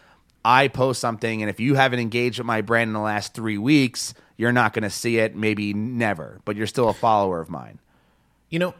I 0.44 0.68
post 0.68 1.00
something, 1.00 1.42
and 1.42 1.50
if 1.50 1.60
you 1.60 1.74
haven't 1.74 1.98
engaged 2.00 2.38
with 2.38 2.46
my 2.46 2.60
brand 2.60 2.88
in 2.88 2.94
the 2.94 3.00
last 3.00 3.34
three 3.34 3.58
weeks, 3.58 4.14
you're 4.36 4.52
not 4.52 4.72
going 4.72 4.84
to 4.84 4.90
see 4.90 5.18
it, 5.18 5.36
maybe 5.36 5.74
never, 5.74 6.40
but 6.44 6.56
you're 6.56 6.66
still 6.66 6.88
a 6.88 6.94
follower 6.94 7.40
of 7.40 7.50
mine. 7.50 7.78
You 8.48 8.58
know, 8.58 8.74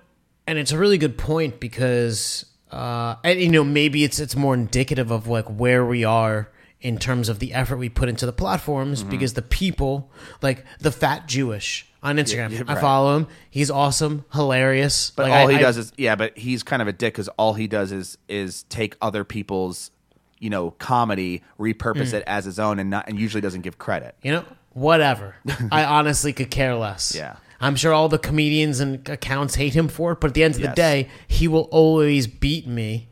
and 0.47 0.59
it's 0.59 0.73
a 0.73 0.79
really 0.79 0.99
good 0.99 1.17
point 1.19 1.61
because 1.61 2.47
uh 2.73 3.17
and 3.25 3.41
you 3.41 3.49
know 3.51 3.65
maybe 3.65 4.05
it's 4.05 4.21
it's 4.21 4.37
more 4.37 4.55
indicative 4.55 5.11
of 5.11 5.27
like 5.27 5.45
where 5.47 5.85
we 5.85 6.05
are 6.05 6.49
in 6.81 6.99
terms 6.99 7.29
of 7.29 7.41
the 7.41 7.53
effort 7.53 7.77
we 7.77 7.89
put 7.89 8.09
into 8.09 8.25
the 8.27 8.33
platforms 8.33 9.01
Mm-hmm. 9.01 9.11
because 9.11 9.35
the 9.35 9.43
people 9.43 10.09
like 10.41 10.65
the 10.79 10.93
fat 10.93 11.27
Jewish 11.27 11.90
on 12.03 12.17
Instagram. 12.17 12.51
yeah, 12.53 12.63
I 12.67 12.75
right. 12.75 12.81
follow 12.81 13.17
him. 13.17 13.27
He's 13.51 13.71
awesome, 13.71 14.25
hilarious. 14.33 15.11
But 15.15 15.29
Like, 15.29 15.33
all 15.41 15.49
I- 15.49 15.53
he 15.53 15.59
I- 15.59 15.63
does 15.63 15.77
is 15.77 15.93
yeah, 15.97 16.15
but 16.17 16.37
he's 16.39 16.63
kind 16.63 16.81
of 16.83 16.89
a 16.89 16.93
dick 16.93 17.15
because 17.15 17.29
all 17.37 17.55
he 17.55 17.67
does 17.67 17.93
is 17.93 18.19
is 18.29 18.63
take 18.65 18.97
other 19.03 19.25
people's 19.25 19.91
you 20.39 20.49
know 20.51 20.71
comedy, 20.73 21.43
Mm. 21.59 21.75
repurpose 21.75 22.13
it 22.15 22.25
as 22.27 22.45
his 22.47 22.59
own, 22.59 22.79
and 22.79 22.89
not 22.91 23.09
and 23.09 23.19
usually 23.19 23.41
doesn't 23.41 23.61
give 23.63 23.79
credit. 23.79 24.15
You 24.23 24.33
know, 24.33 24.45
whatever. 24.73 25.37
I 25.73 25.85
honestly 25.85 26.33
could 26.33 26.51
care 26.51 26.75
less. 26.75 27.15
Yeah. 27.15 27.37
I'm 27.63 27.77
sure 27.77 27.93
all 27.93 28.09
the 28.09 28.19
comedians 28.19 28.81
and 28.81 29.07
accounts 29.07 29.57
hate 29.57 29.75
him 29.75 29.89
for 29.89 30.13
it, 30.13 30.21
but 30.21 30.29
at 30.29 30.35
the 30.35 30.43
end 30.45 30.55
of 30.55 30.61
Yes. 30.63 30.71
the 30.71 30.75
day, 30.77 31.09
he 31.29 31.47
will 31.47 31.69
always 31.71 32.27
beat 32.27 32.67
me 32.67 33.09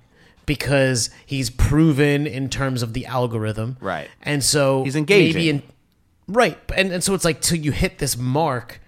because 0.47 1.11
he's 1.27 1.51
proven 1.51 2.27
in 2.27 2.49
terms 2.49 2.83
of 2.83 2.95
the 2.95 3.05
algorithm. 3.05 3.77
Right. 3.81 4.09
And 4.23 4.43
so 4.43 4.85
He's 4.85 4.97
engaging. 4.97 5.35
Maybe 5.35 5.51
in, 5.51 5.63
right. 6.29 6.59
And, 6.77 6.93
and 6.93 7.03
so 7.03 7.15
it's 7.15 7.25
like 7.25 7.41
till 7.41 7.59
you 7.59 7.73
hit 7.73 7.99
this 7.99 8.17
mark, 8.17 8.81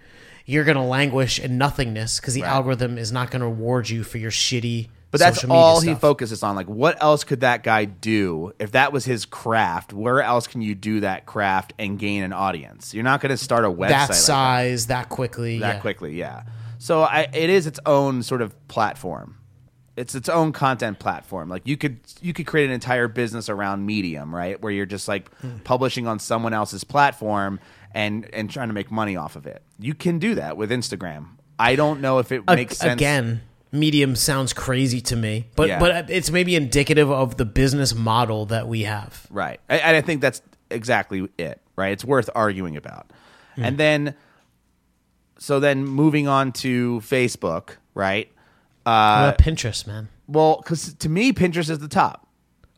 you're 0.46 0.64
going 0.64 0.76
to 0.76 0.82
languish 0.82 1.38
in 1.38 1.58
nothingness 1.58 2.20
because 2.20 2.34
the 2.34 2.42
Right. 2.42 2.50
algorithm 2.50 2.98
is 2.98 3.12
not 3.12 3.30
going 3.30 3.40
to 3.40 3.46
reward 3.46 3.88
you 3.88 4.02
for 4.04 4.18
your 4.18 4.30
shitty 4.30 4.88
But 5.10 5.20
that's 5.20 5.44
all 5.44 5.80
he 5.80 5.94
focuses 5.94 6.42
on. 6.42 6.54
Like, 6.56 6.68
what 6.68 7.02
else 7.02 7.24
could 7.24 7.40
that 7.40 7.62
guy 7.62 7.84
do 7.84 8.52
if 8.58 8.72
that 8.72 8.92
was 8.92 9.04
his 9.04 9.24
craft? 9.26 9.92
Where 9.92 10.22
else 10.22 10.46
can 10.46 10.60
you 10.62 10.74
do 10.74 11.00
that 11.00 11.26
craft 11.26 11.72
and 11.78 11.98
gain 11.98 12.22
an 12.22 12.32
audience? 12.32 12.94
You're 12.94 13.04
not 13.04 13.20
going 13.20 13.30
to 13.30 13.36
start 13.36 13.64
a 13.64 13.68
website 13.68 13.88
that 13.88 14.00
like 14.00 14.08
that. 14.08 14.14
size 14.14 14.86
that 14.86 15.08
quickly. 15.08 15.58
that 15.60 15.76
yeah. 15.76 15.80
quickly. 15.80 16.14
Yeah. 16.16 16.42
So 16.78 17.02
I, 17.02 17.28
it 17.32 17.50
is 17.50 17.66
its 17.66 17.80
own 17.86 18.22
sort 18.22 18.40
of 18.40 18.54
platform. 18.68 19.36
It's 20.00 20.14
its 20.14 20.28
own 20.28 20.52
content 20.52 20.98
platform. 20.98 21.48
Like 21.48 21.62
you 21.66 21.76
could 21.76 21.98
you 22.20 22.32
could 22.32 22.46
create 22.46 22.66
an 22.66 22.72
entire 22.72 23.06
business 23.08 23.48
around 23.48 23.84
Medium, 23.86 24.34
right? 24.34 24.60
Where 24.60 24.72
you're 24.72 24.86
just 24.86 25.06
like 25.08 25.30
Hmm. 25.40 25.58
publishing 25.64 26.06
on 26.06 26.18
someone 26.18 26.52
else's 26.54 26.84
platform 26.84 27.60
and 27.94 28.28
and 28.32 28.48
trying 28.50 28.68
to 28.68 28.74
make 28.74 28.90
money 28.90 29.16
off 29.16 29.36
of 29.36 29.46
it. 29.46 29.62
You 29.78 29.94
can 29.94 30.18
do 30.18 30.34
that 30.36 30.56
with 30.56 30.70
Instagram. 30.70 31.26
I 31.58 31.76
don't 31.76 32.00
know 32.00 32.18
if 32.18 32.32
it 32.32 32.42
A- 32.48 32.54
makes 32.56 32.78
sense. 32.78 32.94
Again, 32.94 33.42
medium 33.72 34.16
sounds 34.16 34.52
crazy 34.52 35.00
to 35.02 35.16
me, 35.16 35.46
but 35.56 35.68
Yeah. 35.68 35.78
but 35.78 36.10
it's 36.10 36.30
maybe 36.30 36.56
indicative 36.56 37.10
of 37.10 37.36
the 37.36 37.44
business 37.44 37.94
model 37.94 38.46
that 38.46 38.66
we 38.68 38.82
have. 38.84 39.26
Right. 39.30 39.60
And 39.68 39.96
I 39.96 40.00
think 40.00 40.20
that's 40.22 40.40
exactly 40.70 41.28
it, 41.38 41.60
right? 41.76 41.92
It's 41.92 42.04
worth 42.04 42.30
arguing 42.34 42.76
about. 42.76 43.10
Hmm. 43.56 43.64
And 43.64 43.78
then, 43.78 44.14
so 45.38 45.60
then 45.60 45.84
moving 45.84 46.28
on 46.28 46.52
to 46.52 47.00
Facebook, 47.04 47.70
right? 47.94 48.30
Uh, 48.86 49.34
about 49.34 49.38
Pinterest, 49.38 49.86
man? 49.86 50.08
well, 50.26 50.56
because 50.62 50.94
to 50.94 51.08
me, 51.08 51.32
Pinterest 51.32 51.70
is 51.70 51.80
the 51.80 51.88
top. 51.88 52.26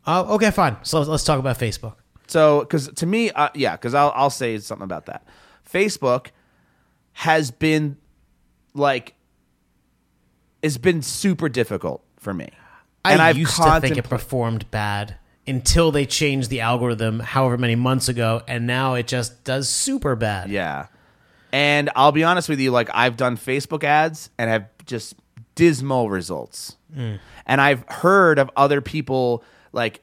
Oh, 0.07 0.35
okay, 0.35 0.51
fine. 0.51 0.77
So 0.83 0.99
let's, 0.99 1.09
let's 1.09 1.25
talk 1.25 1.39
about 1.39 1.59
Facebook. 1.59 1.95
So, 2.27 2.61
because 2.61 2.89
to 2.89 3.07
me, 3.07 3.31
uh, 3.31 3.51
yeah, 3.55 3.77
because 3.77 3.95
I'll, 3.95 4.13
I'll 4.17 4.31
say 4.31 4.59
something 4.59 4.85
about 4.85 5.07
that. 5.07 5.25
Facebook 5.71 6.29
has 7.13 7.51
been 7.51 7.99
like, 8.75 9.15
it's 10.63 10.79
been 10.79 11.03
super 11.03 11.49
difficult 11.49 12.03
for 12.19 12.33
me. 12.33 12.49
I 13.05 13.31
used 13.31 13.57
to 13.57 13.81
think 13.81 13.97
it 13.97 14.05
performed 14.05 14.71
bad 14.71 15.17
until 15.47 15.91
they 15.91 16.07
changed 16.07 16.51
the 16.51 16.61
algorithm, 16.61 17.19
however 17.19 17.59
many 17.59 17.75
months 17.75 18.09
ago, 18.09 18.43
and 18.47 18.67
now 18.67 18.95
it 18.95 19.09
just 19.09 19.45
does 19.45 19.69
super 19.69 20.15
bad. 20.15 20.51
Yeah. 20.51 20.87
And 21.53 21.91
I'll 21.97 22.13
be 22.13 22.25
honest 22.25 22.49
with 22.49 22.61
you, 22.61 22.71
like 22.71 22.89
I've 22.95 23.17
done 23.17 23.37
Facebook 23.37 23.85
ads 23.85 24.31
and 24.39 24.49
have 24.49 24.69
just 24.87 25.15
dismal 25.55 26.11
results. 26.11 26.77
Mm. 26.95 27.19
And 27.47 27.61
I've 27.61 27.85
heard 27.89 28.39
of 28.39 28.51
other 28.57 28.81
people 28.81 29.45
like 29.73 30.01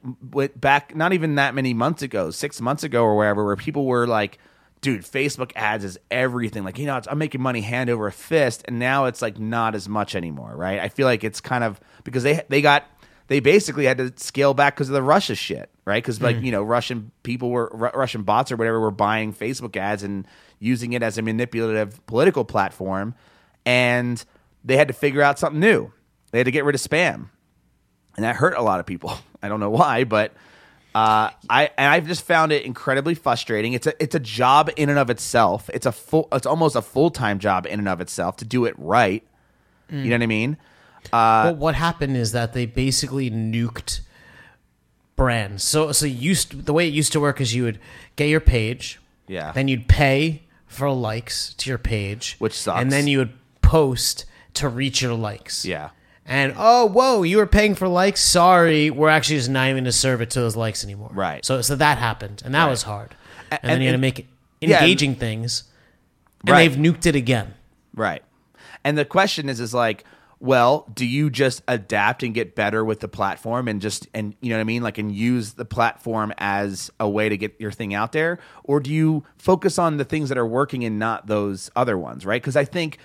back 0.55 0.95
not 0.95 1.13
even 1.13 1.35
that 1.35 1.53
many 1.53 1.73
months 1.73 2.01
ago, 2.01 2.31
6 2.31 2.61
months 2.61 2.83
ago 2.83 3.03
or 3.03 3.15
wherever 3.15 3.45
where 3.45 3.55
people 3.55 3.85
were 3.85 4.07
like 4.07 4.39
dude, 4.81 5.01
Facebook 5.01 5.51
ads 5.55 5.83
is 5.83 5.99
everything. 6.09 6.63
Like, 6.63 6.77
you 6.77 6.85
know, 6.85 6.97
it's, 6.97 7.07
I'm 7.09 7.17
making 7.17 7.41
money 7.41 7.61
hand 7.61 7.89
over 7.89 8.09
fist 8.11 8.63
and 8.65 8.79
now 8.79 9.05
it's 9.05 9.21
like 9.21 9.39
not 9.39 9.75
as 9.75 9.89
much 9.89 10.15
anymore, 10.15 10.55
right? 10.55 10.79
I 10.79 10.89
feel 10.89 11.05
like 11.05 11.23
it's 11.23 11.41
kind 11.41 11.63
of 11.63 11.79
because 12.03 12.23
they 12.23 12.41
they 12.49 12.61
got 12.61 12.85
they 13.27 13.39
basically 13.39 13.85
had 13.85 13.97
to 13.97 14.11
scale 14.17 14.53
back 14.53 14.75
because 14.75 14.89
of 14.89 14.93
the 14.93 15.03
Russia 15.03 15.35
shit, 15.35 15.69
right? 15.85 16.01
Because 16.01 16.21
like 16.21 16.37
mm. 16.37 16.45
you 16.45 16.51
know, 16.51 16.63
Russian 16.63 17.11
people 17.23 17.49
were 17.49 17.69
Ru- 17.73 17.91
Russian 17.93 18.23
bots 18.23 18.51
or 18.51 18.55
whatever 18.55 18.79
were 18.79 18.91
buying 18.91 19.33
Facebook 19.33 19.77
ads 19.77 20.03
and 20.03 20.27
using 20.59 20.93
it 20.93 21.03
as 21.03 21.17
a 21.17 21.21
manipulative 21.21 22.05
political 22.05 22.43
platform, 22.43 23.15
and 23.65 24.23
they 24.63 24.77
had 24.77 24.87
to 24.87 24.93
figure 24.93 25.21
out 25.21 25.39
something 25.39 25.59
new. 25.59 25.91
They 26.31 26.39
had 26.39 26.45
to 26.45 26.51
get 26.51 26.63
rid 26.65 26.75
of 26.75 26.81
spam, 26.81 27.29
and 28.15 28.23
that 28.25 28.35
hurt 28.35 28.55
a 28.57 28.61
lot 28.61 28.79
of 28.79 28.85
people. 28.85 29.13
I 29.41 29.47
don't 29.49 29.59
know 29.59 29.69
why, 29.69 30.03
but 30.03 30.33
uh, 30.93 31.29
I 31.49 31.69
and 31.77 31.91
I've 31.91 32.07
just 32.07 32.23
found 32.25 32.51
it 32.51 32.63
incredibly 32.65 33.15
frustrating. 33.15 33.73
It's 33.73 33.87
a 33.87 33.93
it's 34.03 34.15
a 34.15 34.19
job 34.19 34.69
in 34.75 34.89
and 34.89 34.99
of 34.99 35.09
itself. 35.09 35.69
It's 35.73 35.85
a 35.85 35.91
full. 35.91 36.27
It's 36.31 36.45
almost 36.45 36.75
a 36.75 36.81
full 36.81 37.09
time 37.11 37.39
job 37.39 37.65
in 37.65 37.79
and 37.79 37.87
of 37.87 38.01
itself 38.01 38.37
to 38.37 38.45
do 38.45 38.65
it 38.65 38.75
right. 38.77 39.23
You 39.91 40.03
know 40.09 40.15
what 40.17 40.21
I 40.21 40.27
mean? 40.27 40.57
well, 41.11 41.55
what 41.55 41.73
happened 41.73 42.15
is 42.15 42.31
that 42.33 42.53
they 42.53 42.67
basically 42.67 43.31
nuked 43.31 44.01
brands. 45.15 45.63
So, 45.63 45.91
so 45.91 46.05
used 46.05 46.65
the 46.65 46.73
way 46.73 46.87
it 46.87 46.93
used 46.93 47.11
to 47.13 47.19
work 47.19 47.41
is 47.41 47.55
you 47.55 47.63
would 47.63 47.79
get 48.15 48.29
your 48.29 48.39
page, 48.39 48.99
Yeah. 49.27 49.51
then 49.51 49.67
you'd 49.67 49.87
pay 49.87 50.43
for 50.67 50.91
likes 50.91 51.53
to 51.55 51.69
your 51.69 51.79
page, 51.79 52.35
Which 52.39 52.53
sucks. 52.53 52.79
and 52.81 52.91
then 52.91 53.07
you 53.07 53.17
would 53.17 53.33
post 53.61 54.25
to 54.55 54.69
reach 54.69 55.01
your 55.01 55.13
likes. 55.13 55.65
Yeah. 55.65 55.89
And 56.25 56.53
oh, 56.57 56.85
whoa, 56.85 57.23
you 57.23 57.37
were 57.37 57.47
paying 57.47 57.73
for 57.75 57.87
likes. 57.87 58.21
Sorry, 58.23 58.89
we're 58.91 59.09
actually 59.09 59.37
just 59.37 59.49
not 59.49 59.65
even 59.65 59.77
going 59.77 59.85
to 59.85 59.91
serve 59.91 60.21
it 60.21 60.29
to 60.31 60.39
those 60.39 60.55
likes 60.55 60.83
anymore. 60.83 61.09
Right. 61.13 61.43
So, 61.43 61.61
so 61.61 61.75
that 61.75 61.97
happened, 61.97 62.43
and 62.45 62.53
that 62.53 62.69
was 62.69 62.83
hard. 62.83 63.15
And, 63.49 63.59
then 63.63 63.81
you 63.81 63.87
had 63.87 63.93
to 63.93 63.97
make 63.97 64.19
it 64.19 64.25
Yeah, 64.61 64.75
and- 64.77 64.85
engaging 64.85 65.15
things, 65.15 65.63
and 66.41 66.51
Right. 66.51 66.69
they've 66.69 66.77
nuked 66.79 67.07
it 67.07 67.15
again. 67.15 67.55
Right. 67.95 68.23
And 68.83 68.95
the 68.97 69.05
question 69.05 69.49
is 69.49 69.59
is 69.59 69.73
like, 69.73 70.03
well, 70.39 70.87
do 70.93 71.05
you 71.05 71.29
just 71.31 71.63
adapt 71.67 72.21
and 72.23 72.33
get 72.33 72.55
better 72.55 72.85
with 72.85 72.99
the 73.01 73.07
platform 73.09 73.67
and 73.67 73.81
just 73.81 74.07
and 74.13 74.35
you 74.39 74.49
know 74.51 74.55
what 74.57 74.61
I 74.61 74.65
mean, 74.65 74.83
like 74.83 74.97
and 74.99 75.11
use 75.11 75.53
the 75.53 75.65
platform 75.65 76.31
as 76.37 76.89
a 76.99 77.09
way 77.09 77.27
to 77.27 77.35
get 77.37 77.55
your 77.59 77.71
thing 77.71 77.93
out 77.93 78.11
there 78.13 78.39
or 78.63 78.79
do 78.79 78.89
you 78.89 79.25
focus 79.37 79.77
on 79.77 79.97
the 79.97 80.05
things 80.05 80.29
that 80.29 80.37
are 80.37 80.45
working 80.47 80.85
and 80.85 80.97
not 80.97 81.27
those 81.27 81.69
other 81.75 81.97
ones, 81.97 82.25
right? 82.25 82.41
Cuz 82.41 82.55
I 82.55 82.63
think 82.63 82.99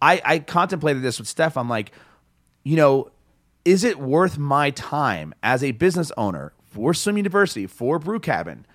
I 0.00 0.20
I 0.24 0.38
contemplated 0.40 1.02
this 1.02 1.18
with 1.18 1.28
Steph. 1.28 1.56
I'm 1.56 1.68
like, 1.68 1.92
you 2.64 2.76
know, 2.76 3.10
is 3.64 3.84
it 3.84 3.98
worth 3.98 4.38
my 4.38 4.70
time 4.70 5.34
as 5.42 5.62
a 5.62 5.72
business 5.72 6.12
owner 6.16 6.52
for 6.64 6.94
Swim 6.94 7.16
University, 7.16 7.66
for 7.66 7.98
Brew 7.98 8.20
Cabin, 8.20 8.66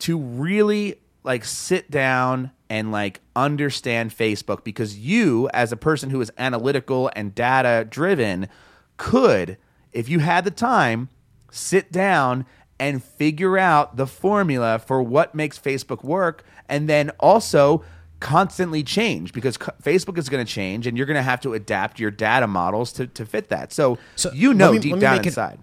to 0.00 0.18
really 0.18 0.96
like 1.22 1.44
sit 1.44 1.90
down 1.90 2.50
and 2.68 2.92
like 2.92 3.20
understand 3.36 4.10
Facebook 4.10 4.64
because 4.64 4.98
you, 4.98 5.48
as 5.54 5.72
a 5.72 5.76
person 5.76 6.10
who 6.10 6.20
is 6.20 6.30
analytical 6.38 7.10
and 7.14 7.34
data 7.34 7.86
driven, 7.88 8.48
could, 8.96 9.56
if 9.92 10.08
you 10.08 10.18
had 10.18 10.44
the 10.44 10.50
time, 10.50 11.08
sit 11.50 11.92
down 11.92 12.44
and 12.78 13.02
figure 13.02 13.56
out 13.56 13.96
the 13.96 14.06
formula 14.06 14.78
for 14.78 15.02
what 15.02 15.34
makes 15.34 15.58
Facebook 15.58 16.02
work 16.02 16.44
and 16.68 16.88
then 16.88 17.10
also 17.20 17.84
constantly 18.20 18.82
change 18.82 19.32
because 19.32 19.56
co- 19.56 19.72
Facebook 19.82 20.16
is 20.18 20.28
going 20.28 20.44
to 20.44 20.50
change 20.50 20.86
and 20.86 20.96
you're 20.96 21.06
going 21.06 21.16
to 21.16 21.22
have 21.22 21.40
to 21.42 21.52
adapt 21.54 21.98
your 22.00 22.10
data 22.10 22.46
models 22.46 22.92
to, 22.94 23.06
to 23.08 23.26
fit 23.26 23.48
that. 23.50 23.72
So, 23.72 23.98
So 24.16 24.30
you 24.32 24.54
know 24.54 24.72
me- 24.72 24.78
deep 24.78 24.98
down 24.98 25.16
make 25.16 25.26
it- 25.26 25.30
inside. 25.30 25.58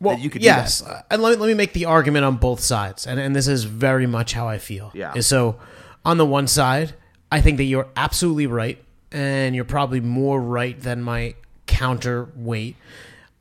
Well, 0.00 0.14
that 0.14 0.22
you 0.22 0.30
could 0.30 0.42
yes, 0.44 0.80
uh, 0.80 1.02
and 1.10 1.20
let 1.22 1.30
me, 1.30 1.36
let 1.38 1.48
me 1.48 1.54
make 1.54 1.72
the 1.72 1.86
argument 1.86 2.24
on 2.24 2.36
both 2.36 2.60
sides, 2.60 3.04
and 3.04 3.18
and 3.18 3.34
this 3.34 3.48
is 3.48 3.64
very 3.64 4.06
much 4.06 4.32
how 4.32 4.46
I 4.46 4.58
feel. 4.58 4.92
Yeah. 4.94 5.18
So, 5.18 5.56
on 6.04 6.18
the 6.18 6.24
one 6.24 6.46
side, 6.46 6.94
I 7.32 7.40
think 7.40 7.56
that 7.56 7.64
you're 7.64 7.88
absolutely 7.96 8.46
right, 8.46 8.78
and 9.10 9.56
you're 9.56 9.64
probably 9.64 10.00
more 10.00 10.40
right 10.40 10.80
than 10.80 11.02
my 11.02 11.34
counterweight. 11.66 12.76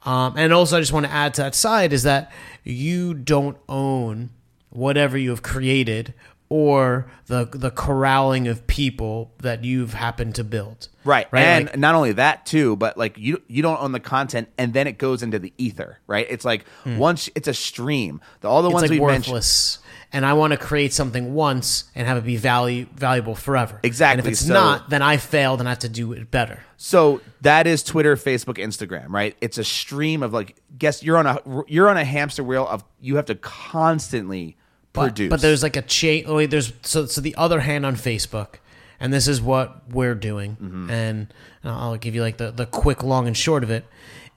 Um, 0.04 0.34
and 0.38 0.54
also, 0.54 0.78
I 0.78 0.80
just 0.80 0.94
want 0.94 1.06
to 1.06 1.12
add 1.12 1.34
to 1.36 1.42
that 1.44 1.54
side 1.54 1.92
is 1.94 2.04
that 2.04 2.32
you 2.64 3.14
don't 3.14 3.58
own 3.70 4.30
whatever 4.70 5.16
you 5.18 5.30
have 5.32 5.44
created 5.44 6.14
or 6.50 7.12
the 7.26 7.48
the 7.52 7.72
corralling 7.72 8.48
of 8.48 8.66
people 8.68 9.32
that 9.40 9.64
you've 9.66 9.94
happened 9.94 10.34
to 10.36 10.44
build. 10.44 10.88
Right. 11.04 11.28
Right. 11.32 11.42
And 11.44 11.66
Like- 11.68 11.78
not 11.78 11.96
only 11.96 12.14
that 12.14 12.46
too, 12.46 12.76
but 12.78 12.98
like 12.98 13.18
you 13.18 13.42
you 13.48 13.62
don't 13.62 13.82
own 13.82 13.92
the 13.92 14.00
content 14.00 14.48
and 14.58 14.74
then 14.74 14.88
it 14.88 14.98
goes 14.98 15.22
into 15.24 15.40
the 15.40 15.54
ether, 15.58 16.00
right? 16.08 16.26
It's 16.30 16.46
like 16.46 16.66
once 16.86 17.30
it's 17.36 17.48
a 17.48 17.54
stream. 17.54 18.22
The, 18.42 18.48
all 18.50 18.62
the 18.62 18.70
Hmm. 18.70 18.76
it's 18.76 18.82
ones 18.82 18.92
like 18.92 19.00
we 19.02 19.06
mentioned 19.06 19.34
worthless. 19.34 19.80
And 20.14 20.26
I 20.26 20.32
want 20.34 20.52
to 20.52 20.58
create 20.58 20.94
something 20.94 21.34
once 21.34 21.84
and 21.94 22.08
have 22.08 22.16
it 22.16 22.24
be 22.24 22.38
value 22.38 22.86
valuable 22.96 23.36
forever. 23.36 23.82
Exactly, 23.84 24.20
And 24.20 24.28
if 24.28 24.32
it's 24.32 24.46
so- 24.48 24.54
not, 24.54 24.90
then 24.90 25.02
I 25.02 25.18
failed 25.18 25.60
and 25.60 25.68
I 25.68 25.72
have 25.74 25.80
to 25.80 25.90
do 25.90 26.14
it 26.14 26.32
better. 26.32 26.64
So 26.78 27.20
that 27.42 27.68
is 27.68 27.84
Twitter, 27.84 28.16
Facebook, 28.16 28.58
Instagram, 28.58 29.08
right? 29.10 29.36
It's 29.42 29.58
a 29.58 29.66
stream 29.66 30.24
of 30.24 30.32
like 30.32 30.56
guess 30.78 31.04
you're 31.04 31.18
on 31.18 31.26
a 31.28 31.40
you're 31.68 31.90
on 31.90 31.98
a 31.98 32.06
hamster 32.06 32.42
wheel 32.42 32.66
of 32.66 32.86
you 33.02 33.18
have 33.18 33.26
to 33.26 33.36
constantly 33.36 34.56
But, 34.98 35.04
produce. 35.04 35.30
but 35.30 35.42
there's 35.42 35.64
like 35.64 35.78
a 35.78 35.82
chain. 35.82 36.26
Oh, 36.28 36.36
wait, 36.36 36.50
there's 36.52 36.74
so 36.82 37.06
so 37.06 37.22
the 37.22 37.36
other 37.36 37.62
hand 37.62 37.86
on 37.86 37.96
Facebook, 37.96 38.56
and 39.00 39.14
this 39.14 39.28
is 39.28 39.42
what 39.42 39.90
we're 39.90 40.16
doing. 40.16 40.58
Mm-hmm. 40.62 40.90
And 40.90 41.34
I'll 41.64 41.98
give 41.98 42.16
you 42.16 42.22
like 42.22 42.38
the 42.38 42.52
the 42.52 42.66
quick, 42.66 43.04
long, 43.04 43.28
and 43.28 43.36
short 43.38 43.64
of 43.64 43.70
it 43.72 43.86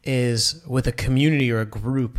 is 0.04 0.62
with 0.66 0.86
a 0.86 0.92
community 0.92 1.50
or 1.50 1.60
a 1.60 1.66
group. 1.66 2.18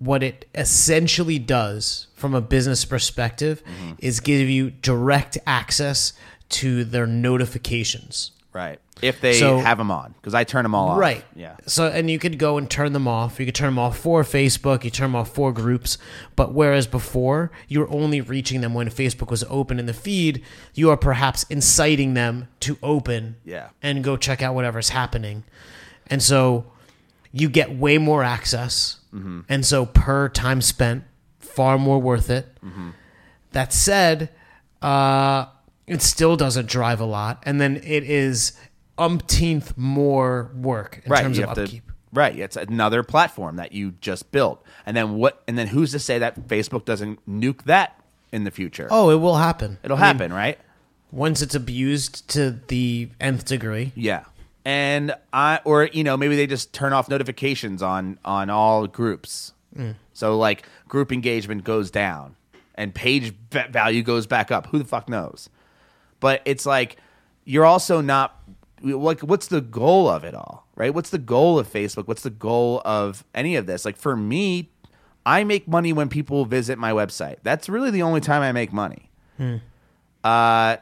What 0.00 0.22
it 0.22 0.46
essentially 0.54 1.38
does 1.40 2.06
from 2.14 2.32
a 2.34 2.40
business 2.40 2.84
perspective 2.84 3.62
Mm-hmm. 3.64 3.92
is 3.98 4.20
give 4.20 4.48
you 4.48 4.70
direct 4.70 5.38
access 5.46 6.12
to 6.50 6.84
their 6.84 7.06
notifications. 7.06 8.30
Right. 8.58 8.78
If 9.00 9.20
they 9.20 9.38
So- 9.38 9.60
have 9.60 9.78
them 9.78 9.90
on 9.92 10.12
because 10.20 10.34
I 10.34 10.42
turn 10.42 10.64
them 10.64 10.74
all 10.74 10.88
off. 10.90 10.98
Right. 10.98 11.24
Yeah. 11.36 11.54
So, 11.66 11.86
and 11.86 12.10
you 12.10 12.18
could 12.18 12.36
go 12.38 12.58
and 12.58 12.68
turn 12.68 12.92
them 12.92 13.06
off. 13.06 13.38
You 13.38 13.46
could 13.46 13.54
turn 13.54 13.68
them 13.68 13.78
off 13.78 13.96
for 13.96 14.24
Facebook. 14.24 14.82
You 14.82 14.90
turn 14.90 15.12
them 15.12 15.16
off 15.16 15.30
for 15.32 15.52
groups. 15.52 15.98
But 16.34 16.52
whereas 16.52 16.88
before 16.88 17.52
you 17.68 17.78
were 17.78 17.90
only 17.90 18.20
reaching 18.20 18.60
them 18.60 18.74
when 18.74 18.88
Facebook 18.90 19.30
was 19.30 19.44
open 19.48 19.78
in 19.78 19.86
the 19.86 19.94
feed, 19.94 20.42
you 20.74 20.90
are 20.90 20.96
perhaps 20.96 21.44
inciting 21.48 22.14
them 22.14 22.48
to 22.60 22.76
open. 22.82 23.36
Yeah. 23.44 23.68
And 23.82 24.02
go 24.02 24.16
check 24.16 24.42
out 24.42 24.54
whatever's 24.56 24.88
happening, 24.88 25.44
and 26.08 26.20
so 26.22 26.66
you 27.30 27.48
get 27.48 27.76
way 27.76 27.98
more 27.98 28.24
access, 28.24 28.96
Mm-hmm. 29.14 29.40
and 29.48 29.64
so 29.64 29.86
per 29.86 30.28
time 30.28 30.60
spent, 30.60 31.04
far 31.38 31.78
more 31.78 31.98
worth 32.00 32.28
it. 32.30 32.46
Mm-hmm. 32.64 32.88
That 33.52 33.72
said, 33.72 34.28
uh, 34.82 35.46
it 35.88 36.02
still 36.02 36.36
doesn't 36.36 36.66
drive 36.66 37.00
a 37.00 37.04
lot, 37.04 37.42
and 37.44 37.60
then 37.60 37.76
it 37.76 38.04
is 38.04 38.52
umpteenth 38.96 39.76
more 39.76 40.50
work 40.54 41.00
in 41.04 41.10
right. 41.10 41.22
terms 41.22 41.38
of 41.38 41.50
upkeep. 41.50 41.86
to. 41.86 41.92
Right. 42.10 42.38
It's 42.38 42.56
another 42.56 43.02
platform 43.02 43.56
that 43.56 43.72
you 43.72 43.92
just 44.00 44.32
built, 44.32 44.64
and 44.86 44.96
then 44.96 45.14
what? 45.14 45.42
And 45.46 45.58
then 45.58 45.68
who's 45.68 45.92
to 45.92 45.98
say 45.98 46.18
that 46.18 46.48
Facebook 46.48 46.84
doesn't 46.84 47.26
nuke 47.28 47.64
that 47.64 48.00
in 48.32 48.44
the 48.44 48.50
future? 48.50 48.88
Oh, 48.90 49.10
it 49.10 49.16
will 49.16 49.36
happen. 49.36 49.78
It'll 49.82 49.96
I 49.96 50.00
mean, 50.00 50.06
happen, 50.06 50.32
right? 50.32 50.58
once 51.10 51.42
it's 51.42 51.54
abused 51.54 52.28
to 52.30 52.58
the 52.68 53.08
nth 53.20 53.44
degree. 53.46 53.92
Yeah. 53.94 54.24
And 54.64 55.14
I 55.32 55.60
or 55.64 55.84
you 55.84 56.04
know 56.04 56.16
maybe 56.16 56.36
they 56.36 56.46
just 56.46 56.72
turn 56.72 56.92
off 56.92 57.08
notifications 57.08 57.82
on 57.82 58.18
on 58.24 58.50
all 58.50 58.86
groups. 58.86 59.52
Mm. 59.76 59.94
So 60.12 60.36
like 60.36 60.64
group 60.88 61.12
engagement 61.12 61.64
goes 61.64 61.90
down 61.90 62.36
and 62.74 62.94
page 62.94 63.34
value 63.50 64.02
goes 64.02 64.26
back 64.26 64.50
up. 64.50 64.66
Who 64.68 64.78
the 64.78 64.84
fuck 64.84 65.08
knows? 65.08 65.48
But 66.20 66.42
it's 66.44 66.66
like 66.66 66.96
you're 67.44 67.64
also 67.64 68.00
not 68.00 68.40
like 68.82 69.20
what's 69.20 69.48
the 69.48 69.60
goal 69.60 70.08
of 70.08 70.24
it 70.24 70.34
all? 70.34 70.66
Right? 70.74 70.94
What's 70.94 71.10
the 71.10 71.18
goal 71.18 71.58
of 71.58 71.70
Facebook? 71.70 72.06
What's 72.06 72.22
the 72.22 72.30
goal 72.30 72.82
of 72.84 73.24
any 73.34 73.56
of 73.56 73.66
this? 73.66 73.84
Like 73.84 73.96
for 73.96 74.16
me, 74.16 74.70
I 75.26 75.44
make 75.44 75.66
money 75.66 75.92
when 75.92 76.08
people 76.08 76.44
visit 76.44 76.78
my 76.78 76.92
website. 76.92 77.36
That's 77.42 77.68
really 77.68 77.90
the 77.90 78.02
only 78.02 78.20
time 78.20 78.42
I 78.42 78.52
make 78.52 78.72
money. 78.72 79.10
Uh 80.24 80.76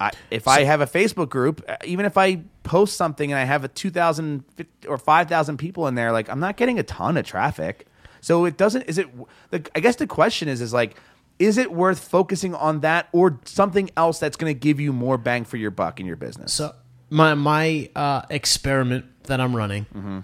I, 0.00 0.12
if 0.30 0.46
I 0.46 0.62
have 0.62 0.80
a 0.80 0.86
Facebook 0.86 1.28
group, 1.28 1.64
uh, 1.68 1.76
even 1.84 2.06
if 2.06 2.16
I 2.16 2.42
post 2.62 2.96
something 2.96 3.32
and 3.32 3.38
I 3.38 3.44
have 3.44 3.64
a 3.64 3.68
2,000 3.68 4.44
or 4.86 4.96
5,000 4.96 5.56
people 5.56 5.88
in 5.88 5.96
there, 5.96 6.12
like 6.12 6.28
I'm 6.28 6.40
not 6.40 6.56
getting 6.56 6.78
a 6.78 6.84
ton 6.84 7.16
of 7.16 7.26
traffic. 7.26 7.86
So 8.20 8.44
it 8.44 8.56
doesn't, 8.56 8.82
is 8.82 8.98
it, 8.98 9.08
the, 9.50 9.68
I 9.74 9.80
guess 9.80 9.96
the 9.96 10.06
question 10.06 10.48
is, 10.48 10.60
is 10.60 10.72
like, 10.72 10.96
is 11.38 11.56
it 11.58 11.72
worth 11.72 12.00
focusing 12.00 12.54
on 12.54 12.80
that 12.80 13.08
or 13.12 13.38
something 13.44 13.90
else 13.96 14.18
that's 14.18 14.36
going 14.36 14.52
to 14.52 14.58
give 14.58 14.80
you 14.80 14.92
more 14.92 15.16
bang 15.18 15.44
for 15.44 15.56
your 15.56 15.70
buck 15.70 16.00
in 16.00 16.06
your 16.06 16.16
business? 16.16 16.52
So 16.52 16.74
my 17.10 17.34
my 17.34 17.90
uh, 17.94 18.22
experiment 18.30 19.04
that 19.24 19.40
I'm 19.40 19.54
running, 19.54 19.86
Mm-hmm. 19.94 20.18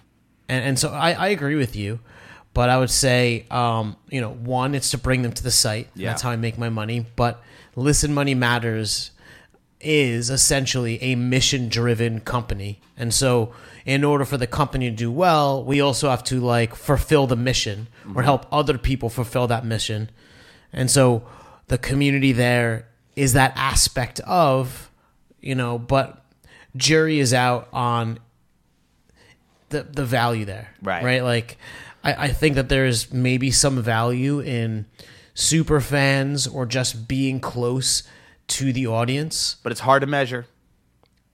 and 0.49 0.65
and 0.65 0.79
so 0.79 0.91
I, 0.91 1.13
I 1.13 1.29
agree 1.29 1.57
with 1.57 1.77
you, 1.77 2.01
but 2.53 2.69
I 2.69 2.79
would 2.79 2.91
say 2.91 3.47
um, 3.51 3.97
you 4.11 4.21
know 4.21 4.31
one 4.33 4.75
it's 4.75 4.91
to 4.91 4.99
bring 4.99 5.23
them 5.23 5.33
to 5.33 5.43
the 5.43 5.51
site. 5.51 5.89
Yeah. 5.95 6.11
That's 6.11 6.23
how 6.23 6.31
I 6.31 6.37
make 6.37 6.59
my 6.59 6.69
money. 6.69 7.07
But 7.17 7.43
listen, 7.77 8.13
money 8.15 8.35
matters 8.35 9.11
is 9.81 10.31
essentially 10.31 11.03
a 11.03 11.15
mission 11.15 11.69
driven 11.69 12.21
company, 12.21 12.81
and 12.97 13.13
so 13.13 13.53
in 13.85 14.03
order 14.03 14.25
for 14.25 14.39
the 14.39 14.47
company 14.47 14.89
to 14.91 14.97
do 14.97 15.13
well, 15.13 15.63
we 15.63 15.81
also 15.81 16.09
have 16.09 16.25
to 16.25 16.41
like 16.41 16.75
fulfill 16.75 17.27
the 17.27 17.37
mission 17.37 17.87
or 18.15 18.23
help 18.23 18.47
other 18.51 18.79
people 18.79 19.11
fulfill 19.11 19.47
that 19.47 19.65
mission. 19.65 20.11
And 20.75 20.91
so 20.91 21.23
the 21.69 21.79
community 21.79 22.33
there 22.33 22.89
is 23.17 23.33
that 23.33 23.53
aspect 23.57 24.21
of, 24.21 24.91
you 25.41 25.55
know, 25.55 25.79
but 25.79 26.23
jury 26.77 27.21
is 27.21 27.33
out 27.33 27.69
on 27.73 28.19
the 29.71 29.85
the 29.85 30.05
value 30.05 30.45
there. 30.45 30.75
Right. 30.83 31.05
Right. 31.05 31.23
Like 31.23 31.57
I, 32.03 32.15
I 32.15 32.29
think 32.29 32.57
that 32.57 32.69
there's 32.69 33.13
maybe 33.13 33.51
some 33.51 33.81
value 33.83 34.41
in 34.41 34.87
super 35.35 35.81
fans 35.81 36.47
or 36.47 36.67
just 36.67 37.09
being 37.09 37.41
close 37.41 38.03
to 38.47 38.73
the 38.73 38.87
audience. 38.87 39.57
but 39.63 39.73
it's 39.73 39.81
hard 39.81 40.03
to 40.03 40.07
measure. 40.07 40.47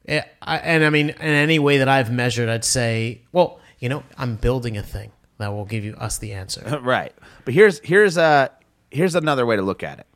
Eh, 0.07 0.23
I, 0.41 0.57
and 0.59 0.85
I 0.85 0.91
mean, 0.91 1.11
in 1.11 1.17
any 1.21 1.59
way 1.59 1.79
that 1.79 1.89
I've 1.89 2.11
measured, 2.11 2.49
I'd 2.49 2.65
say, 2.65 3.23
well, 3.33 3.61
you 3.79 3.89
know, 3.89 4.03
I'm 4.17 4.37
building 4.37 4.77
a 4.77 4.83
thing 4.83 5.11
that 5.39 5.49
will 5.53 5.65
give 5.65 5.85
you 5.85 5.95
us 5.97 6.19
the 6.19 6.33
answer. 6.33 6.81
right. 6.83 7.13
But 7.45 7.55
here's 7.55 7.81
here's 7.81 8.17
uh 8.17 8.49
here's 8.91 9.15
another 9.15 9.45
way 9.47 9.57
to 9.57 9.63
look 9.63 9.83
at 9.83 9.99
it. 9.99 10.07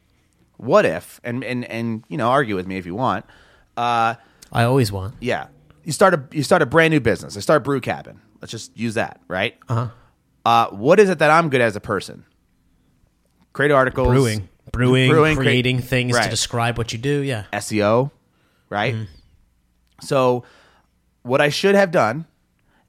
What 0.56 0.84
if 0.86 1.20
and 1.24 1.42
and 1.44 1.64
and 1.64 2.04
you 2.08 2.16
know 2.16 2.28
argue 2.30 2.54
with 2.56 2.66
me 2.66 2.76
if 2.76 2.86
you 2.86 2.94
want. 2.94 3.24
Uh, 3.76 4.14
I 4.52 4.64
always 4.64 4.92
want. 4.92 5.16
yeah, 5.20 5.48
you 5.82 5.92
start 5.92 6.14
a 6.14 6.22
you 6.30 6.42
start 6.42 6.62
a 6.62 6.66
brand 6.66 6.92
new 6.92 7.00
business. 7.00 7.36
I 7.36 7.40
start 7.40 7.64
Brew 7.64 7.80
Cabin. 7.80 8.20
Let's 8.40 8.52
just 8.52 8.76
use 8.78 8.94
that, 8.94 9.20
right? 9.26 9.56
Uh-huh. 9.68 9.88
Uh 10.44 10.68
What 10.70 11.00
is 11.00 11.08
it 11.10 11.18
that 11.18 11.30
I'm 11.30 11.48
good 11.48 11.60
as 11.60 11.74
a 11.76 11.80
person? 11.80 12.24
Create 13.52 13.70
articles, 13.72 14.08
Brewing, 14.08 14.48
brewing, 14.72 15.10
Brewing, 15.10 15.36
crea- 15.36 15.44
creating 15.44 15.78
things 15.80 16.14
right. 16.14 16.24
to 16.24 16.30
describe 16.30 16.76
what 16.78 16.92
you 16.92 16.98
do. 16.98 17.20
Yeah. 17.20 17.44
SEO, 17.52 18.10
right? 18.68 18.94
So, 20.00 20.44
what 21.22 21.40
I 21.40 21.48
should 21.50 21.74
have 21.76 21.90
done 21.92 22.26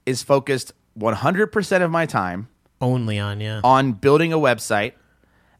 is 0.04 0.22
focused 0.24 0.72
100% 0.98 1.82
of 1.82 1.90
my 1.90 2.04
time 2.06 2.48
Only 2.80 3.18
on, 3.18 3.40
yeah. 3.40 3.60
on 3.62 3.92
building 3.92 4.32
a 4.32 4.38
website 4.38 4.92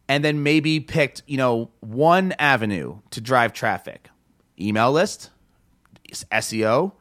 and 0.09 0.25
then 0.25 0.43
maybe 0.43 0.81
picked, 0.81 1.23
you 1.27 1.37
know, 1.37 1.71
one 1.81 2.33
avenue 2.39 2.99
to 3.11 3.21
drive 3.21 3.53
traffic. 3.53 4.09
Email 4.61 4.93
list, 4.93 5.31
SEO, 6.13 6.93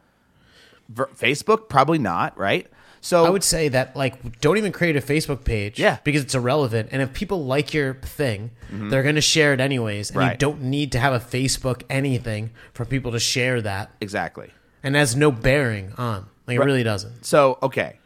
ver- 0.90 1.10
Facebook, 1.16 1.70
probably 1.70 2.00
not, 2.00 2.38
right? 2.38 2.68
So 3.02 3.24
I 3.24 3.30
would 3.30 3.44
say 3.44 3.68
that 3.70 3.96
like 3.96 4.42
don't 4.42 4.58
even 4.58 4.72
create 4.72 4.96
a 4.96 5.02
Facebook 5.02 5.44
page, 5.44 5.80
Yeah. 5.80 6.00
because 6.04 6.24
it's 6.24 6.34
irrelevant. 6.34 6.90
And 6.92 7.04
if 7.04 7.14
people 7.14 7.46
like 7.46 7.72
your 7.74 7.94
thing, 7.96 8.50
they're 8.72 9.04
going 9.04 9.14
to 9.16 9.22
share 9.22 9.54
it 9.54 9.60
anyways. 9.60 10.10
And 10.10 10.16
you 10.16 10.22
Mm-hmm. 10.22 10.30
Right. 10.32 10.40
don't 10.40 10.62
need 10.64 10.92
to 10.94 11.00
have 11.00 11.14
a 11.14 11.20
Facebook 11.20 11.84
anything 11.90 12.50
for 12.74 12.84
people 12.84 13.12
to 13.12 13.20
share 13.20 13.62
that, 13.62 13.92
exactly. 14.02 14.50
and 14.82 14.96
has 14.96 15.16
no 15.16 15.32
bearing 15.32 15.94
on. 16.00 16.26
Like 16.48 16.58
it 16.58 16.64
really 16.64 16.84
doesn't. 16.84 17.26
So, 17.26 17.58
okay. 17.62 18.00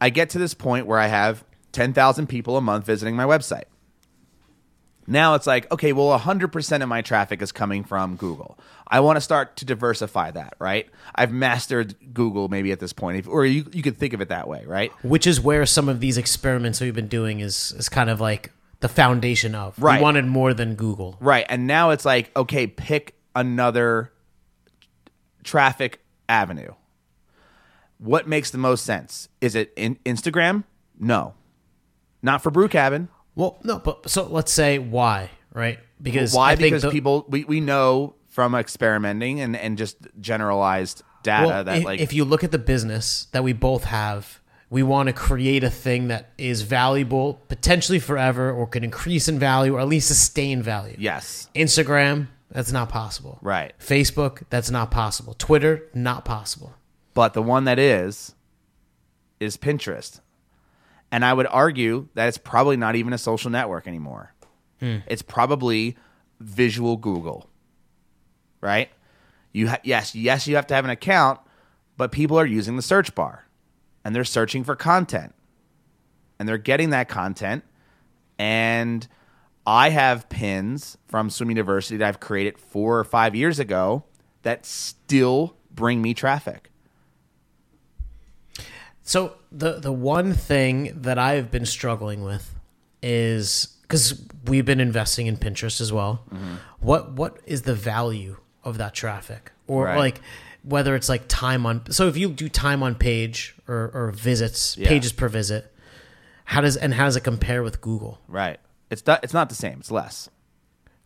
I 0.00 0.10
get 0.10 0.30
to 0.30 0.38
this 0.38 0.54
point 0.54 0.86
where 0.86 0.98
I 1.00 1.06
have 1.08 1.42
10,000 1.72 2.26
people 2.28 2.56
a 2.56 2.60
month 2.60 2.84
visiting 2.86 3.16
my 3.16 3.24
website. 3.24 3.64
Now 5.06 5.34
it's 5.34 5.46
like, 5.46 5.70
okay, 5.72 5.92
well, 5.92 6.18
100% 6.18 6.82
of 6.82 6.88
my 6.88 7.02
traffic 7.02 7.40
is 7.42 7.52
coming 7.52 7.84
from 7.84 8.16
Google. 8.16 8.58
I 8.88 9.00
want 9.00 9.16
to 9.16 9.20
start 9.20 9.56
to 9.56 9.64
diversify 9.64 10.30
that, 10.32 10.54
right? 10.58 10.88
I've 11.14 11.32
mastered 11.32 11.94
Google 12.14 12.48
maybe 12.48 12.72
at 12.72 12.80
this 12.80 12.92
point, 12.92 13.18
if, 13.18 13.28
or 13.28 13.44
you, 13.44 13.66
you 13.72 13.82
could 13.82 13.96
think 13.96 14.12
of 14.12 14.20
it 14.20 14.28
that 14.28 14.48
way, 14.48 14.64
right? 14.64 14.92
Which 15.02 15.26
is 15.26 15.40
where 15.40 15.66
some 15.66 15.88
of 15.88 16.00
these 16.00 16.18
experiments 16.18 16.80
we've 16.80 16.94
been 16.94 17.08
doing 17.08 17.40
is 17.40 17.72
is 17.72 17.88
kind 17.88 18.10
of 18.10 18.20
like 18.20 18.52
the 18.80 18.88
foundation 18.88 19.54
of. 19.54 19.78
Right. 19.80 19.98
We 19.98 20.02
wanted 20.02 20.26
more 20.26 20.54
than 20.54 20.74
Google. 20.74 21.16
Right. 21.20 21.46
And 21.48 21.66
now 21.66 21.90
it's 21.90 22.04
like, 22.04 22.36
okay, 22.36 22.66
pick 22.66 23.16
another 23.34 24.12
traffic 25.42 26.00
avenue. 26.28 26.74
What 27.98 28.28
makes 28.28 28.50
the 28.50 28.58
most 28.58 28.84
sense? 28.84 29.28
Is 29.40 29.54
it 29.54 29.72
in 29.76 29.96
Instagram? 30.04 30.64
No. 30.98 31.34
Not 32.22 32.42
for 32.42 32.50
Brew 32.50 32.68
Cabin. 32.68 33.08
Well, 33.36 33.58
no, 33.62 33.78
but 33.78 34.10
so 34.10 34.26
let's 34.26 34.50
say 34.50 34.78
why, 34.78 35.30
right? 35.52 35.78
Because 36.02 36.34
Why? 36.34 36.52
I 36.52 36.56
think 36.56 36.66
Because 36.72 36.82
the- 36.82 36.90
people 36.90 37.24
we, 37.28 37.44
we 37.44 37.60
know 37.60 38.16
from 38.28 38.54
experimenting 38.54 39.40
and, 39.40 39.56
and 39.56 39.78
just 39.78 39.96
generalized 40.20 41.02
data 41.22 41.46
well, 41.46 41.64
that 41.64 41.78
if, 41.78 41.84
like 41.84 42.00
if 42.00 42.12
you 42.12 42.24
look 42.24 42.42
at 42.44 42.50
the 42.50 42.58
business 42.58 43.28
that 43.32 43.42
we 43.44 43.52
both 43.52 43.84
have, 43.84 44.40
we 44.68 44.82
want 44.82 45.06
to 45.08 45.12
create 45.12 45.62
a 45.64 45.70
thing 45.70 46.08
that 46.08 46.30
is 46.36 46.62
valuable 46.62 47.34
potentially 47.48 47.98
forever 47.98 48.50
or 48.50 48.66
can 48.66 48.84
increase 48.84 49.28
in 49.28 49.38
value 49.38 49.74
or 49.74 49.80
at 49.80 49.88
least 49.88 50.08
sustain 50.08 50.60
value. 50.62 50.96
yes. 50.98 51.48
Instagram, 51.54 52.28
that's 52.50 52.72
not 52.72 52.88
possible. 52.88 53.38
Right. 53.42 53.72
Facebook, 53.78 54.42
that's 54.50 54.70
not 54.70 54.90
possible. 54.90 55.34
Twitter, 55.34 55.84
not 55.94 56.24
possible. 56.24 56.74
But 57.14 57.32
the 57.34 57.42
one 57.42 57.64
that 57.64 57.78
is 57.78 58.34
is 59.40 59.56
Pinterest. 59.56 60.20
And 61.12 61.24
I 61.24 61.32
would 61.32 61.46
argue 61.46 62.08
that 62.14 62.28
it's 62.28 62.38
probably 62.38 62.76
not 62.76 62.96
even 62.96 63.12
a 63.12 63.18
social 63.18 63.50
network 63.50 63.86
anymore. 63.86 64.34
Hmm. 64.80 64.98
It's 65.06 65.22
probably 65.22 65.96
visual 66.40 66.96
Google. 66.96 67.48
Right? 68.60 68.90
You 69.52 69.68
ha- 69.68 69.80
yes, 69.84 70.14
yes, 70.14 70.46
you 70.46 70.56
have 70.56 70.66
to 70.66 70.74
have 70.74 70.84
an 70.84 70.90
account, 70.90 71.40
but 71.96 72.12
people 72.12 72.38
are 72.38 72.46
using 72.46 72.76
the 72.76 72.82
search 72.82 73.14
bar 73.14 73.46
and 74.04 74.14
they're 74.14 74.24
searching 74.24 74.64
for 74.64 74.76
content. 74.76 75.34
And 76.38 76.48
they're 76.48 76.58
getting 76.58 76.90
that 76.90 77.08
content 77.08 77.64
and 78.38 79.06
I 79.66 79.90
have 79.90 80.28
pins 80.28 80.96
from 81.06 81.30
Swim 81.30 81.48
University 81.48 81.96
that 81.96 82.06
I've 82.06 82.20
created 82.20 82.58
4 82.58 82.98
or 82.98 83.04
5 83.04 83.34
years 83.34 83.58
ago 83.58 84.04
that 84.42 84.64
still 84.64 85.56
bring 85.70 86.00
me 86.00 86.14
traffic. 86.14 86.70
So 89.06 89.36
the 89.52 89.78
the 89.80 89.92
one 89.92 90.34
thing 90.34 91.00
that 91.02 91.16
I've 91.18 91.50
been 91.50 91.64
struggling 91.64 92.22
with 92.24 92.54
is 93.02 93.68
because 93.82 94.20
we've 94.46 94.64
been 94.64 94.80
investing 94.80 95.26
in 95.28 95.36
Pinterest 95.36 95.80
as 95.80 95.92
well. 95.92 96.24
Mm-hmm. 96.30 96.54
What 96.80 97.12
what 97.12 97.38
is 97.46 97.62
the 97.62 97.74
value 97.74 98.36
of 98.64 98.78
that 98.78 98.94
traffic, 98.94 99.52
or 99.68 99.84
Right. 99.84 99.96
like 99.96 100.20
whether 100.64 100.96
it's 100.96 101.08
like 101.08 101.28
time 101.28 101.64
on? 101.66 101.90
So 101.92 102.08
if 102.08 102.16
you 102.16 102.30
do 102.30 102.48
time 102.48 102.82
on 102.82 102.96
page 102.96 103.54
or, 103.68 103.90
or 103.94 104.10
visits, 104.10 104.76
Yeah. 104.76 104.88
pages 104.88 105.12
per 105.12 105.28
visit, 105.28 105.72
how 106.46 106.60
does 106.62 106.76
and 106.76 106.92
how 106.92 107.04
does 107.04 107.14
it 107.16 107.22
compare 107.22 107.62
with 107.62 107.80
Google? 107.80 108.20
Right. 108.26 108.58
It's 108.90 109.06
not. 109.06 109.22
It's 109.22 109.34
not 109.34 109.48
the 109.48 109.54
same. 109.54 109.78
It's 109.78 109.90
less. 109.92 110.28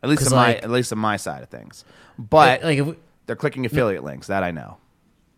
At 0.03 0.09
least 0.09 0.27
on 0.33 0.37
my 0.37 0.55
at 0.57 0.71
least 0.71 0.91
on 0.91 0.99
my 0.99 1.19
side 1.19 1.43
of 1.43 1.51
things. 1.51 1.85
But 2.19 2.63
like 2.65 2.79
if 2.79 2.87
we, 2.87 2.95
they're 3.27 3.37
clicking 3.37 3.67
affiliate 3.67 4.05
links. 4.05 4.29
That 4.29 4.43
I 4.43 4.51
know. 4.53 4.79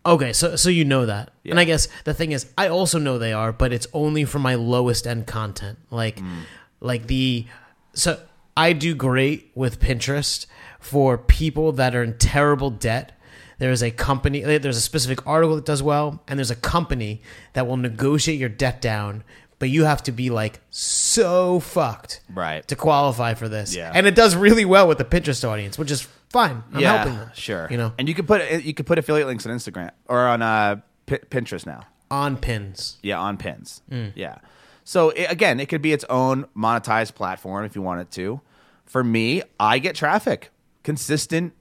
Okay, 0.05 0.33
so 0.33 0.57
so 0.57 0.69
you 0.69 0.85
know 0.85 1.07
that, 1.07 1.31
and 1.45 1.61
I 1.61 1.65
guess 1.65 1.87
the 2.05 2.13
thing 2.15 2.33
is, 2.33 2.47
I 2.59 2.69
also 2.69 2.99
know 2.99 3.19
they 3.19 3.33
are, 3.33 3.53
but 3.53 3.73
it's 3.73 3.87
only 3.93 4.25
for 4.25 4.41
my 4.41 4.57
lowest 4.57 5.07
end 5.07 5.27
content, 5.29 5.79
like 5.91 6.17
mm. 6.17 6.41
like 6.81 7.07
the 7.07 7.47
so 7.93 8.19
I 8.57 8.73
do 8.73 8.95
great 8.95 9.51
with 9.55 9.79
Pinterest 9.81 10.47
for 10.81 11.17
people 11.17 11.73
that 11.73 11.95
are 11.95 12.03
in 12.03 12.19
terrible 12.19 12.71
debt. 12.71 13.13
There's 13.59 13.83
a 13.83 13.93
company, 13.93 14.43
eh, 14.43 14.59
there's 14.59 14.77
a 14.77 14.81
specific 14.81 15.25
article 15.25 15.55
that 15.55 15.65
does 15.65 15.83
well, 15.85 16.21
and 16.27 16.37
there's 16.39 16.51
a 16.51 16.57
company 16.57 17.23
that 17.53 17.69
will 17.69 17.77
negotiate 17.77 18.41
your 18.41 18.49
debt 18.49 18.81
down, 18.81 19.23
but 19.61 19.69
you 19.71 19.85
have 19.85 20.03
to 20.03 20.11
be 20.13 20.31
like 20.31 20.61
so 20.71 21.61
fucked 21.61 22.23
Right. 22.29 22.67
to 22.67 22.75
qualify 22.75 23.35
for 23.35 23.49
this, 23.49 23.73
Yeah. 23.77 23.93
and 23.95 24.05
it 24.09 24.17
does 24.17 24.35
really 24.35 24.65
well 24.65 24.89
with 24.89 24.99
the 24.99 25.05
Pinterest 25.05 25.49
audience, 25.49 25.79
which 25.79 25.93
is 25.93 26.09
fine. 26.33 26.63
I'm 26.73 26.81
yeah. 26.81 26.97
helping 26.99 27.19
them, 27.19 27.31
Sure. 27.35 27.69
you 27.71 27.77
know, 27.77 27.93
And 27.99 28.09
you 28.09 28.15
could 28.15 28.27
put 28.27 28.65
you 28.65 28.75
could 28.75 28.87
put 28.87 28.99
affiliate 28.99 29.27
links 29.29 29.47
on 29.47 29.53
Instagram 29.57 29.91
or 30.09 30.19
on 30.27 30.43
uh, 30.43 30.77
P- 31.07 31.19
Pinterest 31.31 31.65
now. 31.67 31.83
on 32.11 32.37
pins. 32.37 32.99
Yeah, 33.03 33.21
on 33.21 33.37
pins. 33.37 33.83
Mm. 33.91 34.13
Yeah. 34.17 34.37
So 34.85 35.11
it, 35.11 35.31
again, 35.31 35.61
it 35.61 35.67
could 35.69 35.83
be 35.83 35.93
its 35.93 36.05
own 36.11 36.47
monetized 36.57 37.15
platform 37.15 37.65
if 37.65 37.77
you 37.77 37.83
want 37.83 38.01
it 38.01 38.11
to. 38.13 38.41
For 38.85 39.05
me, 39.05 39.43
I 39.61 39.79
get 39.79 39.95
traffic, 39.95 40.51
consistent 40.83 41.53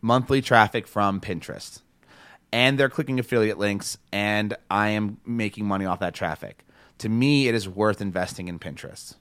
monthly 0.00 0.42
traffic 0.42 0.86
from 0.88 1.20
Pinterest. 1.20 1.82
And 2.52 2.78
they're 2.78 2.88
clicking 2.88 3.18
affiliate 3.20 3.58
links 3.58 3.98
and 4.12 4.56
I 4.70 4.88
am 4.90 5.18
making 5.26 5.66
money 5.66 5.84
off 5.84 6.00
that 6.00 6.14
traffic. 6.14 6.64
To 6.98 7.08
me, 7.08 7.46
it 7.48 7.54
is 7.54 7.68
worth 7.68 8.00
investing 8.00 8.48
in 8.48 8.58
Pinterest. 8.58 9.14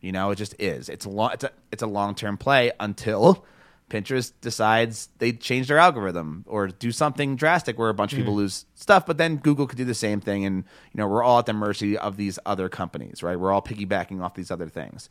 You 0.00 0.12
know, 0.12 0.30
it 0.30 0.36
just 0.36 0.54
is. 0.60 0.88
It's 0.88 1.04
a 1.04 1.08
long 1.08 1.32
it's 1.32 1.44
a, 1.44 1.50
it's 1.72 1.82
a 1.82 1.86
long-term 1.86 2.36
play 2.36 2.70
until 2.78 3.44
Pinterest 3.88 4.32
decides 4.40 5.08
they 5.18 5.32
change 5.32 5.68
their 5.68 5.78
algorithm 5.78 6.44
or 6.46 6.68
do 6.68 6.92
something 6.92 7.36
drastic 7.36 7.78
where 7.78 7.88
a 7.88 7.94
bunch 7.94 8.12
of 8.12 8.18
people 8.18 8.34
hmm. 8.34 8.40
lose 8.40 8.66
stuff, 8.74 9.06
but 9.06 9.18
then 9.18 9.36
Google 9.36 9.66
could 9.66 9.78
do 9.78 9.84
the 9.84 9.94
same 9.94 10.20
thing 10.20 10.44
and 10.44 10.64
you 10.92 10.98
know, 10.98 11.08
we're 11.08 11.22
all 11.22 11.38
at 11.38 11.46
the 11.46 11.52
mercy 11.52 11.96
of 11.96 12.16
these 12.16 12.38
other 12.44 12.68
companies, 12.68 13.22
right? 13.22 13.38
We're 13.38 13.52
all 13.52 13.62
piggybacking 13.62 14.22
off 14.22 14.34
these 14.34 14.50
other 14.50 14.68
things. 14.68 15.08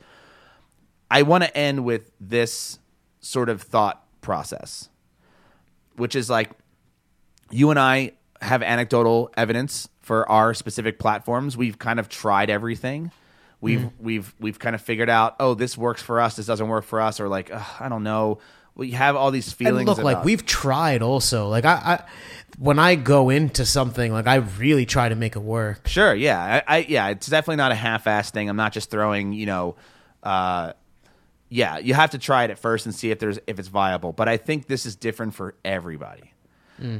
I 1.09 1.23
want 1.23 1.43
to 1.43 1.57
end 1.57 1.85
with 1.85 2.11
this 2.19 2.79
sort 3.19 3.49
of 3.49 3.61
thought 3.61 4.05
process, 4.21 4.89
which 5.95 6.15
is 6.15 6.29
like 6.29 6.51
you 7.49 7.69
and 7.71 7.79
I 7.79 8.11
have 8.41 8.61
anecdotal 8.61 9.31
evidence 9.35 9.89
for 10.01 10.29
our 10.29 10.53
specific 10.53 10.99
platforms. 10.99 11.57
We've 11.57 11.79
kind 11.79 11.99
of 11.99 12.09
tried 12.09 12.49
everything. 12.49 13.11
We've 13.59 13.81
hmm. 13.81 14.03
we've 14.03 14.35
we've 14.39 14.59
kind 14.59 14.75
of 14.75 14.81
figured 14.81 15.09
out, 15.09 15.35
oh, 15.39 15.55
this 15.55 15.77
works 15.77 16.01
for 16.01 16.21
us, 16.21 16.35
this 16.35 16.45
doesn't 16.45 16.67
work 16.67 16.85
for 16.85 17.01
us, 17.01 17.19
or 17.19 17.27
like, 17.27 17.51
I 17.81 17.89
don't 17.89 18.03
know. 18.03 18.37
We 18.77 18.91
have 18.91 19.15
all 19.15 19.31
these 19.31 19.51
feelings. 19.51 19.79
and 19.79 19.87
look 19.87 19.97
like 20.05 20.23
we've 20.23 20.45
tried 20.45 21.01
also 21.01 21.49
like 21.49 21.65
I, 21.65 21.73
I 21.73 22.03
when 22.59 22.79
i 22.79 22.95
go 22.95 23.29
into 23.29 23.65
something 23.65 24.11
like 24.13 24.27
i 24.27 24.35
really 24.35 24.85
try 24.85 25.09
to 25.09 25.15
make 25.15 25.35
it 25.35 25.41
work 25.41 25.87
Sure, 25.87 26.13
yeah, 26.15 26.61
I, 26.67 26.77
I 26.77 26.85
yeah, 26.87 27.09
it's 27.09 27.27
definitely 27.27 27.57
not 27.57 27.71
a 27.71 27.75
half-ass 27.75 28.31
thing. 28.31 28.49
I'm 28.49 28.55
not 28.55 28.73
just 28.73 28.89
throwing, 28.91 29.33
you 29.33 29.45
know, 29.47 29.75
uh, 30.23 30.73
yeah, 31.49 31.77
you 31.77 31.93
have 31.93 32.11
to 32.11 32.17
try 32.17 32.43
it 32.43 32.51
at 32.51 32.59
first 32.59 32.85
and 32.85 32.93
see 32.93 33.09
if 33.11 33.19
there's 33.19 33.39
if 33.47 33.57
it's 33.59 33.67
viable. 33.69 34.11
But 34.13 34.27
I 34.27 34.37
think 34.37 34.67
this 34.67 34.85
is 34.85 34.95
different 34.95 35.33
for 35.33 35.55
everybody, 35.65 36.33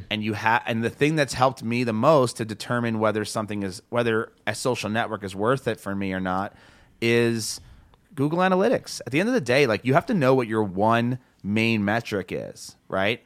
and 0.10 0.24
you 0.24 0.34
have 0.34 0.64
and 0.66 0.84
the 0.84 0.90
thing 0.90 1.16
that's 1.16 1.34
helped 1.34 1.62
me 1.64 1.84
the 1.84 1.94
most 1.94 2.38
to 2.38 2.46
determine 2.46 3.00
whether 3.00 3.24
something 3.26 3.62
is 3.64 3.82
whether 3.90 4.32
a 4.48 4.56
social 4.56 4.90
network 4.90 5.24
is 5.24 5.36
worth 5.36 5.68
it 5.68 5.80
for 5.80 5.94
me 5.96 6.14
or 6.14 6.20
not 6.20 6.54
is 7.02 7.62
Google 8.16 8.40
Analytics. 8.40 9.02
At 9.06 9.12
the 9.12 9.20
end 9.20 9.30
of 9.30 9.34
the 9.36 9.42
day, 9.42 9.68
like 9.68 9.86
you 9.86 9.94
have 9.94 10.06
to 10.08 10.14
know 10.16 10.34
what 10.34 10.48
your 10.48 10.64
one 10.64 11.20
main 11.48 11.84
metric 11.84 12.32
is, 12.32 12.76
right? 12.88 13.22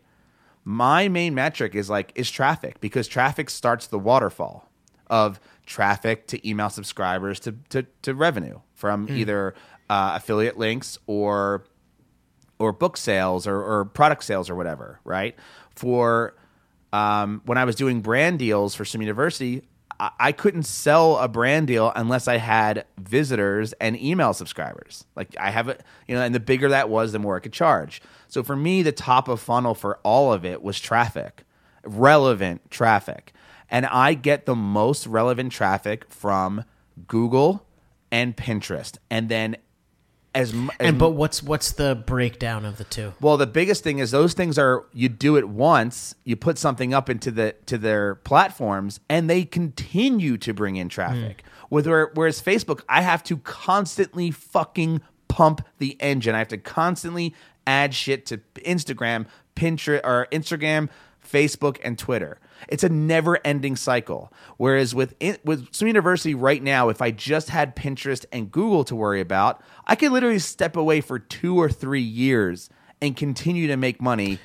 my 0.64 1.08
main 1.08 1.34
metric 1.34 1.76
is 1.76 1.90
like 1.90 2.12
is 2.16 2.30
traffic 2.30 2.80
because 2.80 3.08
traffic 3.08 3.50
starts 3.50 3.88
the 3.88 4.00
waterfall 4.00 4.70
of 5.08 5.40
traffic 5.66 6.28
to 6.28 6.48
email 6.48 6.70
subscribers 6.70 7.40
to 7.40 7.56
to, 7.70 7.86
to 8.02 8.14
revenue 8.14 8.60
from 8.74 9.08
either 9.10 9.54
uh, 9.90 10.14
affiliate 10.16 10.58
links 10.58 10.98
or 11.08 11.64
or 12.60 12.72
book 12.72 12.96
sales 12.96 13.48
or, 13.48 13.62
or 13.62 13.86
product 13.86 14.24
sales 14.24 14.50
or 14.50 14.56
whatever 14.56 15.00
right 15.04 15.36
for 15.76 16.36
um, 16.94 17.42
when 17.46 17.58
i 17.58 17.66
was 17.66 17.76
doing 17.76 18.02
brand 18.02 18.38
deals 18.38 18.76
for 18.76 18.86
Swim 18.86 19.02
University 19.02 19.64
I, 20.20 20.32
couldn't 20.32 20.64
sell 20.64 21.18
a 21.18 21.28
brand 21.28 21.68
deal 21.68 21.92
unless 21.96 22.28
i 22.28 22.38
had 22.38 22.86
visitors 22.98 23.74
and 23.74 24.00
email 24.02 24.34
subscribers. 24.34 25.06
Like 25.16 25.36
i 25.40 25.52
have 25.52 25.68
it 25.68 25.84
you 26.08 26.16
know 26.16 26.22
and 26.22 26.34
the 26.34 26.40
bigger 26.40 26.70
that 26.70 26.90
was 26.90 27.12
the 27.12 27.20
more 27.20 27.38
i 27.38 27.40
could 27.40 27.54
charge. 27.54 28.02
So 28.28 28.42
for 28.42 28.56
me 28.56 28.82
the 28.82 28.92
top 28.92 29.28
of 29.28 29.40
funnel 29.40 29.76
for 29.76 30.00
all 30.04 30.34
of 30.34 30.44
it 30.44 30.62
was 30.64 30.80
traffic 30.80 31.44
relevant 31.84 32.70
traffic. 32.72 33.34
And 33.70 33.86
i 33.86 34.14
get 34.14 34.46
the 34.46 34.56
most 34.56 35.06
relevant 35.06 35.52
traffic 35.52 36.10
from 36.10 36.66
google 37.08 37.66
and 38.12 38.36
pinterest 38.36 38.98
and 39.10 39.30
then 39.30 39.56
as, 40.34 40.54
as 40.54 40.70
and 40.80 40.98
but 40.98 41.12
what's 41.12 41.44
what's 41.44 41.74
the 41.74 41.96
breakdown 42.06 42.66
of 42.66 42.78
the 42.78 42.84
two 42.86 43.14
well, 43.20 43.38
the 43.38 43.48
biggest 43.48 43.84
thing 43.84 44.00
is 44.00 44.12
those 44.12 44.34
things 44.34 44.58
are 44.58 44.86
you 44.94 45.10
do 45.10 45.36
it 45.36 45.50
once, 45.50 46.16
you 46.24 46.36
put 46.36 46.58
something 46.58 46.94
up 46.94 47.10
into 47.10 47.32
the 47.32 47.56
to 47.66 47.78
their 47.78 48.16
platforms, 48.16 49.00
and 49.10 49.30
they 49.30 49.44
continue 49.44 50.38
to 50.38 50.54
bring 50.54 50.78
in 50.78 50.90
traffic. 50.90 51.42
Hmm. 51.42 51.76
With 51.76 51.88
whereas 51.88 52.42
Facebook, 52.42 52.82
I 52.88 53.02
have 53.02 53.24
to 53.26 53.38
constantly 53.38 54.32
fucking 54.32 55.02
pump 55.28 55.66
the 55.78 55.98
engine. 56.02 56.36
I 56.36 56.40
have 56.40 56.50
to 56.50 56.58
constantly 56.58 57.34
add 57.66 57.94
shit 57.94 58.26
to 58.28 58.38
Instagram, 58.56 59.28
Pinterest, 59.56 60.02
or 60.04 60.28
Instagram, 60.32 60.90
Facebook, 61.26 61.78
and 61.84 61.98
Twitter. 61.98 62.40
It's 62.68 62.84
a 62.84 62.90
never-ending 62.90 63.76
cycle. 63.76 64.32
Whereas 64.58 64.94
with 64.96 65.16
in, 65.20 65.38
with 65.44 65.74
Swim 65.74 65.88
University 65.88 66.36
right 66.36 66.62
now, 66.62 66.90
if 66.90 67.02
I 67.02 67.12
just 67.12 67.50
had 67.50 67.76
Pinterest 67.76 68.26
and 68.32 68.52
Google 68.52 68.84
to 68.86 68.96
worry 68.96 69.22
about, 69.22 69.62
I 69.86 69.96
could 69.96 70.12
literally 70.12 70.40
step 70.40 70.76
away 70.76 71.02
for 71.02 71.20
two 71.20 71.60
or 71.60 71.70
three 71.70 72.02
years 72.02 72.70
and 73.02 73.16
continue 73.16 73.68
to 73.68 73.78
make 73.78 74.02
money 74.02 74.40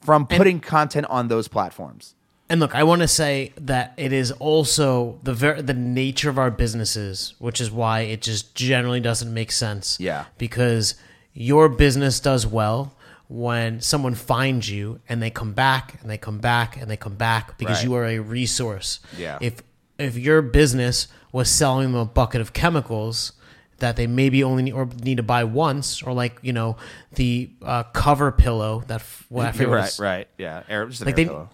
from 0.00 0.26
putting 0.26 0.60
content 0.60 1.06
on 1.10 1.28
those 1.28 1.48
platforms. 1.48 2.14
And 2.48 2.58
look, 2.58 2.74
I 2.74 2.82
want 2.82 3.02
to 3.02 3.08
say 3.08 3.52
that 3.60 3.94
it 3.96 4.12
is 4.12 4.32
also 4.32 5.20
the 5.22 5.34
ver- 5.34 5.62
the 5.62 5.74
nature 5.74 6.28
of 6.30 6.38
our 6.38 6.50
businesses, 6.50 7.34
which 7.38 7.60
is 7.60 7.70
why 7.70 8.00
it 8.00 8.22
just 8.22 8.56
generally 8.56 8.98
doesn't 8.98 9.32
make 9.32 9.52
sense. 9.52 9.98
Yeah. 10.00 10.24
Because 10.36 10.96
your 11.32 11.68
business 11.68 12.18
does 12.18 12.46
well 12.46 12.92
when 13.32 13.80
someone 13.80 14.14
finds 14.16 14.68
you 14.68 14.98
and 15.08 15.22
they 15.22 15.30
come 15.30 15.52
back 15.52 15.96
and 16.02 16.10
they 16.10 16.18
come 16.18 16.38
back 16.38 16.76
and 16.76 16.90
they 16.90 16.96
come 16.96 17.14
back 17.14 17.56
because 17.58 17.76
Right. 17.78 17.84
you 17.84 17.94
are 17.94 18.04
a 18.04 18.18
resource. 18.18 18.98
Yeah. 19.16 19.38
If 19.40 19.62
if 20.00 20.16
your 20.16 20.42
business 20.42 21.06
was 21.30 21.48
selling 21.48 21.92
them 21.92 22.00
a 22.00 22.04
bucket 22.04 22.40
of 22.40 22.52
chemicals 22.52 23.32
that 23.78 23.94
they 23.96 24.06
maybe 24.06 24.42
only 24.42 24.64
need, 24.64 24.72
or 24.72 24.88
need 25.04 25.18
to 25.18 25.22
buy 25.22 25.44
once, 25.44 26.02
or 26.02 26.12
like 26.12 26.38
you 26.42 26.52
know 26.52 26.76
the 27.14 27.50
uh, 27.62 27.84
cover 27.84 28.32
pillow 28.32 28.82
that 28.88 29.00
f- 29.00 29.26
what 29.28 29.46
I 29.46 29.52
forget 29.52 29.68
right, 29.68 29.78
it's- 29.78 30.00
right, 30.00 30.28
yeah. 30.36 30.62
Air, 30.68 30.86
just 30.86 31.02
an 31.02 31.06
Like 31.06 31.12
air 31.12 31.16
they- 31.16 31.28
pillow. 31.28 31.50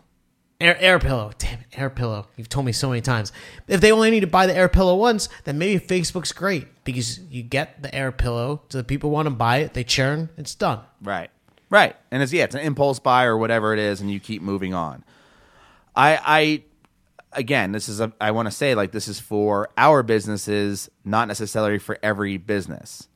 Air, 0.59 0.77
air 0.81 0.99
pillow. 0.99 1.33
Damn 1.37 1.59
it, 1.61 1.67
air 1.75 1.91
pillow. 1.91 2.29
You've 2.39 2.49
told 2.49 2.65
me 2.65 2.73
so 2.73 2.89
many 2.89 3.03
times. 3.03 3.31
If 3.69 3.83
they 3.83 3.93
only 3.93 4.11
need 4.11 4.21
to 4.21 4.27
buy 4.27 4.47
the 4.47 4.57
air 4.57 4.71
pillow 4.71 4.97
once, 4.97 5.29
then 5.45 5.59
maybe 5.59 5.79
Facebook's 5.85 6.33
great 6.33 6.67
because 6.85 7.21
you 7.31 7.43
get 7.43 7.83
the 7.83 7.95
air 7.95 8.11
pillow 8.11 8.63
so 8.71 8.79
the 8.79 8.85
people 8.85 9.11
want 9.11 9.27
to 9.27 9.31
buy 9.31 9.59
it. 9.59 9.75
They 9.75 9.85
churn. 9.85 10.31
It's 10.39 10.55
done. 10.55 10.81
Right. 11.03 11.29
Right. 11.69 11.97
And 12.11 12.23
it's 12.23 12.33
yeah, 12.33 12.45
it's 12.45 12.55
an 12.55 12.61
impulse 12.61 12.99
buy 12.99 13.25
or 13.25 13.37
whatever 13.37 13.73
it 13.73 13.79
is, 13.79 14.01
and 14.01 14.11
you 14.11 14.21
keep 14.21 14.43
moving 14.43 14.75
on. 14.75 15.05
I 15.95 16.21
I 16.25 16.63
again, 17.33 17.73
this 17.73 17.89
is 17.89 18.01
a 18.01 18.13
I 18.21 18.31
want 18.31 18.47
to 18.47 18.53
say 18.53 18.75
like 18.75 18.93
this 18.93 19.09
is 19.09 19.21
for 19.21 19.69
our 19.77 20.03
businesses, 20.03 20.91
not 21.05 21.29
necessarily 21.29 21.79
for 21.79 21.99
every 22.03 22.37
business. 22.37 23.09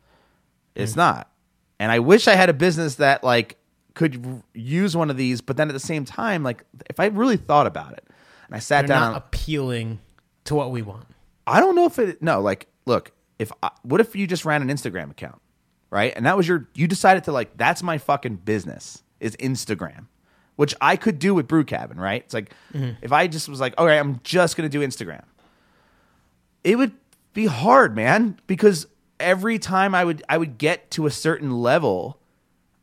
It's 0.75 0.95
hmm. 0.95 1.01
not. 1.01 1.31
And 1.79 1.91
I 1.91 1.99
wish 2.01 2.29
I 2.29 2.35
had 2.35 2.51
a 2.51 2.55
business 2.55 2.97
that 2.97 3.25
like 3.25 3.57
could 3.95 4.43
use 4.55 4.97
one 4.97 5.11
of 5.11 5.17
these, 5.17 5.41
but 5.41 5.57
then 5.57 5.69
at 5.69 5.73
the 5.73 5.81
same 5.81 6.05
time, 6.05 6.43
like 6.43 6.65
if 6.89 7.01
I 7.01 7.07
really 7.07 7.37
thought 7.37 7.67
about 7.67 7.93
it 7.93 8.05
and 8.47 8.57
I 8.57 8.59
sat 8.59 8.87
They're 8.87 8.97
down 8.97 9.13
not 9.13 9.27
appealing 9.27 10.01
to 10.45 10.55
what 10.55 10.71
we 10.71 10.83
want. 10.83 11.07
I 11.47 11.61
don't 11.61 11.75
know 11.75 11.87
if 11.87 11.99
it. 11.99 12.23
No, 12.23 12.41
like, 12.41 12.67
look, 12.85 13.13
if 13.39 13.51
I, 13.63 13.71
what 13.83 14.01
if 14.01 14.15
you 14.15 14.27
just 14.27 14.45
ran 14.45 14.63
an 14.63 14.69
Instagram 14.69 15.11
account, 15.11 15.41
right? 15.91 16.13
And 16.17 16.27
that 16.27 16.37
was 16.37 16.47
your. 16.49 16.69
You 16.75 16.87
decided 16.87 17.25
to 17.25 17.33
like, 17.33 17.57
that's 17.57 17.83
my 17.83 17.99
fucking 17.99 18.37
business 18.37 19.03
is 19.19 19.37
Instagram, 19.37 20.07
which 20.57 20.75
I 20.81 20.97
could 20.97 21.19
do 21.19 21.35
with 21.35 21.47
Brew 21.49 21.65
Cabin, 21.65 21.99
right? 21.99 22.23
It's 22.25 22.35
like 22.35 22.55
mm-hmm. 22.73 22.93
if 23.03 23.13
I 23.13 23.27
just 23.27 23.49
was 23.49 23.61
like, 23.61 23.77
okay, 23.79 23.99
I'm 23.99 24.21
just 24.25 24.57
gonna 24.57 24.69
do 24.69 24.81
Instagram. 24.81 25.25
It 26.65 26.77
would 26.77 26.93
be 27.33 27.47
hard, 27.47 27.95
man, 27.97 28.39
because 28.47 28.87
every 29.19 29.59
time 29.59 29.95
I 29.95 30.05
would 30.05 30.23
I 30.29 30.39
would 30.39 30.59
get 30.59 30.91
to 30.93 31.07
a 31.07 31.11
certain 31.11 31.51
level, 31.61 32.19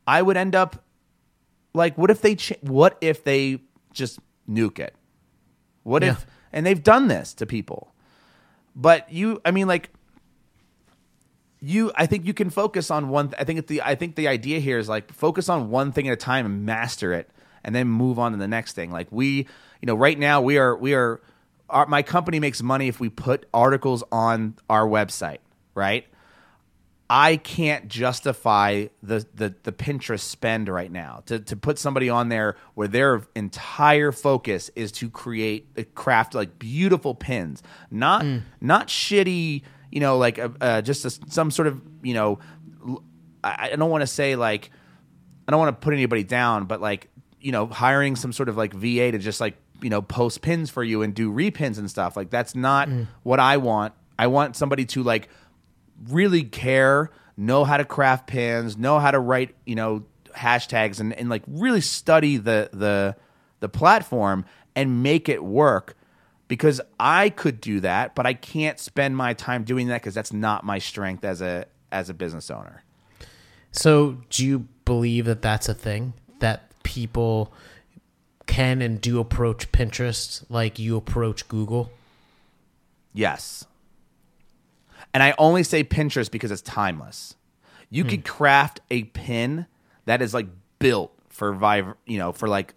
I 0.06 0.22
would 0.22 0.38
end 0.38 0.56
up 0.56 0.84
like, 1.74 1.98
what 1.98 2.10
if 2.12 2.22
they? 2.22 2.36
Ch- 2.36 2.54
what 2.62 2.98
if 3.02 3.24
they 3.24 3.60
just 3.94 4.20
nuke 4.50 4.80
it? 4.80 4.96
What 5.84 6.04
Yeah. 6.04 6.12
if? 6.12 6.26
And 6.54 6.66
they've 6.66 6.82
done 6.82 7.08
this 7.08 7.34
to 7.36 7.46
people. 7.46 7.94
But 8.76 9.12
you, 9.12 9.42
I 9.44 9.52
mean, 9.52 9.68
like, 9.68 9.90
you. 11.60 11.92
I 11.96 12.06
think 12.06 12.26
you 12.26 12.34
can 12.34 12.50
focus 12.50 12.92
on 12.92 13.10
one. 13.10 13.34
I 13.38 13.44
think 13.44 13.60
it's 13.60 13.70
the. 13.70 13.82
I 13.82 13.96
think 13.96 14.16
the 14.16 14.28
idea 14.28 14.60
here 14.60 14.78
is 14.78 14.90
like 14.90 15.12
focus 15.12 15.50
on 15.50 15.70
one 15.70 15.92
thing 15.92 16.08
at 16.08 16.14
a 16.14 16.18
time 16.18 16.46
and 16.46 16.66
master 16.66 17.14
it, 17.14 17.30
and 17.64 17.74
then 17.74 17.88
move 17.88 18.20
on 18.20 18.32
to 18.32 18.38
the 18.38 18.48
next 18.48 18.74
thing. 18.74 18.92
Like 18.92 19.08
we, 19.12 19.48
you 19.82 19.86
know, 19.86 19.96
right 19.96 20.18
now 20.18 20.42
we 20.42 20.58
are 20.58 20.76
we 20.76 20.94
are. 20.94 21.22
Our, 21.70 21.86
my 21.86 22.02
company 22.02 22.40
makes 22.40 22.64
money 22.64 22.88
if 22.88 23.00
we 23.00 23.10
put 23.10 23.46
articles 23.54 24.04
on 24.12 24.56
our 24.70 24.88
website, 24.88 25.40
right? 25.76 26.06
I 27.10 27.38
can't 27.38 27.88
justify 27.88 28.88
the, 29.02 29.26
the 29.34 29.56
the 29.64 29.72
Pinterest 29.72 30.22
spend 30.22 30.68
right 30.68 30.92
now 30.92 31.24
to 31.28 31.40
to 31.40 31.56
put 31.56 31.80
somebody 31.80 32.10
on 32.10 32.28
there 32.30 32.58
where 32.74 32.88
their 32.88 33.24
entire 33.34 34.12
focus 34.12 34.70
is 34.76 34.92
to 34.94 35.10
create 35.10 35.68
uh, 35.78 35.84
craft 35.96 36.36
like 36.36 36.60
beautiful 36.60 37.16
pins, 37.16 37.64
not 37.90 38.26
not 38.60 38.88
shitty, 38.88 39.64
you 39.92 40.00
know, 40.00 40.18
like 40.18 40.40
uh, 40.40 40.50
uh, 40.60 40.82
just 40.82 41.06
a, 41.06 41.10
some 41.10 41.52
sort 41.52 41.68
of 41.68 41.82
you 42.04 42.14
know, 42.14 42.40
I 43.44 43.76
don't 43.76 43.90
want 43.90 44.02
to 44.02 44.08
say 44.08 44.36
like 44.36 44.72
I 45.48 45.52
don't 45.52 45.60
want 45.60 45.80
to 45.80 45.84
put 45.84 45.94
anybody 45.94 46.24
down, 46.24 46.66
but 46.66 46.82
like 46.82 47.10
you 47.40 47.52
know, 47.52 47.68
hiring 47.68 48.16
some 48.16 48.34
sort 48.34 48.50
of 48.50 48.58
like 48.58 48.74
VA 48.74 49.12
to 49.12 49.18
just 49.18 49.40
like 49.40 49.56
you 49.82 49.90
know 49.90 50.02
post 50.02 50.42
pins 50.42 50.70
for 50.70 50.84
you 50.84 51.02
and 51.04 51.14
do 51.14 51.32
repins 51.32 51.78
and 51.78 51.90
stuff 51.90 52.18
like 52.18 52.30
that's 52.30 52.56
not 52.56 52.90
what 53.24 53.40
I 53.40 53.58
want. 53.58 53.94
I 54.20 54.28
want 54.28 54.56
somebody 54.56 54.86
to 54.86 55.04
like 55.04 55.30
really 56.10 56.44
care, 56.44 57.12
know 57.36 57.64
how 57.64 57.78
to 57.78 57.86
craft 57.86 58.28
pins, 58.28 58.78
know 58.78 59.00
how 59.00 59.12
to 59.12 59.20
write, 59.20 59.56
you 59.66 59.76
know, 59.76 60.04
hashtags 60.36 61.00
and, 61.00 61.14
and 61.14 61.30
like 61.30 61.44
really 61.48 61.82
study 61.82 62.38
the 62.38 62.70
the 62.74 63.16
the 63.60 63.70
platform 63.70 64.46
and 64.76 65.02
make 65.02 65.30
it 65.30 65.44
work 65.44 65.96
because 66.48 66.80
I 67.00 67.30
could 67.30 67.60
do 67.62 67.80
that, 67.82 68.16
but 68.16 68.26
I 68.26 68.34
can't 68.34 68.80
spend 68.80 69.18
my 69.18 69.34
time 69.34 69.64
doing 69.64 69.88
that 69.88 70.02
because 70.02 70.14
that's 70.14 70.34
not 70.34 70.64
my 70.64 70.80
strength 70.80 71.24
as 71.26 71.42
a 71.42 71.66
as 71.92 72.10
a 72.10 72.14
business 72.14 72.50
owner. 72.52 72.84
So, 73.72 74.18
do 74.30 74.46
you 74.46 74.68
believe 74.86 75.26
that 75.26 75.42
that's 75.42 75.70
a 75.70 75.74
thing 75.74 76.14
that 76.40 76.72
people 76.84 77.54
can 78.46 78.82
and 78.82 79.00
do 79.02 79.20
approach 79.20 79.72
Pinterest 79.72 80.44
like 80.50 80.80
you 80.80 80.96
approach 80.98 81.48
Google? 81.48 81.92
Yes. 83.14 83.66
And 85.14 85.24
I 85.24 85.34
only 85.38 85.64
say 85.64 85.84
Pinterest 85.84 86.30
because 86.32 86.52
it's 86.52 86.62
timeless. 86.62 87.36
You 87.90 88.04
Hmm. 88.04 88.10
could 88.10 88.26
craft 88.26 88.82
a 88.92 89.04
pin 89.06 89.66
that 90.06 90.22
is 90.22 90.34
like 90.34 90.48
built 90.80 91.12
for 91.30 91.54
you 92.06 92.18
know, 92.18 92.32
for 92.32 92.48
like 92.48 92.74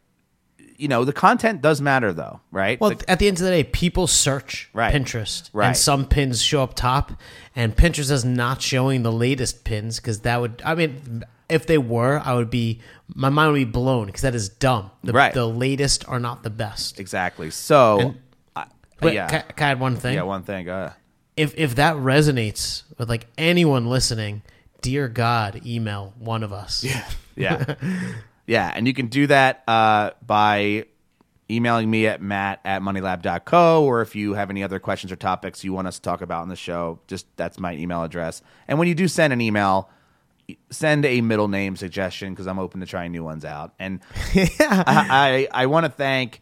you 0.81 0.89
know, 0.89 1.05
the 1.05 1.13
content 1.13 1.61
does 1.63 1.81
matter 1.81 2.13
though, 2.13 2.41
right? 2.51 2.81
Well, 2.81 2.91
The- 2.91 3.11
at 3.11 3.19
the 3.19 3.29
end 3.29 3.37
of 3.39 3.45
the 3.45 3.51
day, 3.51 3.65
people 3.65 4.07
search 4.07 4.69
Right. 4.73 4.95
Pinterest, 4.95 5.51
Right. 5.53 5.69
and 5.69 5.77
some 5.77 6.07
pins 6.07 6.43
show 6.43 6.63
up 6.63 6.75
top, 6.75 7.13
and 7.55 7.77
Pinterest 7.77 8.11
is 8.11 8.25
not 8.25 8.63
showing 8.63 9.03
the 9.03 9.13
latest 9.13 9.65
pins 9.65 10.01
because 10.01 10.21
that 10.21 10.41
would, 10.41 10.63
I 10.65 10.75
mean, 10.75 11.25
if 11.49 11.67
they 11.67 11.79
were, 11.79 12.23
I 12.25 12.35
would 12.35 12.49
be, 12.51 12.81
my 13.15 13.29
mind 13.29 13.53
would 13.53 13.59
be 13.59 13.65
blown 13.65 14.07
because 14.07 14.23
that 14.23 14.35
is 14.35 14.49
dumb. 14.49 14.91
The, 15.05 15.13
Right. 15.13 15.35
the 15.35 15.47
latest 15.47 16.05
are 16.09 16.21
not 16.21 16.43
the 16.45 16.51
best. 16.51 16.99
exactly. 16.99 17.51
So 17.51 18.15
I- 18.57 18.67
But 19.01 19.15
yeah. 19.15 19.29
can, 19.29 19.43
can 19.57 19.67
I 19.67 19.71
add 19.73 19.81
one 19.81 19.97
thing? 19.97 20.15
yeah, 20.15 20.23
one 20.23 20.43
thing. 20.45 20.69
Uh, 20.69 20.93
if 21.37 21.55
if 21.57 21.75
that 21.77 21.97
resonates 21.97 22.83
with 22.99 23.09
like 23.09 23.27
anyone 23.39 23.87
listening, 23.87 24.43
dear 24.83 25.09
God, 25.09 25.61
email 25.67 26.13
one 26.19 26.43
of 26.43 26.53
us. 26.53 26.83
Yeah. 26.85 27.05
yeah. 27.37 27.75
yeah. 28.51 28.73
And 28.75 28.89
you 28.89 28.93
can 28.93 29.07
do 29.07 29.29
that 29.29 29.63
uh, 29.69 30.11
by 30.27 30.87
emailing 31.49 31.89
me 31.89 32.09
at 32.09 32.21
matt 32.21 32.61
at 32.65 32.83
moneylab.co 32.83 33.85
or 33.85 34.03
if 34.03 34.17
you 34.17 34.35
have 34.35 34.51
any 34.51 34.65
other 34.65 34.81
questions 34.81 35.13
or 35.13 35.17
topics 35.17 35.63
you 35.63 35.73
want 35.73 35.87
us 35.87 35.97
to 35.97 36.03
talk 36.03 36.21
about 36.21 36.43
on 36.43 36.49
the 36.49 36.57
show, 36.57 36.99
just 37.07 37.27
that's 37.37 37.61
my 37.61 37.75
email 37.75 38.03
address. 38.03 38.43
And 38.67 38.77
when 38.77 38.89
you 38.89 38.97
do 38.97 39.07
send 39.07 39.33
an 39.33 39.41
email, 39.41 39.89
send 40.71 41.05
a 41.05 41.21
middle 41.21 41.47
name 41.47 41.77
suggestion 41.77 42.33
because 42.33 42.49
I'm 42.49 42.59
open 42.59 42.81
to 42.81 42.87
trying 42.87 43.13
new 43.13 43.23
ones 43.23 43.45
out. 43.45 43.73
And 43.79 44.01
I, 44.35 45.47
I, 45.53 45.63
I 45.63 45.67
want 45.67 45.87
to 45.87 45.93
thank 45.93 46.41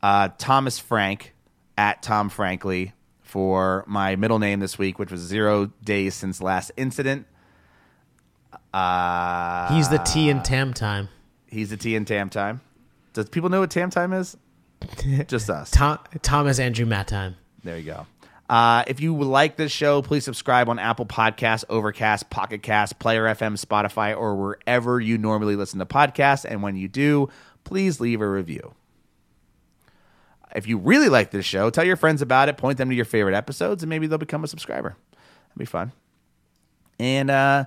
uh, 0.00 0.28
Thomas 0.38 0.78
Frank 0.78 1.34
at 1.76 2.02
Tom 2.04 2.28
Frankly 2.28 2.92
for 3.20 3.82
my 3.88 4.14
middle 4.14 4.38
name 4.38 4.60
this 4.60 4.78
week, 4.78 5.00
which 5.00 5.10
was 5.10 5.22
zero 5.22 5.72
days 5.82 6.14
since 6.14 6.40
last 6.40 6.70
incident. 6.76 7.26
Uh, 8.72 9.74
He's 9.74 9.88
the 9.88 9.98
T 9.98 10.30
in 10.30 10.44
Tam 10.44 10.72
time. 10.72 11.08
He's 11.50 11.72
a 11.72 11.76
T 11.76 11.94
in 11.94 12.04
Tam 12.04 12.30
Time. 12.30 12.60
Does 13.12 13.28
people 13.28 13.48
know 13.48 13.60
what 13.60 13.70
Tam 13.70 13.90
Time 13.90 14.12
is? 14.12 14.36
Just 15.26 15.50
us. 15.50 15.70
Tom, 15.70 15.98
Thomas 16.22 16.58
Andrew 16.58 16.86
Matt 16.86 17.08
time. 17.08 17.36
There 17.64 17.76
you 17.76 17.84
go. 17.84 18.06
Uh, 18.48 18.82
if 18.86 19.00
you 19.00 19.14
like 19.14 19.56
this 19.56 19.72
show, 19.72 20.00
please 20.00 20.24
subscribe 20.24 20.68
on 20.68 20.78
Apple 20.78 21.04
Podcasts, 21.04 21.64
Overcast, 21.68 22.30
Pocket 22.30 22.62
Cast, 22.62 22.98
Player 22.98 23.24
FM, 23.24 23.62
Spotify, 23.62 24.16
or 24.16 24.36
wherever 24.36 25.00
you 25.00 25.18
normally 25.18 25.54
listen 25.54 25.78
to 25.80 25.86
podcasts. 25.86 26.46
And 26.48 26.62
when 26.62 26.74
you 26.74 26.88
do, 26.88 27.28
please 27.64 28.00
leave 28.00 28.22
a 28.22 28.28
review. 28.28 28.74
If 30.54 30.66
you 30.66 30.78
really 30.78 31.10
like 31.10 31.30
this 31.30 31.44
show, 31.44 31.68
tell 31.68 31.84
your 31.84 31.96
friends 31.96 32.22
about 32.22 32.48
it, 32.48 32.56
point 32.56 32.78
them 32.78 32.88
to 32.88 32.94
your 32.94 33.04
favorite 33.04 33.34
episodes, 33.34 33.82
and 33.82 33.90
maybe 33.90 34.06
they'll 34.06 34.16
become 34.16 34.44
a 34.44 34.48
subscriber. 34.48 34.96
That'd 35.48 35.58
be 35.58 35.64
fun. 35.66 35.92
And 36.98 37.30
uh, 37.30 37.66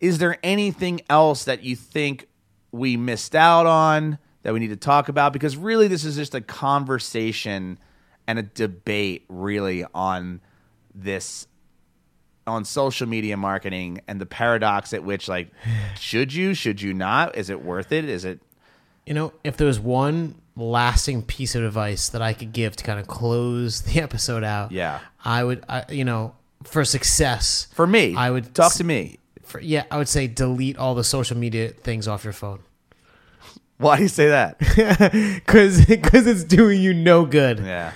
is 0.00 0.18
there 0.18 0.36
anything 0.42 1.00
else 1.08 1.44
that 1.44 1.62
you 1.62 1.76
think 1.76 2.26
we 2.72 2.96
missed 2.96 3.34
out 3.34 3.66
on 3.66 4.18
that 4.42 4.52
we 4.52 4.60
need 4.60 4.68
to 4.68 4.76
talk 4.76 5.08
about? 5.08 5.32
Because 5.32 5.56
really, 5.56 5.88
this 5.88 6.04
is 6.04 6.16
just 6.16 6.34
a 6.34 6.40
conversation 6.40 7.78
and 8.26 8.38
a 8.38 8.42
debate, 8.42 9.24
really, 9.28 9.84
on 9.94 10.40
this 10.94 11.46
on 12.46 12.64
social 12.64 13.06
media 13.06 13.36
marketing 13.36 14.00
and 14.08 14.20
the 14.20 14.26
paradox 14.26 14.92
at 14.92 15.04
which, 15.04 15.28
like, 15.28 15.50
should 15.98 16.32
you, 16.32 16.54
should 16.54 16.80
you 16.82 16.92
not? 16.92 17.36
Is 17.36 17.50
it 17.50 17.62
worth 17.62 17.92
it? 17.92 18.04
Is 18.06 18.24
it 18.24 18.40
You 19.06 19.14
know, 19.14 19.32
if 19.44 19.56
there 19.56 19.66
was 19.66 19.78
one 19.78 20.34
lasting 20.56 21.22
piece 21.22 21.54
of 21.54 21.62
advice 21.62 22.08
that 22.08 22.22
I 22.22 22.32
could 22.32 22.52
give 22.52 22.76
to 22.76 22.84
kind 22.84 22.98
of 22.98 23.06
close 23.06 23.82
the 23.82 24.00
episode 24.00 24.42
out, 24.42 24.72
Yeah. 24.72 25.00
I 25.24 25.44
would, 25.44 25.64
I, 25.68 25.84
you 25.90 26.04
know, 26.04 26.34
for 26.64 26.84
success, 26.84 27.68
For 27.72 27.86
me, 27.86 28.14
I 28.16 28.30
would 28.30 28.54
talk 28.54 28.74
to 28.74 28.84
me. 28.84 29.18
For, 29.50 29.60
yeah, 29.60 29.84
I 29.90 29.98
would 29.98 30.08
say 30.08 30.26
delete 30.26 30.78
all 30.78 30.94
the 30.94 31.04
social 31.04 31.36
media 31.36 31.68
things 31.68 32.08
off 32.08 32.24
your 32.24 32.32
phone 32.32 32.60
Why 33.78 33.96
do 33.96 34.02
you 34.02 34.08
say 34.08 34.28
that? 34.28 34.58
because 35.46 35.84
because 35.86 36.26
it's 36.26 36.44
doing 36.44 36.80
you 36.80 36.92
no 36.94 37.24
good. 37.24 37.58
yeah. 37.60 37.92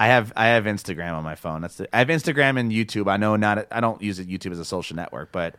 I 0.00 0.06
have 0.08 0.32
I 0.36 0.48
have 0.48 0.64
Instagram 0.64 1.14
on 1.14 1.24
my 1.24 1.34
phone. 1.34 1.60
That's 1.62 1.76
the, 1.76 1.88
I 1.94 1.98
have 1.98 2.08
Instagram 2.08 2.58
and 2.58 2.70
YouTube. 2.70 3.10
I 3.10 3.16
know 3.16 3.34
not 3.36 3.66
I 3.72 3.80
don't 3.80 4.00
use 4.00 4.18
it, 4.20 4.28
YouTube 4.28 4.52
as 4.52 4.58
a 4.60 4.64
social 4.64 4.94
network, 4.94 5.32
but 5.32 5.56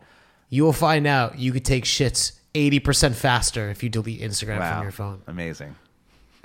You 0.48 0.64
will 0.64 0.72
find 0.72 1.06
out 1.06 1.38
you 1.38 1.52
could 1.52 1.64
take 1.64 1.84
shits 1.84 2.38
eighty 2.54 2.78
percent 2.80 3.16
faster 3.16 3.68
if 3.68 3.82
you 3.82 3.88
delete 3.90 4.20
Instagram 4.22 4.60
wow, 4.60 4.74
from 4.74 4.82
your 4.84 4.92
phone. 4.92 5.22
amazing. 5.26 5.74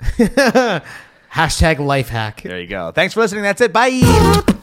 Hashtag 1.32 1.78
life 1.78 2.08
hack. 2.10 2.42
There 2.42 2.60
you 2.60 2.66
go. 2.66 2.92
Thanks 2.92 3.14
for 3.14 3.20
listening. 3.20 3.44
That's 3.44 3.60
it. 3.60 3.72
Bye. 3.72 4.62